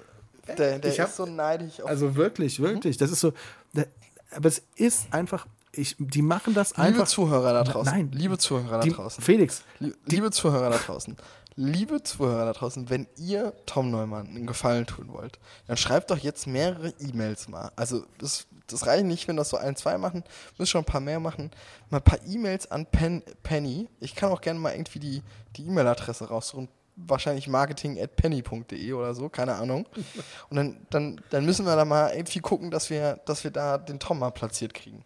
Der, 0.58 0.80
der 0.80 0.91
Ich 0.91 1.00
hab- 1.00 1.08
ist 1.10 1.16
so 1.16 1.26
neidisch 1.26 1.82
auf 1.82 1.89
also 1.89 2.16
wirklich, 2.16 2.60
wirklich, 2.60 2.98
das 2.98 3.12
ist 3.12 3.20
so 3.20 3.34
da- 3.74 3.86
aber 4.32 4.48
es 4.48 4.62
ist 4.76 5.08
einfach 5.12 5.48
ich, 5.78 5.95
die 5.99 6.21
machen 6.21 6.53
das 6.53 6.71
Liebe 6.71 6.82
einfach 6.84 7.07
Zuhörer 7.07 7.53
da 7.53 7.63
draußen. 7.63 7.91
Nein. 7.93 8.11
Liebe 8.13 8.38
Zuhörer 8.38 8.80
da 8.80 8.86
draußen. 8.86 9.23
Felix, 9.23 9.63
Lie- 9.80 9.93
Liebe 10.05 10.32
Zuhörer 10.32 10.69
da 10.69 10.78
draußen, 10.78 11.15
liebe 11.55 12.03
Zuhörer 12.03 12.45
da 12.45 12.53
draußen, 12.53 12.89
wenn 12.89 13.07
ihr 13.17 13.53
Tom 13.65 13.89
Neumann 13.91 14.28
einen 14.28 14.45
Gefallen 14.47 14.86
tun 14.86 15.07
wollt, 15.13 15.39
dann 15.67 15.78
schreibt 15.78 16.11
doch 16.11 16.17
jetzt 16.17 16.47
mehrere 16.47 16.89
E-Mails 16.99 17.47
mal. 17.47 17.71
Also 17.76 18.03
das, 18.17 18.47
das 18.67 18.86
reicht 18.88 19.05
nicht, 19.05 19.28
wenn 19.28 19.38
das 19.38 19.49
so 19.49 19.57
ein, 19.57 19.76
zwei 19.76 19.97
machen, 19.97 20.23
müsst 20.57 20.71
schon 20.71 20.82
ein 20.82 20.86
paar 20.86 20.99
mehr 21.01 21.19
machen. 21.19 21.51
Mal 21.89 21.97
ein 21.97 22.03
paar 22.03 22.19
E-Mails 22.28 22.69
an 22.71 22.86
Pen, 22.88 23.23
Penny. 23.43 23.88
Ich 23.99 24.15
kann 24.15 24.32
auch 24.32 24.41
gerne 24.41 24.59
mal 24.59 24.73
irgendwie 24.73 24.99
die 24.99 25.21
die 25.55 25.65
E-Mail-Adresse 25.67 26.26
raussuchen. 26.28 26.67
Wahrscheinlich 26.97 27.47
marketing.penny.de 27.49 28.93
oder 28.93 29.13
so, 29.13 29.30
keine 29.30 29.55
Ahnung. 29.55 29.86
Und 30.49 30.55
dann, 30.57 30.78
dann, 30.89 31.21
dann 31.30 31.45
müssen 31.45 31.65
wir 31.65 31.76
da 31.76 31.84
mal 31.86 32.13
irgendwie 32.15 32.39
gucken, 32.39 32.71
dass 32.71 32.89
wir, 32.89 33.19
dass 33.26 33.43
wir 33.43 33.51
da 33.51 33.78
den 33.78 33.99
Tom 33.99 34.19
mal 34.19 34.32
platziert 34.32 34.73
kriegen. 34.73 35.03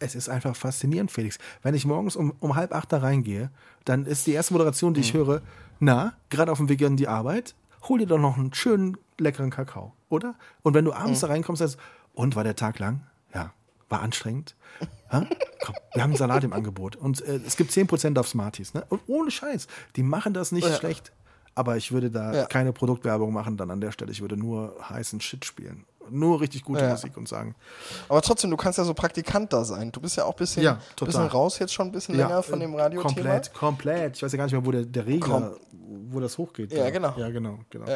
Es 0.00 0.14
ist 0.14 0.28
einfach 0.28 0.54
faszinierend, 0.54 1.10
Felix. 1.10 1.38
Wenn 1.62 1.74
ich 1.74 1.84
morgens 1.84 2.14
um, 2.16 2.32
um 2.40 2.54
halb 2.56 2.72
acht 2.74 2.92
da 2.92 2.98
reingehe, 2.98 3.50
dann 3.84 4.06
ist 4.06 4.26
die 4.26 4.32
erste 4.32 4.52
Moderation, 4.54 4.94
die 4.94 5.00
ich 5.00 5.12
Mhm. 5.14 5.18
höre, 5.18 5.42
na, 5.80 6.12
gerade 6.30 6.52
auf 6.52 6.58
dem 6.58 6.68
Weg 6.68 6.82
an 6.84 6.96
die 6.96 7.08
Arbeit, 7.08 7.54
hol 7.88 7.98
dir 7.98 8.06
doch 8.06 8.18
noch 8.18 8.36
einen 8.36 8.54
schönen, 8.54 8.96
leckeren 9.18 9.50
Kakao, 9.50 9.92
oder? 10.08 10.34
Und 10.62 10.74
wenn 10.74 10.84
du 10.84 10.92
abends 10.92 11.20
Mhm. 11.22 11.26
da 11.26 11.32
reinkommst, 11.32 11.60
sagst 11.60 11.78
und 12.14 12.36
war 12.36 12.44
der 12.44 12.56
Tag 12.56 12.78
lang? 12.78 13.00
Ja. 13.34 13.52
War 13.88 14.00
anstrengend? 14.02 14.54
Ha? 15.10 15.24
Komm, 15.64 15.74
wir 15.94 16.02
haben 16.02 16.10
einen 16.10 16.18
Salat 16.18 16.44
im 16.44 16.52
Angebot. 16.52 16.94
Und 16.94 17.22
äh, 17.22 17.40
es 17.46 17.56
gibt 17.56 17.70
10% 17.72 18.18
auf 18.18 18.28
Smarties. 18.28 18.74
Ne? 18.74 18.84
Und 18.90 19.00
ohne 19.06 19.30
Scheiß. 19.30 19.66
Die 19.96 20.02
machen 20.02 20.34
das 20.34 20.52
nicht 20.52 20.68
Ja. 20.68 20.74
schlecht. 20.76 21.12
Aber 21.54 21.78
ich 21.78 21.92
würde 21.92 22.10
da 22.10 22.34
Ja. 22.34 22.44
keine 22.46 22.74
Produktwerbung 22.74 23.32
machen 23.32 23.56
dann 23.56 23.70
an 23.70 23.80
der 23.80 23.90
Stelle. 23.90 24.12
Ich 24.12 24.20
würde 24.20 24.36
nur 24.36 24.76
heißen 24.86 25.22
Shit 25.22 25.46
spielen. 25.46 25.86
Nur 26.10 26.40
richtig 26.40 26.64
gute 26.64 26.82
Ja. 26.82 26.90
Musik 26.90 27.16
und 27.16 27.28
sagen, 27.28 27.54
Aber 28.08 28.20
trotzdem, 28.22 28.50
du 28.50 28.56
kannst 28.56 28.78
ja 28.78 28.84
so 28.84 28.94
Praktikant 28.94 29.52
da 29.52 29.64
sein. 29.64 29.92
Du 29.92 30.00
bist 30.00 30.16
ja 30.16 30.24
auch 30.24 30.32
ein 30.32 30.36
bisschen, 30.36 30.62
Ja, 30.62 30.78
bisschen 30.98 31.26
raus 31.26 31.58
jetzt 31.58 31.72
schon 31.74 31.88
ein 31.88 31.92
bisschen 31.92 32.16
länger 32.16 32.42
von 32.42 32.60
dem 32.60 32.74
Radiothema. 32.74 33.12
Komplett, 33.14 33.54
komplett. 33.54 34.16
Ich 34.16 34.22
weiß 34.22 34.32
ja 34.32 34.36
gar 34.38 34.44
nicht 34.44 34.52
mehr, 34.52 34.64
wo 34.66 34.70
der, 34.72 34.84
der 34.84 35.06
Regler, 35.06 35.52
Kom- 35.52 35.58
wo 36.10 36.20
das 36.20 36.38
hochgeht. 36.38 36.72
Ja, 36.72 36.90
genau. 36.90 37.14
Ja, 37.16 37.28
genau, 37.30 37.58
genau. 37.70 37.86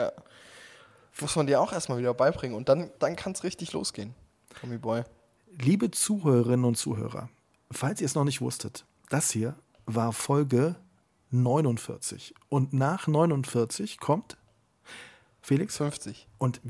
Muss 1.21 1.37
man 1.37 1.47
dir 1.47 1.61
auch 1.61 1.73
erstmal 1.73 1.99
wieder 1.99 2.15
beibringen 2.15 2.57
und 2.57 2.69
dann, 2.69 2.91
dann 2.99 3.17
kann 3.17 3.33
es 3.33 3.45
richtig 3.45 3.73
losgehen. 3.73 4.15
Tommy 4.61 4.79
Boy. 4.79 5.03
Liebe 5.59 5.91
Zuhörerinnen 5.91 6.65
und 6.65 6.77
Zuhörer, 6.77 7.29
falls 7.71 8.01
ihr 8.01 8.07
es 8.07 8.15
noch 8.15 8.25
nicht 8.25 8.41
wusstet, 8.41 8.87
das 9.11 9.31
hier 9.31 9.55
war 9.85 10.13
Folge 10.13 10.77
49. 11.31 12.35
Und 12.49 12.73
nach 12.73 13.07
49 13.07 13.99
kommt 14.01 14.37
Felix. 15.43 15.77
50. 15.77 16.29
Und 16.39 16.61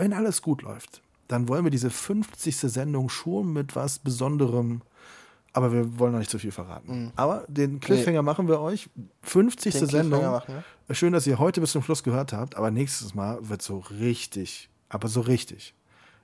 wenn 0.00 0.12
alles 0.12 0.42
gut 0.42 0.62
läuft, 0.62 1.02
dann 1.28 1.48
wollen 1.48 1.64
wir 1.64 1.70
diese 1.70 1.90
50. 1.90 2.56
Sendung 2.56 3.08
schon 3.08 3.52
mit 3.52 3.76
was 3.76 3.98
Besonderem. 4.00 4.82
Aber 5.52 5.72
wir 5.72 5.98
wollen 5.98 6.12
noch 6.12 6.20
nicht 6.20 6.30
zu 6.30 6.38
viel 6.38 6.52
verraten. 6.52 7.12
Aber 7.16 7.44
den 7.48 7.80
Cliffhanger 7.80 8.22
machen 8.22 8.46
wir 8.46 8.60
euch. 8.60 8.88
50. 9.22 9.74
Den 9.74 9.86
Sendung. 9.88 10.22
Machen 10.24 10.62
wir. 10.86 10.94
Schön, 10.94 11.12
dass 11.12 11.26
ihr 11.26 11.38
heute 11.40 11.60
bis 11.60 11.72
zum 11.72 11.82
Schluss 11.82 12.02
gehört 12.04 12.32
habt. 12.32 12.56
Aber 12.56 12.70
nächstes 12.70 13.14
Mal 13.16 13.38
wird 13.48 13.60
so 13.62 13.78
richtig. 14.00 14.70
Aber 14.88 15.08
so 15.08 15.20
richtig. 15.20 15.74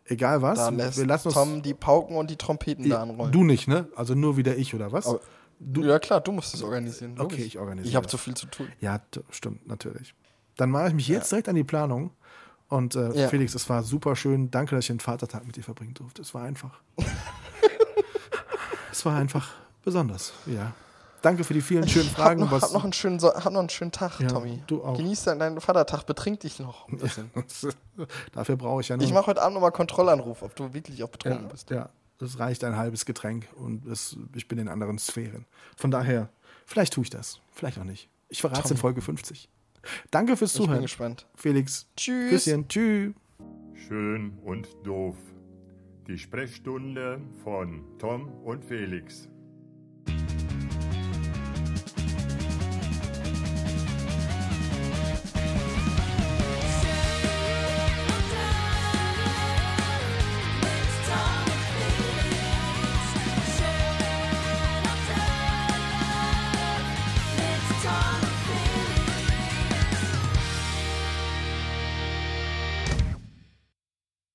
Egal 0.05 0.43
was. 0.43 0.59
Da 0.59 0.69
lässt 0.69 0.99
wir 0.99 1.07
lassen 1.07 1.29
uns. 1.29 1.35
Tom 1.35 1.63
die 1.63 1.75
Pauken 1.75 2.17
und 2.17 2.31
die 2.31 2.37
Trompeten 2.37 2.89
da 2.89 3.03
anrollen. 3.03 3.33
du 3.33 3.43
nicht, 3.43 3.67
ne? 3.67 3.89
Also 3.97 4.15
nur 4.15 4.37
wieder 4.37 4.57
ich 4.57 4.75
oder 4.75 4.93
was? 4.93 5.07
Aber- 5.07 5.21
ja 5.83 5.99
klar, 5.99 6.21
du 6.21 6.31
musst 6.33 6.55
es 6.55 6.63
organisieren. 6.63 7.13
Okay, 7.19 7.23
logisch. 7.23 7.47
ich 7.47 7.59
organisiere 7.59 7.89
Ich 7.91 7.97
habe 7.97 8.07
zu 8.07 8.19
viel 8.19 8.35
zu 8.35 8.47
tun. 8.47 8.69
Ja, 8.81 9.01
stimmt, 9.31 9.67
natürlich. 9.67 10.15
Dann 10.57 10.71
mache 10.71 10.89
ich 10.89 10.95
mich 10.95 11.09
jetzt 11.09 11.33
direkt 11.33 11.49
an 11.49 11.55
die 11.57 11.65
Planung. 11.65 12.11
Und 12.69 12.95
äh, 12.97 13.13
Ja. 13.13 13.29
Felix, 13.29 13.55
es 13.55 13.69
war 13.69 13.83
super 13.83 14.17
schön. 14.17 14.51
Danke, 14.51 14.75
dass 14.75 14.85
ich 14.85 14.89
den 14.89 15.01
Vatertag 15.01 15.47
mit 15.47 15.57
dir 15.57 15.63
verbringen 15.63 15.95
durfte. 15.95 16.23
Es 16.23 16.35
war 16.35 16.43
einfach. 16.43 16.81
es 18.93 19.05
war 19.05 19.17
einfach 19.17 19.53
besonders, 19.85 20.33
ja. 20.47 20.73
Danke 21.23 21.45
für 21.45 21.55
die 21.55 21.61
vielen 21.61 21.89
schönen 21.89 22.09
Hab 22.11 22.15
Fragen. 22.17 22.41
noch, 22.41 22.51
was, 22.53 22.63
hab, 22.65 22.73
noch 22.73 22.85
einen 22.85 22.93
schönen 22.93 23.19
so 23.19 23.35
hab 23.35 23.53
noch 23.53 23.61
einen 23.61 23.69
schönen 23.69 23.91
Tag, 23.91 24.21
Ja, 24.21 24.29
Tommy. 24.29 24.63
du 24.67 24.85
auch. 24.85 24.97
Genieß 24.97 25.25
deinen, 25.25 25.61
Vatertag, 25.61 26.05
betrink 26.05 26.41
dich 26.41 26.61
noch 26.61 26.89
ein 26.89 26.99
bisschen. 26.99 27.31
dafür 28.33 28.57
brauche 28.57 28.81
ich 28.83 28.89
ja 28.89 28.97
nur. 28.97 29.05
Ich 29.05 29.13
mache 29.13 29.27
heute 29.29 29.43
Abend 29.43 29.55
nochmal 29.55 29.73
Kontrollanruf, 29.73 30.43
ob 30.43 30.55
du 30.55 30.73
wirklich 30.73 31.03
auch 31.03 31.09
ja, 31.09 31.13
betrunken 31.13 31.49
bist. 31.49 31.71
ja, 31.71 31.89
es 32.21 32.39
reicht 32.39 32.63
ein 32.65 32.77
halbes 32.77 33.07
Getränk 33.07 33.49
und 33.57 33.87
es, 33.87 34.17
ich 34.35 34.47
bin 34.47 34.59
in 34.59 34.69
anderen 34.69 34.99
Sphären. 34.99 35.47
Von 35.77 35.91
daher, 35.91 36.29
vielleicht 36.65 36.93
tue 36.93 37.03
ich 37.05 37.11
das, 37.11 37.41
vielleicht 37.53 37.79
auch 37.79 37.85
nicht. 37.85 38.09
Ich 38.29 38.41
verrate 38.41 38.63
es 38.65 38.71
in. 38.71 38.77
Folge 38.77 39.01
50. 39.01 39.49
Danke 40.11 40.37
fürs 40.37 40.53
Ich 40.53 40.59
bin 40.59 40.67
Zuhören. 40.67 40.83
gespannt. 40.83 41.27
Felix. 41.35 41.89
Tschüss. 41.97 42.31
Küsschen. 42.31 42.69
Tschüss. 42.69 43.15
Schön 43.89 44.33
und 44.45 44.69
doof. 44.85 45.17
Die 46.09 46.19
Sprechstunde 46.19 47.21
von 47.43 47.83
Tom 47.99 48.29
und 48.45 48.65
Felix. 48.65 49.29